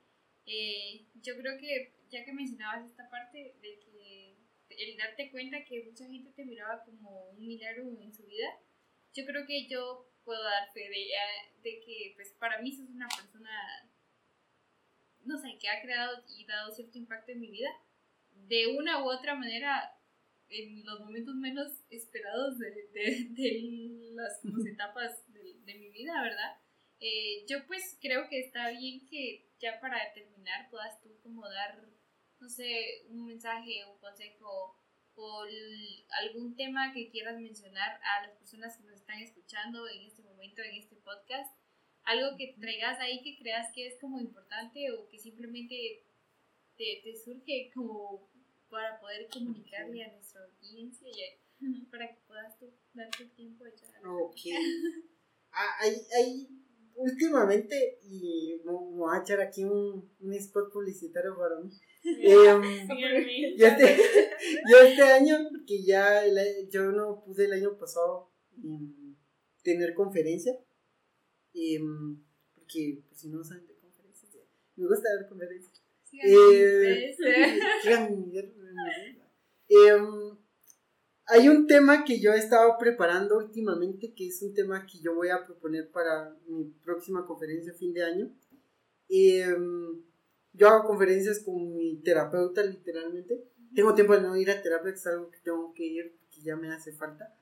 Eh, 0.46 1.06
yo 1.14 1.36
creo 1.36 1.58
que 1.58 1.94
ya 2.10 2.24
que 2.24 2.32
mencionabas 2.32 2.86
esta 2.86 3.08
parte 3.10 3.56
de 3.60 3.78
que 3.80 4.36
el 4.70 4.96
darte 4.96 5.30
cuenta 5.30 5.64
que 5.64 5.84
mucha 5.84 6.06
gente 6.06 6.32
te 6.32 6.44
miraba 6.44 6.82
como 6.84 7.30
un 7.30 7.46
milagro 7.46 7.84
en 8.00 8.12
su 8.12 8.24
vida, 8.24 8.48
yo 9.12 9.24
creo 9.24 9.46
que 9.46 9.68
yo 9.68 10.10
puedo 10.24 10.42
dar 10.42 10.72
fe 10.72 10.88
de, 10.88 11.08
de 11.62 11.80
que 11.80 12.12
pues 12.16 12.32
para 12.38 12.60
mí 12.60 12.72
sos 12.72 12.88
una 12.88 13.08
persona, 13.08 13.50
no 15.20 15.38
sé, 15.38 15.58
que 15.60 15.68
ha 15.68 15.82
creado 15.82 16.24
y 16.28 16.46
dado 16.46 16.72
cierto 16.72 16.98
impacto 16.98 17.32
en 17.32 17.40
mi 17.40 17.50
vida. 17.50 17.70
De 18.32 18.66
una 18.66 19.02
u 19.04 19.08
otra 19.08 19.34
manera, 19.34 19.94
en 20.48 20.84
los 20.84 21.00
momentos 21.00 21.34
menos 21.36 21.84
esperados 21.90 22.58
de, 22.58 22.88
de, 22.92 24.10
las 24.14 24.40
etapas 24.66 25.24
de, 25.64 25.74
mi 25.74 25.90
vida, 25.90 26.22
¿verdad? 26.22 26.58
Eh, 27.00 27.44
yo 27.48 27.66
pues 27.66 27.98
creo 28.00 28.28
que 28.28 28.40
está 28.40 28.70
bien 28.70 29.06
que 29.06 29.50
ya 29.58 29.80
para 29.80 30.12
terminar 30.12 30.70
puedas 30.70 31.00
tú 31.02 31.18
como 31.22 31.48
dar, 31.48 31.88
no 32.40 32.48
sé, 32.48 33.04
un 33.08 33.26
mensaje, 33.26 33.84
un 33.86 33.98
consejo 33.98 34.78
o 35.16 35.44
algún 36.22 36.56
tema 36.56 36.92
que 36.92 37.10
quieras 37.10 37.38
mencionar 37.40 38.00
a 38.02 38.26
las 38.26 38.36
personas 38.36 38.76
que 38.76 38.84
nos 38.84 38.96
están 38.96 39.20
escuchando 39.20 39.88
en 39.88 40.02
este 40.02 40.22
momento, 40.22 40.62
en 40.62 40.74
este 40.74 40.96
podcast. 40.96 41.56
Algo 42.02 42.36
que 42.36 42.54
traigas 42.60 42.98
ahí 43.00 43.22
que 43.22 43.38
creas 43.38 43.72
que 43.72 43.86
es 43.86 43.98
como 44.00 44.18
importante 44.18 44.90
o 44.90 45.08
que 45.08 45.18
simplemente 45.18 46.04
te, 46.76 47.00
te 47.02 47.16
surge 47.16 47.70
como 47.74 48.28
para 48.68 49.00
poder 49.00 49.28
comunicarle 49.32 50.04
a 50.04 50.12
nuestra 50.12 50.42
audiencia 50.42 51.08
y 51.60 51.86
para 51.86 52.08
que 52.08 52.20
puedas 52.26 52.58
tú 52.58 52.74
darte 52.92 53.22
el 53.22 53.30
tiempo 53.34 53.64
de 53.64 53.70
echar. 53.70 54.06
Ok. 54.06 54.40
Ah, 55.54 55.76
hay, 55.80 55.96
hay, 56.16 56.48
últimamente, 56.96 57.98
y 58.02 58.60
voy 58.64 59.16
a 59.16 59.20
echar 59.20 59.40
aquí 59.40 59.64
un, 59.64 60.10
un 60.20 60.32
spot 60.34 60.72
publicitario 60.72 61.36
para 61.36 61.60
mí. 61.60 61.70
Eh, 62.06 62.44
yo, 63.56 63.66
este, 63.66 63.96
yo 64.70 64.78
este 64.82 65.02
año, 65.02 65.38
que 65.66 65.82
ya 65.82 66.20
yo 66.68 66.92
no 66.92 67.24
pude 67.24 67.46
el 67.46 67.54
año 67.54 67.78
pasado 67.78 68.30
em, 68.62 69.16
tener 69.62 69.94
conferencia, 69.94 70.52
em, 71.54 72.22
porque 72.54 73.02
pues, 73.08 73.20
si 73.20 73.30
no 73.30 73.42
saben 73.42 73.66
de 73.66 73.78
conferencias, 73.78 74.36
me 74.76 74.86
gusta 74.86 75.16
dar 75.16 75.26
conferencias. 75.26 75.82
Eh, 76.22 77.16
Em, 79.66 80.36
hay 81.26 81.48
un 81.48 81.66
tema 81.66 82.04
que 82.04 82.20
yo 82.20 82.32
he 82.32 82.38
estado 82.38 82.76
preparando 82.78 83.38
últimamente, 83.38 84.12
que 84.14 84.28
es 84.28 84.42
un 84.42 84.52
tema 84.54 84.86
que 84.86 84.98
yo 85.00 85.14
voy 85.14 85.30
a 85.30 85.44
proponer 85.44 85.90
para 85.90 86.36
mi 86.46 86.64
próxima 86.84 87.24
conferencia 87.24 87.72
fin 87.72 87.94
de 87.94 88.04
año. 88.04 88.30
Em, 89.08 90.02
yo 90.52 90.68
hago 90.68 90.86
conferencias 90.86 91.40
con 91.40 91.74
mi 91.74 91.96
terapeuta, 91.96 92.62
literalmente. 92.62 93.44
Tengo 93.74 93.94
tiempo 93.94 94.14
de 94.14 94.22
no 94.22 94.36
ir 94.36 94.50
a 94.50 94.62
terapia, 94.62 94.92
es 94.92 95.06
algo 95.06 95.30
que 95.30 95.38
tengo 95.38 95.72
que 95.74 95.84
ir, 95.84 96.16
que 96.30 96.42
ya 96.42 96.56
me 96.56 96.72
hace 96.72 96.92
falta. 96.92 97.34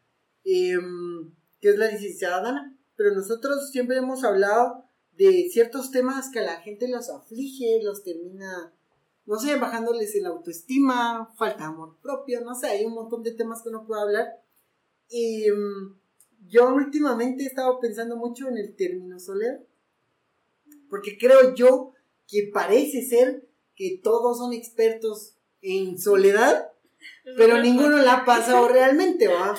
Em, 0.44 1.32
que 1.60 1.70
es 1.70 1.78
la 1.78 1.90
licenciada. 1.90 2.72
Pero 2.96 3.14
nosotros 3.14 3.70
siempre 3.70 3.96
hemos 3.96 4.22
hablado 4.24 4.84
de 5.16 5.48
ciertos 5.50 5.90
temas 5.90 6.30
que 6.30 6.38
a 6.38 6.44
la 6.44 6.60
gente 6.60 6.88
los 6.88 7.10
aflige, 7.10 7.80
los 7.82 8.02
termina, 8.04 8.72
no 9.24 9.38
sé, 9.38 9.56
bajándoles 9.56 10.14
el 10.14 10.26
autoestima, 10.26 11.32
falta 11.36 11.58
de 11.58 11.64
amor 11.64 11.96
propio, 12.00 12.40
no 12.40 12.54
sé, 12.54 12.68
hay 12.68 12.84
un 12.84 12.94
montón 12.94 13.22
de 13.22 13.32
temas 13.32 13.62
que 13.62 13.68
uno 13.68 13.86
puede 13.86 14.02
hablar. 14.02 14.26
Y 15.08 15.50
mm, 15.50 15.98
yo 16.48 16.74
últimamente 16.74 17.44
he 17.44 17.46
estado 17.46 17.78
pensando 17.80 18.16
mucho 18.16 18.48
en 18.48 18.58
el 18.58 18.74
término 18.74 19.18
soledad, 19.18 19.60
porque 20.88 21.16
creo 21.18 21.54
yo 21.54 21.92
que 22.26 22.50
parece 22.52 23.02
ser 23.02 23.48
que 23.74 24.00
todos 24.02 24.38
son 24.38 24.52
expertos 24.52 25.36
en 25.60 25.98
soledad, 25.98 26.72
pero 27.36 27.62
ninguno 27.62 27.98
la 27.98 28.14
ha 28.14 28.24
pasado 28.24 28.68
realmente, 28.72 29.28
¿va? 29.28 29.54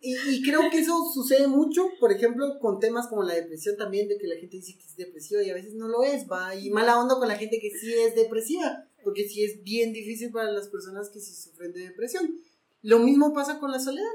Y, 0.00 0.42
creo 0.42 0.70
que 0.70 0.78
eso 0.78 0.94
sucede 1.12 1.48
mucho, 1.48 1.88
por 1.98 2.12
ejemplo, 2.12 2.58
con 2.60 2.78
temas 2.78 3.08
como 3.08 3.24
la 3.24 3.34
depresión 3.34 3.76
también, 3.76 4.08
de 4.08 4.16
que 4.16 4.28
la 4.28 4.36
gente 4.36 4.56
dice 4.56 4.76
que 4.76 4.84
es 4.84 4.96
depresiva 4.96 5.42
y 5.42 5.50
a 5.50 5.54
veces 5.54 5.74
no 5.74 5.88
lo 5.88 6.04
es, 6.04 6.30
va, 6.30 6.54
y 6.54 6.70
mala 6.70 7.00
onda 7.00 7.16
con 7.16 7.26
la 7.26 7.36
gente 7.36 7.58
que 7.60 7.70
sí 7.70 7.92
es 7.92 8.14
depresiva, 8.14 8.88
porque 9.02 9.28
sí 9.28 9.42
es 9.42 9.62
bien 9.64 9.92
difícil 9.92 10.30
para 10.30 10.52
las 10.52 10.68
personas 10.68 11.10
que 11.10 11.20
sí 11.20 11.34
sufren 11.34 11.72
de 11.72 11.80
depresión. 11.80 12.40
Lo 12.82 13.00
mismo 13.00 13.32
pasa 13.32 13.58
con 13.58 13.72
la 13.72 13.80
soledad, 13.80 14.06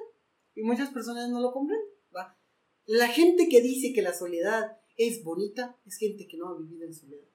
y 0.56 0.64
muchas 0.64 0.90
personas 0.90 1.30
no 1.30 1.42
lo 1.42 1.52
comprenden, 1.52 1.88
va. 2.16 2.38
La 2.86 3.08
gente 3.08 3.50
que 3.50 3.62
dice 3.62 3.92
que 3.94 4.02
la 4.02 4.14
soledad 4.14 4.78
es 4.98 5.24
bonita 5.24 5.78
es 5.86 5.98
gente 5.98 6.28
que 6.28 6.38
no 6.38 6.48
ha 6.48 6.58
vivido 6.58 6.86
en 6.86 6.94
soledad. 6.94 7.28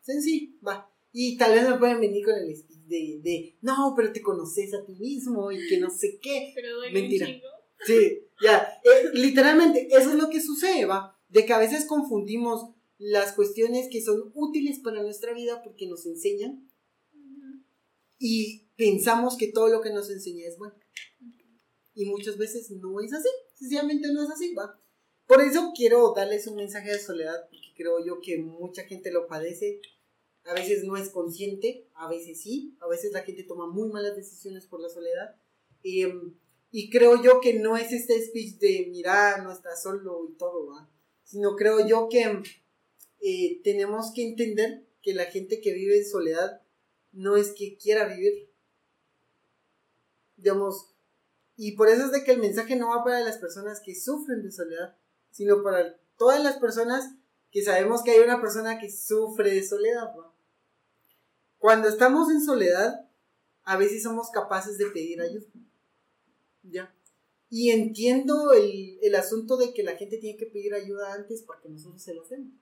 Sencillo, 0.00 0.52
va. 0.66 0.90
Y 1.12 1.36
tal 1.36 1.52
vez 1.52 1.68
me 1.68 1.78
pueden 1.78 2.00
venir 2.00 2.24
con 2.24 2.34
el 2.34 2.56
speech 2.56 2.80
de, 2.86 3.20
de, 3.22 3.58
no, 3.62 3.94
pero 3.96 4.12
te 4.12 4.22
conoces 4.22 4.74
a 4.74 4.84
ti 4.84 4.94
mismo 4.94 5.50
y 5.50 5.66
que 5.68 5.78
no 5.78 5.90
sé 5.90 6.18
qué. 6.20 6.52
Pero 6.54 6.80
Mentira. 6.92 7.26
un. 7.26 7.40
Sí, 7.84 8.22
ya. 8.42 8.80
Eh, 8.84 9.10
literalmente, 9.14 9.88
eso 9.90 10.10
es 10.10 10.16
lo 10.16 10.28
que 10.28 10.40
sucede, 10.40 10.84
¿va? 10.84 11.18
De 11.28 11.46
que 11.46 11.52
a 11.52 11.58
veces 11.58 11.86
confundimos 11.86 12.70
las 12.98 13.32
cuestiones 13.32 13.88
que 13.90 14.02
son 14.02 14.30
útiles 14.34 14.78
para 14.80 15.02
nuestra 15.02 15.32
vida 15.32 15.62
porque 15.62 15.86
nos 15.86 16.04
enseñan 16.06 16.68
y 18.18 18.66
pensamos 18.76 19.36
que 19.38 19.48
todo 19.48 19.68
lo 19.68 19.80
que 19.80 19.90
nos 19.90 20.10
enseña 20.10 20.46
es 20.46 20.58
bueno. 20.58 20.74
Y 21.94 22.04
muchas 22.04 22.36
veces 22.36 22.70
no 22.70 23.00
es 23.00 23.12
así, 23.12 23.28
sencillamente 23.54 24.12
no 24.12 24.22
es 24.22 24.30
así, 24.30 24.54
¿va? 24.54 24.78
Por 25.26 25.40
eso 25.40 25.72
quiero 25.74 26.12
darles 26.14 26.46
un 26.46 26.56
mensaje 26.56 26.90
de 26.90 26.98
soledad, 26.98 27.48
porque 27.50 27.72
creo 27.74 28.04
yo 28.04 28.20
que 28.20 28.38
mucha 28.38 28.84
gente 28.84 29.10
lo 29.10 29.26
padece 29.26 29.80
a 30.44 30.54
veces 30.54 30.84
no 30.84 30.96
es 30.96 31.10
consciente, 31.10 31.86
a 31.94 32.08
veces 32.08 32.40
sí, 32.40 32.76
a 32.80 32.88
veces 32.88 33.12
la 33.12 33.22
gente 33.22 33.44
toma 33.44 33.66
muy 33.66 33.88
malas 33.88 34.16
decisiones 34.16 34.66
por 34.66 34.80
la 34.80 34.88
soledad. 34.88 35.36
Em, 35.82 36.34
y 36.70 36.90
creo 36.90 37.22
yo 37.22 37.40
que 37.40 37.54
no 37.54 37.76
es 37.76 37.92
este 37.92 38.20
speech 38.22 38.58
de 38.58 38.88
mira, 38.90 39.42
no 39.42 39.52
estás 39.52 39.82
solo 39.82 40.28
y 40.28 40.36
todo, 40.36 40.68
¿va? 40.68 40.88
sino 41.24 41.54
creo 41.54 41.86
yo 41.86 42.08
que 42.08 42.42
eh, 43.20 43.60
tenemos 43.62 44.12
que 44.12 44.28
entender 44.28 44.84
que 45.02 45.14
la 45.14 45.26
gente 45.26 45.60
que 45.60 45.72
vive 45.72 45.98
en 45.98 46.04
soledad 46.04 46.62
no 47.12 47.36
es 47.36 47.52
que 47.52 47.76
quiera 47.76 48.06
vivir. 48.06 48.50
Digamos, 50.36 50.94
y 51.56 51.72
por 51.72 51.88
eso 51.88 52.06
es 52.06 52.12
de 52.12 52.24
que 52.24 52.32
el 52.32 52.40
mensaje 52.40 52.74
no 52.74 52.88
va 52.88 53.04
para 53.04 53.20
las 53.20 53.38
personas 53.38 53.80
que 53.80 53.94
sufren 53.94 54.42
de 54.42 54.50
soledad, 54.50 54.96
sino 55.30 55.62
para 55.62 56.00
todas 56.16 56.42
las 56.42 56.58
personas 56.58 57.14
que 57.50 57.62
sabemos 57.62 58.02
que 58.02 58.12
hay 58.12 58.20
una 58.20 58.40
persona 58.40 58.78
que 58.78 58.90
sufre 58.90 59.50
de 59.54 59.62
soledad. 59.62 60.14
Cuando 61.58 61.88
estamos 61.88 62.30
en 62.30 62.40
soledad, 62.40 63.08
a 63.64 63.76
veces 63.76 64.02
somos 64.02 64.30
capaces 64.30 64.78
de 64.78 64.86
pedir 64.86 65.20
ayuda. 65.20 65.46
¿Ya? 66.62 66.94
Y 67.48 67.70
entiendo 67.70 68.52
el, 68.52 68.98
el, 69.02 69.14
asunto 69.14 69.56
de 69.56 69.74
que 69.74 69.82
la 69.82 69.96
gente 69.96 70.18
tiene 70.18 70.38
que 70.38 70.46
pedir 70.46 70.72
ayuda 70.74 71.12
antes 71.14 71.42
para 71.42 71.60
que 71.60 71.68
nosotros 71.68 72.02
se 72.02 72.14
lo 72.14 72.22
hacemos. 72.22 72.52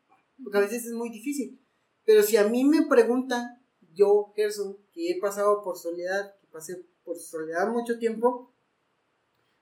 Porque 0.42 0.58
a 0.58 0.62
veces 0.62 0.86
es 0.86 0.92
muy 0.92 1.10
difícil. 1.10 1.60
Pero 2.04 2.22
si 2.22 2.38
a 2.38 2.48
mí 2.48 2.64
me 2.64 2.86
preguntan, 2.86 3.62
yo, 3.94 4.32
Gerson, 4.34 4.78
que 4.92 5.10
he 5.10 5.20
pasado 5.20 5.62
por 5.62 5.76
soledad, 5.76 6.34
que 6.40 6.46
pasé 6.46 6.86
por 7.04 7.18
soledad 7.18 7.70
mucho 7.70 7.98
tiempo, 7.98 8.50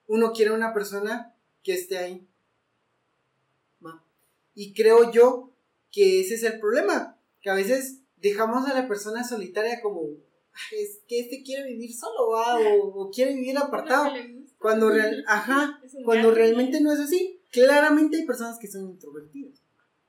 uno 0.06 0.32
quiere 0.32 0.52
una 0.52 0.72
persona 0.72 1.34
que 1.62 1.74
esté 1.74 1.98
ahí. 1.98 2.28
Y 4.57 4.72
creo 4.72 5.12
yo 5.12 5.52
que 5.92 6.22
ese 6.22 6.34
es 6.34 6.42
el 6.42 6.59
problema. 6.59 7.20
Que 7.40 7.50
a 7.50 7.54
veces 7.54 8.00
dejamos 8.16 8.66
a 8.66 8.74
la 8.74 8.88
persona 8.88 9.22
solitaria 9.22 9.80
como, 9.82 10.02
es 10.72 11.02
que 11.07 11.20
este 11.20 11.42
quiere 11.44 11.68
vivir 11.68 11.94
solo, 11.94 12.30
¿va? 12.30 12.59
O, 12.59 13.11
quiere 13.11 13.34
vivir 13.34 13.57
apartado. 13.59 14.12
Cuando, 14.59 14.88
real, 14.88 15.22
ajá, 15.28 15.80
cuando 16.04 16.32
realmente 16.32 16.80
no 16.80 16.90
es 16.90 16.98
así. 16.98 17.40
Claramente 17.52 18.16
hay 18.16 18.26
personas 18.26 18.59
que 18.59 18.66
son 18.66 18.88
introvertidas. 18.90 19.62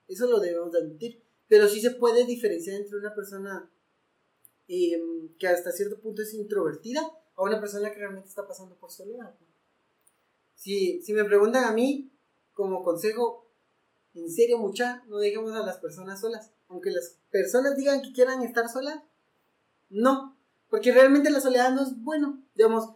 Eso 0.08 0.28
lo 0.28 0.40
debemos 0.40 0.74
admitir. 0.74 1.22
Pero 1.50 1.68
sí 1.68 1.82
se 1.82 1.92
puede 1.92 2.26
diferenciar 2.26 2.78
entre 2.78 2.98
una 2.98 3.14
persona 3.14 3.70
em, 4.70 5.30
que 5.38 5.48
hasta 5.48 5.72
cierto 5.72 6.00
punto 6.00 6.22
es 6.22 6.34
introvertida 6.34 7.02
a 7.36 7.44
una 7.44 7.60
persona 7.60 7.92
que 7.92 8.00
realmente 8.00 8.30
está 8.30 8.48
pasando 8.48 8.76
por 8.76 8.92
soledad. 8.92 9.36
Si, 10.56 11.02
si 11.02 11.14
me 11.14 11.26
preguntan 11.26 11.66
a 11.66 11.74
mí, 11.74 12.12
como 12.54 12.82
consejo, 12.82 13.47
en 14.20 14.32
serio, 14.32 14.58
mucha, 14.58 15.04
no 15.08 15.18
dejemos 15.18 15.54
a 15.54 15.66
las 15.66 15.78
personas 15.78 16.22
solas 16.22 16.52
aunque 16.70 16.92
las 16.92 17.18
personas 17.32 17.78
digan 17.78 18.02
que 18.02 18.12
quieran 18.12 18.42
estar 18.44 18.68
solas, 18.70 19.02
no, 19.90 20.38
porque 20.70 20.92
realmente 20.92 21.30
la 21.30 21.42
soledad 21.42 21.72
no 21.72 21.84
es 21.84 22.02
bueno, 22.04 22.44
digamos, 22.56 22.96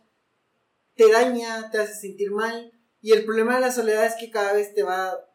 te 0.96 1.10
daña, 1.10 1.72
te 1.72 1.80
hace 1.80 1.96
sentir 1.96 2.32
mal, 2.32 2.72
y 3.02 3.14
el 3.14 3.26
problema 3.26 3.56
de 3.56 3.62
la 3.62 3.72
soledad 3.72 4.06
es 4.06 4.16
que 4.20 4.30
cada 4.30 4.54
vez 4.54 4.74
te 4.74 4.84
va 4.84 5.26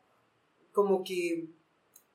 como 0.73 1.03
que 1.03 1.49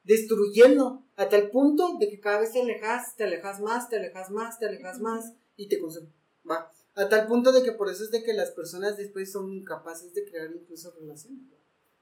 destruyendo 0.03 1.03
a 1.15 1.27
tal 1.27 1.49
punto 1.49 1.97
de 1.99 2.09
que 2.09 2.19
cada 2.19 2.39
vez 2.39 2.51
te 2.51 2.61
alejas, 2.61 3.15
te 3.15 3.23
alejas 3.23 3.59
más, 3.59 3.89
te 3.89 3.97
alejas 3.97 4.29
más, 4.29 4.59
te 4.59 4.67
alejas 4.67 4.99
más 4.99 5.33
y 5.57 5.67
te 5.67 5.79
consume. 5.79 6.09
Va. 6.49 6.71
A 6.95 7.09
tal 7.09 7.27
punto 7.27 7.51
de 7.51 7.63
que 7.63 7.71
por 7.71 7.89
eso 7.89 8.03
es 8.03 8.11
de 8.11 8.23
que 8.23 8.33
las 8.33 8.51
personas 8.51 8.97
después 8.97 9.31
son 9.31 9.51
incapaces 9.51 10.13
de 10.13 10.25
crear 10.25 10.49
incluso 10.51 10.91
relaciones. 10.91 11.39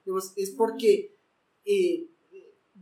Digamos, 0.04 0.32
es 0.36 0.50
porque 0.50 1.14
eh, 1.64 2.08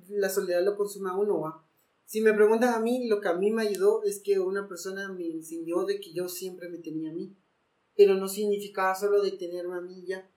la 0.08 0.28
soledad 0.28 0.64
lo 0.64 0.76
consume 0.76 1.10
a 1.10 1.16
uno, 1.16 1.40
¿va? 1.40 1.64
Si 2.04 2.20
me 2.22 2.32
preguntan 2.32 2.72
a 2.72 2.80
mí, 2.80 3.06
lo 3.06 3.20
que 3.20 3.28
a 3.28 3.34
mí 3.34 3.50
me 3.50 3.62
ayudó 3.62 4.02
es 4.02 4.20
que 4.20 4.40
una 4.40 4.66
persona 4.66 5.12
me 5.12 5.26
enseñó 5.26 5.84
de 5.84 6.00
que 6.00 6.12
yo 6.12 6.28
siempre 6.28 6.70
me 6.70 6.78
tenía 6.78 7.10
a 7.10 7.12
mí. 7.12 7.36
Pero 7.94 8.14
no 8.14 8.28
significaba 8.28 8.94
solo 8.94 9.20
de 9.20 9.32
tenerme 9.32 9.76
a 9.76 9.80
mí 9.80 10.04
ya, 10.06 10.30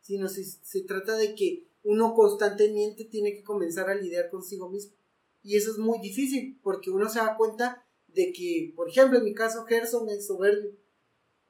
sino 0.00 0.28
se, 0.28 0.44
se 0.44 0.80
trata 0.82 1.16
de 1.16 1.34
que 1.34 1.68
uno 1.84 2.14
constantemente 2.14 3.04
tiene 3.04 3.34
que 3.34 3.44
comenzar 3.44 3.88
a 3.88 3.94
lidiar 3.94 4.30
consigo 4.30 4.68
mismo. 4.68 4.96
Y 5.42 5.56
eso 5.56 5.70
es 5.70 5.78
muy 5.78 6.00
difícil, 6.00 6.58
porque 6.62 6.90
uno 6.90 7.08
se 7.08 7.18
da 7.18 7.36
cuenta 7.36 7.86
de 8.08 8.32
que, 8.32 8.72
por 8.74 8.88
ejemplo, 8.88 9.18
en 9.18 9.24
mi 9.24 9.34
caso, 9.34 9.64
Gerson 9.64 10.08
es 10.08 10.26
soberbio. 10.26 10.72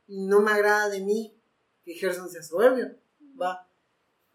Y 0.06 0.26
no 0.26 0.42
me 0.42 0.50
agrada 0.50 0.90
de 0.90 1.00
mí 1.00 1.40
que 1.84 1.94
Gerson 1.94 2.28
sea 2.28 2.42
soberbio. 2.42 2.96
¿va? 3.40 3.68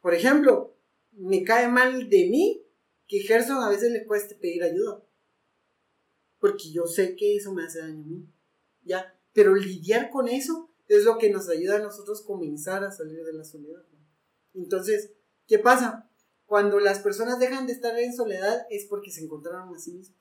Por 0.01 0.13
ejemplo, 0.13 0.76
me 1.17 1.43
cae 1.43 1.67
mal 1.67 2.09
de 2.09 2.29
mí 2.29 2.63
que 3.07 3.19
Gerson 3.19 3.57
a 3.57 3.69
veces 3.69 3.91
le 3.91 4.05
cueste 4.05 4.35
pedir 4.35 4.63
ayuda. 4.63 5.03
Porque 6.39 6.71
yo 6.71 6.85
sé 6.85 7.15
que 7.15 7.35
eso 7.35 7.53
me 7.53 7.63
hace 7.63 7.79
daño 7.79 8.03
a 8.03 8.07
mí. 8.07 8.27
¿Ya? 8.83 9.19
Pero 9.33 9.55
lidiar 9.55 10.09
con 10.11 10.27
eso 10.27 10.69
es 10.87 11.03
lo 11.03 11.17
que 11.17 11.29
nos 11.29 11.49
ayuda 11.49 11.77
a 11.77 11.81
nosotros 11.81 12.21
comenzar 12.21 12.83
a 12.83 12.91
salir 12.91 13.23
de 13.23 13.33
la 13.33 13.43
soledad. 13.43 13.83
Entonces, 14.53 15.11
¿qué 15.47 15.59
pasa? 15.59 16.09
Cuando 16.45 16.79
las 16.79 16.99
personas 16.99 17.39
dejan 17.39 17.67
de 17.67 17.73
estar 17.73 17.97
en 17.99 18.15
soledad 18.15 18.65
es 18.69 18.85
porque 18.85 19.11
se 19.11 19.23
encontraron 19.23 19.75
a 19.75 19.79
sí 19.79 19.91
mismos. 19.91 20.17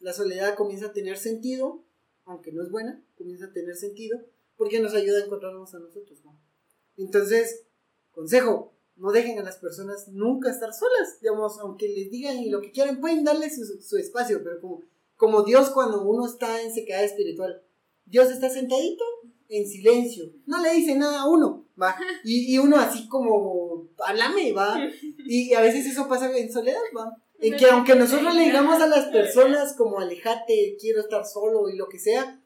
La 0.00 0.12
soledad 0.12 0.54
comienza 0.54 0.86
a 0.86 0.92
tener 0.92 1.18
sentido, 1.18 1.84
aunque 2.24 2.52
no 2.52 2.62
es 2.62 2.70
buena, 2.70 3.02
comienza 3.16 3.46
a 3.46 3.52
tener 3.52 3.76
sentido 3.76 4.18
porque 4.56 4.80
nos 4.80 4.94
ayuda 4.94 5.20
a 5.20 5.24
encontrarnos 5.24 5.74
a 5.74 5.80
nosotros. 5.80 6.18
Entonces, 6.96 7.64
consejo, 8.12 8.75
no 8.96 9.12
dejen 9.12 9.38
a 9.38 9.42
las 9.42 9.56
personas 9.56 10.08
nunca 10.08 10.50
estar 10.50 10.72
solas, 10.72 11.20
digamos, 11.20 11.58
aunque 11.60 11.88
les 11.88 12.10
digan 12.10 12.38
y 12.38 12.50
lo 12.50 12.60
que 12.60 12.70
quieran, 12.70 13.00
pueden 13.00 13.24
darle 13.24 13.50
su, 13.50 13.96
espacio, 13.96 14.42
pero 14.42 14.60
como, 14.60 14.82
como 15.16 15.42
Dios 15.42 15.70
cuando 15.70 16.02
uno 16.02 16.26
está 16.26 16.62
en 16.62 16.72
sequedad 16.72 17.04
espiritual, 17.04 17.62
Dios 18.06 18.30
está 18.30 18.48
sentadito 18.48 19.04
en 19.48 19.66
silencio, 19.68 20.32
no 20.46 20.60
le 20.60 20.72
dice 20.72 20.94
nada 20.96 21.22
a 21.22 21.28
uno, 21.28 21.66
va, 21.80 21.96
y, 22.24 22.54
y 22.54 22.58
uno 22.58 22.78
así 22.78 23.06
como, 23.08 23.88
háblame, 23.98 24.52
va, 24.52 24.78
y 25.26 25.52
a 25.54 25.60
veces 25.60 25.86
eso 25.86 26.08
pasa 26.08 26.36
en 26.36 26.52
soledad, 26.52 26.80
va, 26.96 27.16
en 27.38 27.56
que 27.56 27.66
aunque 27.66 27.94
nosotros 27.94 28.34
le 28.34 28.44
digamos 28.44 28.80
a 28.80 28.86
las 28.86 29.06
personas 29.12 29.74
como 29.74 30.00
alejate, 30.00 30.76
quiero 30.80 31.00
estar 31.00 31.24
solo 31.24 31.68
y 31.68 31.76
lo 31.76 31.88
que 31.88 31.98
sea, 31.98 32.40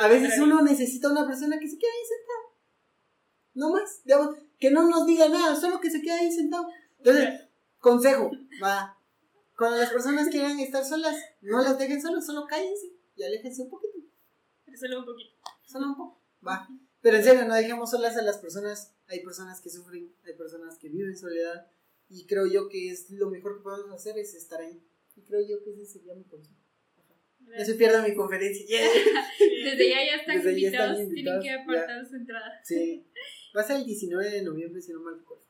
a 0.00 0.08
veces 0.08 0.38
uno 0.40 0.62
necesita 0.62 1.10
una 1.10 1.26
persona 1.26 1.58
que 1.58 1.68
se 1.68 1.78
quede 1.78 1.90
ahí 1.90 2.06
sentada, 2.08 2.51
no 3.54 3.70
más, 3.70 4.02
digamos, 4.04 4.36
que 4.58 4.70
no 4.70 4.88
nos 4.88 5.06
diga 5.06 5.28
nada, 5.28 5.56
solo 5.56 5.80
que 5.80 5.90
se 5.90 6.00
quede 6.00 6.12
ahí 6.12 6.32
sentado. 6.32 6.66
Entonces, 6.98 7.40
consejo, 7.78 8.30
va. 8.62 8.98
Cuando 9.56 9.78
las 9.78 9.90
personas 9.90 10.28
quieran 10.28 10.58
estar 10.60 10.84
solas, 10.84 11.16
no 11.40 11.62
las 11.62 11.78
dejen 11.78 12.00
solas, 12.00 12.26
solo 12.26 12.46
cállense 12.46 12.92
y 13.16 13.22
aléjense 13.22 13.62
un 13.62 13.70
poquito. 13.70 13.98
Solo 14.74 15.00
un 15.00 15.04
poquito. 15.04 15.34
Solo 15.66 15.86
un 15.88 15.96
poco, 15.96 16.20
va. 16.46 16.68
Pero 17.00 17.16
en 17.16 17.24
serio, 17.24 17.44
no 17.44 17.54
dejemos 17.54 17.90
solas 17.90 18.16
a 18.16 18.22
las 18.22 18.38
personas. 18.38 18.94
Hay 19.08 19.20
personas 19.20 19.60
que 19.60 19.70
sufren, 19.70 20.12
hay 20.24 20.34
personas 20.34 20.78
que 20.78 20.88
viven 20.88 21.16
soledad 21.16 21.66
Y 22.08 22.26
creo 22.26 22.46
yo 22.46 22.68
que 22.68 22.90
es 22.90 23.10
lo 23.10 23.28
mejor 23.28 23.58
que 23.58 23.62
podemos 23.62 23.92
hacer 23.92 24.16
es 24.18 24.34
estar 24.34 24.60
ahí. 24.60 24.80
Y 25.16 25.22
creo 25.22 25.40
yo 25.46 25.62
que 25.62 25.72
ese 25.72 25.84
sería 25.84 26.14
mi 26.14 26.24
consejo. 26.24 26.56
No 27.40 27.64
se 27.64 27.74
pierda 27.74 28.06
mi 28.06 28.14
conferencia. 28.14 28.64
Desde 29.38 29.88
ya 29.90 30.06
ya 30.06 30.16
están, 30.16 30.36
Desde 30.36 30.60
ya 30.60 30.66
invitados, 30.68 31.08
tienen 31.12 31.40
que 31.40 31.50
apartar 31.50 32.06
su 32.06 32.16
entrada. 32.16 32.60
Sí. 32.64 33.04
Va 33.56 33.60
a 33.60 33.64
ser 33.64 33.76
el 33.76 33.84
19 33.86 34.30
de 34.30 34.42
noviembre, 34.42 34.80
si 34.80 34.92
no 34.92 35.00
mal 35.00 35.18
recuerdo. 35.18 35.44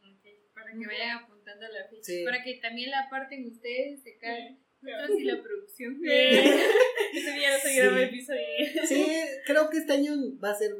Ok, 0.00 0.54
Para 0.54 0.72
que 0.72 0.86
vayan 0.86 1.18
apuntando 1.18 1.66
la 1.68 1.88
fecha. 1.88 2.02
Sí. 2.02 2.24
Para 2.24 2.42
que 2.42 2.54
también 2.62 2.90
la 2.90 3.00
aparten 3.00 3.46
ustedes 3.46 4.04
de 4.04 4.14
acá. 4.16 4.36
Nosotros 4.80 5.20
y 5.20 5.24
la 5.24 5.42
producción. 5.42 5.98
Ese 6.04 7.32
día 7.32 7.52
no 7.52 7.58
se 7.58 7.74
graba 7.74 7.98
el 7.98 8.08
episodio. 8.08 8.40
Sí, 8.86 9.06
creo 9.44 9.70
que 9.70 9.78
este 9.78 9.92
año 9.92 10.12
va 10.42 10.52
a 10.52 10.58
ser 10.58 10.76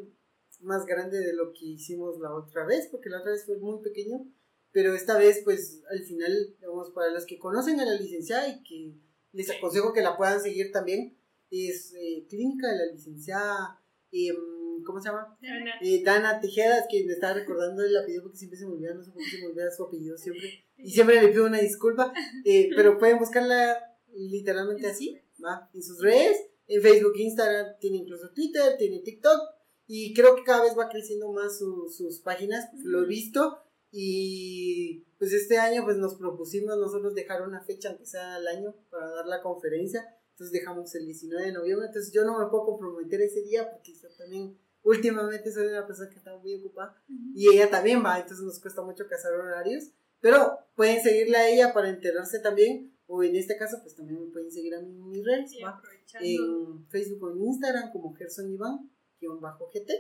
más 0.61 0.87
grande 0.87 1.18
de 1.18 1.35
lo 1.35 1.53
que 1.53 1.66
hicimos 1.66 2.18
la 2.20 2.35
otra 2.35 2.64
vez, 2.64 2.89
porque 2.91 3.11
la 3.11 3.18
otra 3.18 3.33
vez 3.33 3.45
fue 3.45 3.59
muy 3.59 3.83
pequeño, 3.83 4.24
pero 4.72 4.95
esta 4.95 5.18
vez, 5.18 5.41
pues 5.45 5.83
al 5.91 6.03
final, 6.05 6.55
digamos, 6.61 6.91
para 6.91 7.11
los 7.11 7.26
que 7.26 7.39
conocen 7.39 7.81
a 7.81 7.85
la 7.85 7.95
licenciada 7.95 8.49
y 8.49 8.62
que 8.62 8.93
les 9.33 9.51
aconsejo 9.51 9.93
que 9.93 10.03
la 10.03 10.16
puedan 10.16 10.41
seguir 10.41 10.72
también, 10.72 11.16
es 11.51 11.95
eh, 11.95 12.26
Clínica 12.29 12.68
de 12.68 12.79
la 12.79 12.93
Licenciada, 12.93 13.81
em, 14.12 14.37
¿cómo 14.85 15.01
se 15.01 15.09
llama? 15.09 15.37
Ana. 15.43 15.72
Eh, 15.81 16.03
Dana 16.05 16.41
Tejeda, 16.41 16.79
es 16.81 16.87
que 16.91 17.05
me 17.05 17.12
estaba 17.12 17.35
recordando 17.35 17.83
el 17.85 17.97
apellido 17.97 18.22
porque 18.24 18.39
siempre 18.39 18.59
se 18.59 18.66
me 18.66 18.72
olvida, 18.72 18.95
no 18.95 19.03
sé 19.03 19.11
por 19.12 19.22
qué 19.22 19.31
se 19.31 19.39
me 19.43 19.47
olvida 19.49 19.70
su 19.70 19.85
apellido 19.85 20.16
siempre. 20.18 20.64
Y 20.76 20.91
siempre 20.91 21.20
le 21.22 21.29
pido 21.29 21.47
una 21.47 21.59
disculpa, 21.61 22.12
eh, 22.45 22.70
pero 22.76 22.99
pueden 22.99 23.18
buscarla 23.18 23.76
literalmente 24.14 24.87
así, 24.87 25.20
¿va? 25.45 25.70
En 25.74 25.83
sus 25.83 26.01
redes, 26.01 26.37
en 26.66 26.83
Facebook, 26.83 27.12
Instagram, 27.16 27.66
tiene 27.81 27.99
incluso 27.99 28.31
Twitter, 28.33 28.76
tiene 28.79 29.01
TikTok, 29.01 29.41
y 29.87 30.12
creo 30.14 30.35
que 30.37 30.43
cada 30.45 30.62
vez 30.64 30.76
va 30.79 30.89
creciendo 30.89 31.33
más 31.33 31.59
su- 31.59 31.89
sus 31.89 32.20
páginas, 32.20 32.66
pues, 32.72 32.85
lo 32.85 33.03
he 33.05 33.07
visto, 33.07 33.59
y 33.91 35.05
pues 35.18 35.33
este 35.33 35.59
año 35.59 35.83
pues 35.85 35.97
nos 35.97 36.14
propusimos 36.16 36.76
nosotros 36.79 37.14
dejar 37.14 37.43
una 37.43 37.61
fecha, 37.62 37.89
aunque 37.89 38.07
sea 38.07 38.37
al 38.37 38.47
año, 38.47 38.74
para 38.91 39.09
dar 39.09 39.26
la 39.26 39.43
conferencia, 39.43 40.07
entonces 40.33 40.53
dejamos 40.53 40.95
el 40.95 41.07
19 41.07 41.47
de 41.47 41.53
noviembre, 41.53 41.87
entonces 41.89 42.12
yo 42.12 42.24
no 42.24 42.39
me 42.39 42.47
puedo 42.51 42.64
comprometer 42.66 43.20
ese 43.22 43.43
día 43.43 43.68
porque 43.70 43.93
yo 43.95 44.09
también 44.16 44.57
últimamente 44.89 45.53
soy 45.53 45.66
una 45.68 45.86
persona 45.86 46.09
que 46.11 46.16
está 46.16 46.36
muy 46.39 46.55
ocupada 46.55 47.03
y 47.34 47.49
ella 47.55 47.70
también 47.70 48.03
va, 48.05 48.18
entonces 48.18 48.45
nos 48.45 48.61
cuesta 48.61 48.82
mucho 48.82 49.07
casar 49.07 49.32
horarios, 49.32 49.84
pero 50.20 50.59
pueden 50.76 51.01
seguirla 51.03 51.39
a 51.41 51.49
ella 51.49 51.72
para 51.72 51.89
enterarse 51.91 52.41
también, 52.41 52.93
o 53.07 53.22
en 53.22 53.36
este 53.36 53.57
caso 53.57 53.78
pues 53.82 53.95
también 53.95 54.20
me 54.24 54.30
pueden 54.32 54.51
seguir 54.51 54.74
a 54.74 54.80
mí 54.80 54.91
en 54.91 55.09
mis 55.11 55.24
redes, 55.24 55.51
Sí, 55.51 56.36
en 56.36 56.86
Facebook 56.89 57.22
o 57.22 57.30
en 57.32 57.43
Instagram 57.45 57.93
como 57.93 58.14
Gerson 58.14 58.51
Iván, 58.51 58.91
guion 59.20 59.41
bajo 59.41 59.68
GT, 59.72 59.91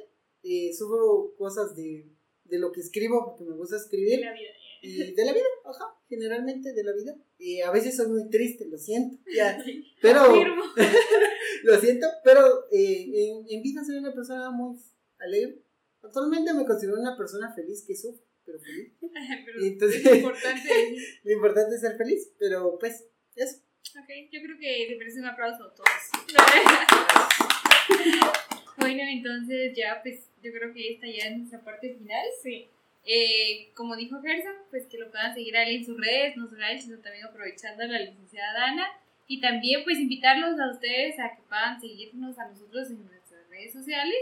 Eh, 0.42 0.72
subo 0.72 1.34
cosas 1.36 1.74
de, 1.76 2.08
de 2.44 2.58
lo 2.58 2.70
que 2.72 2.80
escribo 2.80 3.24
porque 3.26 3.44
me 3.44 3.56
gusta 3.56 3.76
de 3.76 3.82
escribir 3.82 4.20
la 4.20 4.32
vida. 4.32 4.50
y 4.82 5.12
de 5.12 5.24
la 5.24 5.32
vida, 5.32 5.44
ajá, 5.64 5.86
generalmente 6.08 6.72
de 6.72 6.84
la 6.84 6.92
vida. 6.92 7.12
Y 7.38 7.60
a 7.60 7.70
veces 7.72 7.96
soy 7.96 8.06
muy 8.08 8.30
triste, 8.30 8.64
lo 8.66 8.78
siento, 8.78 9.16
ya, 9.36 9.58
pero 10.02 10.20
Firmo. 10.32 10.62
lo 11.64 11.78
siento, 11.80 12.06
pero 12.24 12.66
eh, 12.70 13.06
en, 13.12 13.46
en 13.48 13.62
vida 13.62 13.82
soy 13.84 13.96
una 13.96 14.12
persona 14.12 14.50
muy 14.50 14.76
alegre. 15.18 15.62
Actualmente 16.02 16.54
me 16.54 16.64
considero 16.64 17.00
una 17.00 17.16
persona 17.16 17.52
feliz 17.54 17.84
que 17.86 17.96
sufre, 17.96 18.24
pero 18.44 18.58
feliz. 18.60 18.92
Pero 19.44 19.62
Entonces- 19.62 20.06
es 20.06 20.16
importante. 20.18 20.96
Lo 21.24 21.32
importante 21.32 21.74
es 21.74 21.80
ser 21.80 21.96
feliz, 21.96 22.30
pero 22.38 22.78
pues 22.78 23.06
eso. 23.34 23.56
Ok, 24.00 24.08
yo 24.30 24.40
creo 24.42 24.58
que 24.58 24.86
se 24.88 24.96
merece 24.96 25.20
un 25.20 25.26
aplauso 25.26 25.64
a 25.64 25.74
todos. 25.74 25.88
Bueno, 28.78 29.02
entonces 29.02 29.72
ya 29.76 30.00
pues 30.02 30.28
yo 30.42 30.52
creo 30.52 30.72
que 30.72 30.92
esta 30.94 31.06
ya 31.06 31.24
es 31.28 31.36
nuestra 31.36 31.62
parte 31.64 31.94
final. 31.94 32.24
Sí. 32.42 32.68
Eh, 33.04 33.72
como 33.74 33.96
dijo 33.96 34.20
Gerson, 34.22 34.54
pues 34.70 34.86
que 34.86 34.98
lo 34.98 35.10
puedan 35.10 35.34
seguir 35.34 35.56
a 35.56 35.64
él 35.64 35.76
en 35.76 35.84
sus 35.84 35.98
redes, 35.98 36.36
no 36.36 36.48
solo 36.48 36.62
a 36.64 36.72
él, 36.72 36.80
sino 36.80 36.98
también 36.98 37.24
aprovechando 37.26 37.82
a 37.82 37.86
la 37.86 37.98
licenciada 37.98 38.52
Dana. 38.52 38.86
Y 39.28 39.40
también 39.40 39.84
pues 39.84 39.98
invitarlos 39.98 40.58
a 40.58 40.72
ustedes 40.72 41.18
a 41.20 41.36
que 41.36 41.42
puedan 41.48 41.80
seguirnos 41.80 42.38
a 42.38 42.48
nosotros 42.48 42.90
en 42.90 43.06
nuestras 43.06 43.48
redes 43.50 43.72
sociales. 43.72 44.16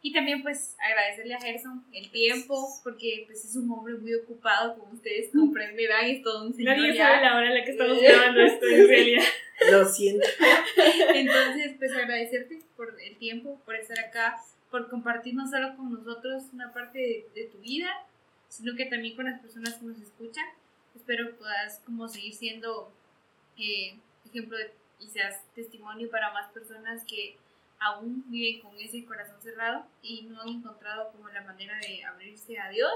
Y 0.00 0.12
también 0.12 0.42
pues 0.42 0.76
agradecerle 0.78 1.34
a 1.34 1.40
Gerson 1.40 1.82
el 1.92 2.10
tiempo, 2.10 2.68
porque 2.84 3.24
pues 3.26 3.44
es 3.44 3.56
un 3.56 3.70
hombre 3.70 3.94
muy 3.94 4.14
ocupado, 4.14 4.78
como 4.78 4.92
ustedes 4.92 5.30
comprenderán, 5.32 6.04
es 6.04 6.22
todo 6.22 6.46
un 6.46 6.54
señor 6.54 6.76
Nadie 6.76 6.94
ya. 6.94 7.06
sabe 7.06 7.22
la 7.22 7.36
hora 7.36 7.48
en 7.48 7.54
la 7.54 7.64
que 7.64 7.70
estamos 7.70 8.02
grabando 8.02 8.40
esto, 8.42 8.66
en 8.66 8.88
realidad. 8.88 9.24
Lo 9.70 9.84
siento. 9.86 10.26
Entonces, 11.14 11.72
pues 11.78 11.92
agradecerte 11.96 12.60
por 12.76 12.94
el 13.00 13.16
tiempo, 13.16 13.58
por 13.64 13.76
estar 13.76 13.98
acá, 13.98 14.36
por 14.70 14.90
compartir 14.90 15.34
no 15.34 15.48
solo 15.48 15.74
con 15.74 15.90
nosotros 15.92 16.44
una 16.52 16.72
parte 16.74 16.98
de, 16.98 17.26
de 17.34 17.48
tu 17.48 17.58
vida, 17.58 17.88
sino 18.48 18.76
que 18.76 18.84
también 18.84 19.16
con 19.16 19.24
las 19.24 19.40
personas 19.40 19.74
que 19.74 19.86
nos 19.86 19.98
escuchan. 20.00 20.44
Espero 20.94 21.28
que 21.28 21.34
puedas 21.34 21.80
como 21.86 22.08
seguir 22.08 22.34
siendo 22.34 22.92
eh, 23.58 23.96
ejemplo 24.26 24.56
de- 24.56 24.72
y 25.00 25.08
seas 25.08 25.42
testimonio 25.54 26.08
para 26.10 26.32
más 26.32 26.50
personas 26.52 27.04
que 27.04 27.36
aún 27.78 28.24
viven 28.28 28.60
con 28.62 28.78
ese 28.78 29.04
corazón 29.04 29.40
cerrado 29.42 29.84
y 30.02 30.22
no 30.22 30.40
han 30.40 30.48
encontrado 30.48 31.10
como 31.12 31.28
la 31.28 31.42
manera 31.42 31.76
de 31.78 32.04
abrirse 32.04 32.58
a 32.58 32.70
Dios 32.70 32.92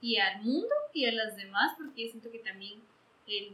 y 0.00 0.16
al 0.18 0.42
mundo 0.42 0.74
y 0.92 1.06
a 1.06 1.12
los 1.12 1.36
demás, 1.36 1.74
porque 1.78 2.06
yo 2.06 2.10
siento 2.10 2.30
que 2.30 2.38
también 2.40 2.80
el, 3.26 3.52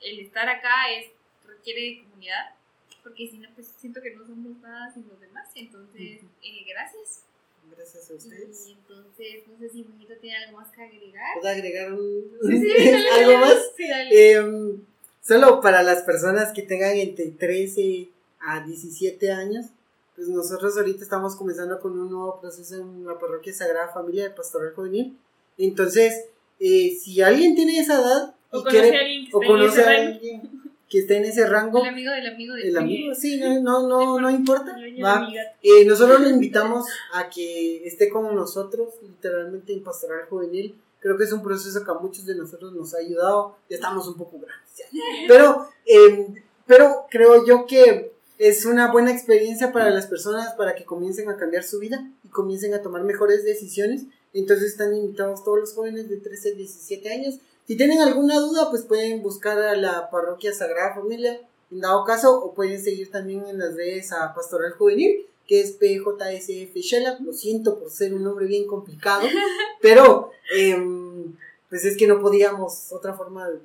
el 0.00 0.20
estar 0.20 0.48
acá 0.48 0.90
es 0.92 1.10
requiere 1.46 1.80
de 1.82 2.02
comunidad 2.04 2.54
porque 3.02 3.28
si 3.28 3.38
no, 3.38 3.48
pues 3.54 3.68
siento 3.78 4.02
que 4.02 4.10
no 4.16 4.26
somos 4.26 4.56
nada 4.60 4.92
sin 4.92 5.06
los 5.08 5.20
demás. 5.20 5.48
Entonces, 5.54 6.22
eh, 6.42 6.64
gracias. 6.68 7.22
Gracias 7.70 8.10
a 8.10 8.14
ustedes. 8.14 8.66
Y 8.68 8.72
entonces, 8.72 9.46
no 9.46 9.56
sé 9.58 9.68
si 9.68 9.84
Mojito 9.84 10.16
tiene 10.16 10.36
algo 10.44 10.58
más 10.58 10.72
que 10.72 10.82
agregar. 10.82 11.34
¿Puedo 11.40 11.48
agregar 11.52 11.92
un, 11.92 12.30
Sí, 12.42 12.58
sí, 12.58 12.90
dale, 12.90 13.08
algo 13.24 13.38
más? 13.38 13.72
Sí, 13.76 13.88
dale. 13.88 14.32
Em, 14.32 14.86
solo 15.26 15.60
para 15.60 15.82
las 15.82 16.02
personas 16.02 16.52
que 16.52 16.62
tengan 16.62 16.96
entre 16.96 17.26
13 17.26 18.08
a 18.40 18.60
17 18.64 19.32
años, 19.32 19.66
pues 20.14 20.28
nosotros 20.28 20.76
ahorita 20.76 21.02
estamos 21.02 21.36
comenzando 21.36 21.80
con 21.80 21.98
un 21.98 22.10
nuevo 22.10 22.40
proceso 22.40 22.76
en 22.76 23.04
la 23.04 23.18
parroquia 23.18 23.52
Sagrada 23.52 23.92
Familia 23.92 24.24
de 24.24 24.30
Pastoral 24.30 24.72
Juvenil. 24.74 25.18
Entonces, 25.58 26.26
eh, 26.60 26.96
si 26.98 27.20
alguien 27.22 27.54
tiene 27.54 27.78
esa 27.78 28.00
edad 28.00 28.34
O 28.50 28.60
y 28.60 28.64
conoce 28.64 28.80
quiere, 28.80 28.96
a 28.96 29.00
alguien 29.00 29.26
que 29.26 29.36
o 29.36 29.40
esté 29.40 29.46
en 29.46 29.52
conoce 29.52 29.80
ese 29.80 29.82
a 29.82 29.92
rango. 29.92 30.14
alguien 30.14 30.50
que 30.88 30.98
esté 31.00 31.16
en 31.16 31.24
ese 31.24 31.46
rango, 31.46 31.82
el 31.82 31.88
amigo 31.88 32.12
del 32.12 32.26
amigo 32.28 32.54
del 32.54 32.68
el 32.68 32.78
amigo, 32.78 33.14
sí, 33.14 33.40
no, 33.40 33.60
no, 33.60 33.88
no, 33.88 34.20
no 34.20 34.30
importa. 34.30 34.76
Va. 35.04 35.28
Eh, 35.60 35.84
nosotros 35.84 36.20
lo 36.20 36.28
invitamos 36.28 36.86
a 37.12 37.28
que 37.28 37.84
esté 37.84 38.08
con 38.08 38.32
nosotros, 38.34 38.94
literalmente 39.02 39.72
en 39.72 39.82
Pastoral 39.82 40.26
Juvenil. 40.30 40.76
Creo 41.00 41.16
que 41.16 41.24
es 41.24 41.32
un 41.32 41.42
proceso 41.42 41.84
que 41.84 41.90
a 41.90 41.94
muchos 41.94 42.26
de 42.26 42.34
nosotros 42.34 42.72
nos 42.72 42.94
ha 42.94 42.98
ayudado. 42.98 43.56
Ya 43.68 43.76
estamos 43.76 44.06
un 44.08 44.14
poco 44.14 44.38
grandes. 44.38 44.76
ya. 44.76 45.00
Pero, 45.28 45.68
eh, 45.86 46.42
pero 46.66 47.06
creo 47.10 47.46
yo 47.46 47.66
que 47.66 48.12
es 48.38 48.66
una 48.66 48.90
buena 48.90 49.12
experiencia 49.12 49.72
para 49.72 49.90
las 49.90 50.06
personas 50.06 50.54
para 50.54 50.74
que 50.74 50.84
comiencen 50.84 51.28
a 51.28 51.36
cambiar 51.36 51.64
su 51.64 51.78
vida 51.78 52.10
y 52.24 52.28
comiencen 52.28 52.74
a 52.74 52.82
tomar 52.82 53.02
mejores 53.04 53.44
decisiones. 53.44 54.04
Entonces 54.32 54.72
están 54.72 54.94
invitados 54.94 55.44
todos 55.44 55.60
los 55.60 55.72
jóvenes 55.74 56.08
de 56.08 56.16
13 56.18 56.50
a 56.50 56.54
17 56.54 57.12
años. 57.12 57.38
Si 57.66 57.76
tienen 57.76 58.00
alguna 58.00 58.38
duda, 58.38 58.70
pues 58.70 58.82
pueden 58.82 59.22
buscar 59.22 59.58
a 59.58 59.76
la 59.76 60.10
parroquia 60.10 60.52
Sagrada 60.52 60.94
Familia 60.94 61.40
en 61.70 61.80
dado 61.80 62.04
caso, 62.04 62.38
o 62.38 62.54
pueden 62.54 62.80
seguir 62.82 63.10
también 63.10 63.46
en 63.46 63.58
las 63.58 63.74
redes 63.74 64.12
a 64.12 64.34
Pastoral 64.34 64.72
Juvenil, 64.72 65.26
que 65.46 65.60
es 65.60 65.72
PJSF 65.72 66.74
Shella. 66.76 67.18
Lo 67.20 67.32
siento 67.32 67.78
por 67.78 67.90
ser 67.90 68.14
un 68.14 68.22
nombre 68.24 68.46
bien 68.46 68.66
complicado, 68.66 69.26
pero 69.82 70.30
em, 70.56 71.34
pues 71.68 71.84
es 71.84 71.96
que 71.96 72.06
no 72.06 72.20
podíamos 72.20 72.92
otra 72.92 73.14
forma 73.14 73.48
de, 73.48 73.58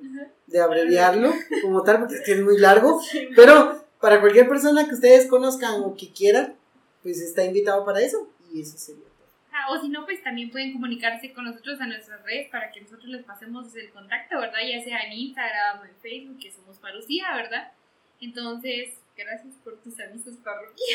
de 0.46 0.60
abreviarlo 0.60 1.32
como 1.62 1.82
tal, 1.82 2.00
porque 2.00 2.14
es 2.16 2.20
que 2.22 2.32
es 2.32 2.40
muy 2.40 2.58
largo. 2.58 3.00
Pero 3.36 3.84
para 4.00 4.20
cualquier 4.20 4.48
persona 4.48 4.86
que 4.86 4.94
ustedes 4.94 5.28
conozcan 5.28 5.80
o 5.82 5.94
que 5.94 6.10
quieran, 6.12 6.56
pues 7.02 7.20
está 7.20 7.44
invitado 7.44 7.84
para 7.84 8.00
eso. 8.00 8.28
Y 8.52 8.60
eso 8.60 8.76
sería 8.76 9.04
todo. 9.04 9.28
Ah, 9.52 9.72
o 9.72 9.80
si 9.80 9.88
no, 9.88 10.04
pues 10.04 10.22
también 10.22 10.50
pueden 10.50 10.72
comunicarse 10.72 11.32
con 11.32 11.44
nosotros 11.44 11.80
a 11.80 11.86
nuestras 11.86 12.22
redes 12.24 12.50
para 12.50 12.70
que 12.72 12.80
nosotros 12.80 13.06
les 13.06 13.24
pasemos 13.24 13.74
el 13.76 13.90
contacto, 13.90 14.40
¿verdad? 14.40 14.58
Ya 14.68 14.82
sea 14.82 15.04
en 15.06 15.12
Instagram 15.12 15.80
o 15.80 15.84
en 15.84 15.94
Facebook, 16.02 16.38
que 16.40 16.50
somos 16.50 16.78
Parucía, 16.78 17.26
¿verdad? 17.36 17.72
Entonces, 18.20 18.90
gracias 19.24 19.54
por 19.64 19.80
tus 19.82 19.98
avisos, 20.00 20.36
parroquia. 20.36 20.86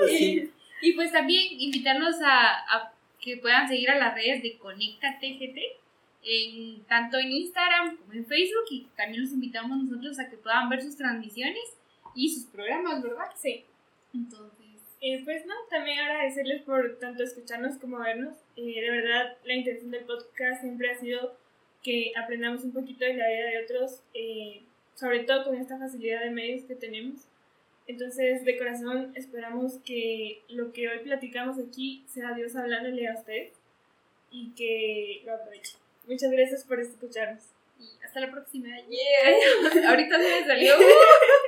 Lo 0.00 0.08
siento. 0.08 0.52
Y 0.82 0.92
pues 0.92 1.12
también 1.12 1.44
invitarlos 1.58 2.16
a, 2.22 2.52
a 2.76 2.92
que 3.20 3.38
puedan 3.38 3.66
seguir 3.66 3.90
a 3.90 3.98
las 3.98 4.14
redes 4.14 4.42
de 4.42 4.58
Conecta 4.58 5.18
TGT, 5.18 5.58
en, 6.22 6.84
tanto 6.84 7.18
en 7.18 7.30
Instagram 7.32 7.96
como 7.96 8.12
en 8.12 8.26
Facebook, 8.26 8.64
y 8.70 8.86
también 8.96 9.22
los 9.22 9.32
invitamos 9.32 9.78
nosotros 9.78 10.18
a 10.18 10.28
que 10.28 10.36
puedan 10.36 10.68
ver 10.68 10.82
sus 10.82 10.96
transmisiones 10.96 11.76
y 12.14 12.28
sus 12.34 12.44
programas, 12.46 13.02
¿verdad? 13.02 13.26
Sí. 13.36 13.64
Entonces, 14.14 14.56
Eh, 15.02 15.20
pues 15.24 15.44
no, 15.46 15.54
también 15.70 15.98
agradecerles 16.00 16.62
por 16.62 16.98
tanto 16.98 17.22
escucharnos 17.22 17.76
como 17.78 17.98
vernos. 17.98 18.34
Eh, 18.56 18.80
de 18.80 18.90
verdad, 18.90 19.36
la 19.44 19.54
intención 19.54 19.90
del 19.90 20.04
podcast 20.04 20.62
siempre 20.62 20.90
ha 20.90 20.98
sido 20.98 21.36
que 21.82 22.12
aprendamos 22.16 22.64
un 22.64 22.72
poquito 22.72 23.04
de 23.04 23.14
la 23.14 23.28
vida 23.28 23.46
de 23.50 23.64
otros, 23.64 24.00
eh, 24.14 24.62
sobre 24.96 25.20
todo 25.20 25.44
con 25.44 25.54
esta 25.56 25.78
facilidad 25.78 26.22
de 26.22 26.30
medios 26.30 26.64
que 26.64 26.74
tenemos. 26.74 27.20
Entonces, 27.86 28.44
de 28.44 28.58
corazón, 28.58 29.12
esperamos 29.14 29.74
que 29.84 30.42
lo 30.48 30.72
que 30.72 30.88
hoy 30.88 30.98
platicamos 31.00 31.56
aquí 31.58 32.04
sea 32.08 32.34
Dios 32.34 32.56
hablándole 32.56 33.06
a 33.06 33.14
ustedes 33.14 33.52
y 34.32 34.50
que 34.56 35.22
lo 35.24 35.34
aprovechen. 35.34 35.78
Muchas 36.08 36.32
gracias 36.32 36.64
por 36.64 36.80
escucharnos. 36.80 37.44
Y 37.78 38.04
hasta 38.04 38.20
la 38.20 38.30
próxima. 38.30 38.68
Yeah. 38.88 39.88
Ahorita 39.90 40.20
se 40.20 40.40
me 40.40 40.46
salió. 40.46 40.74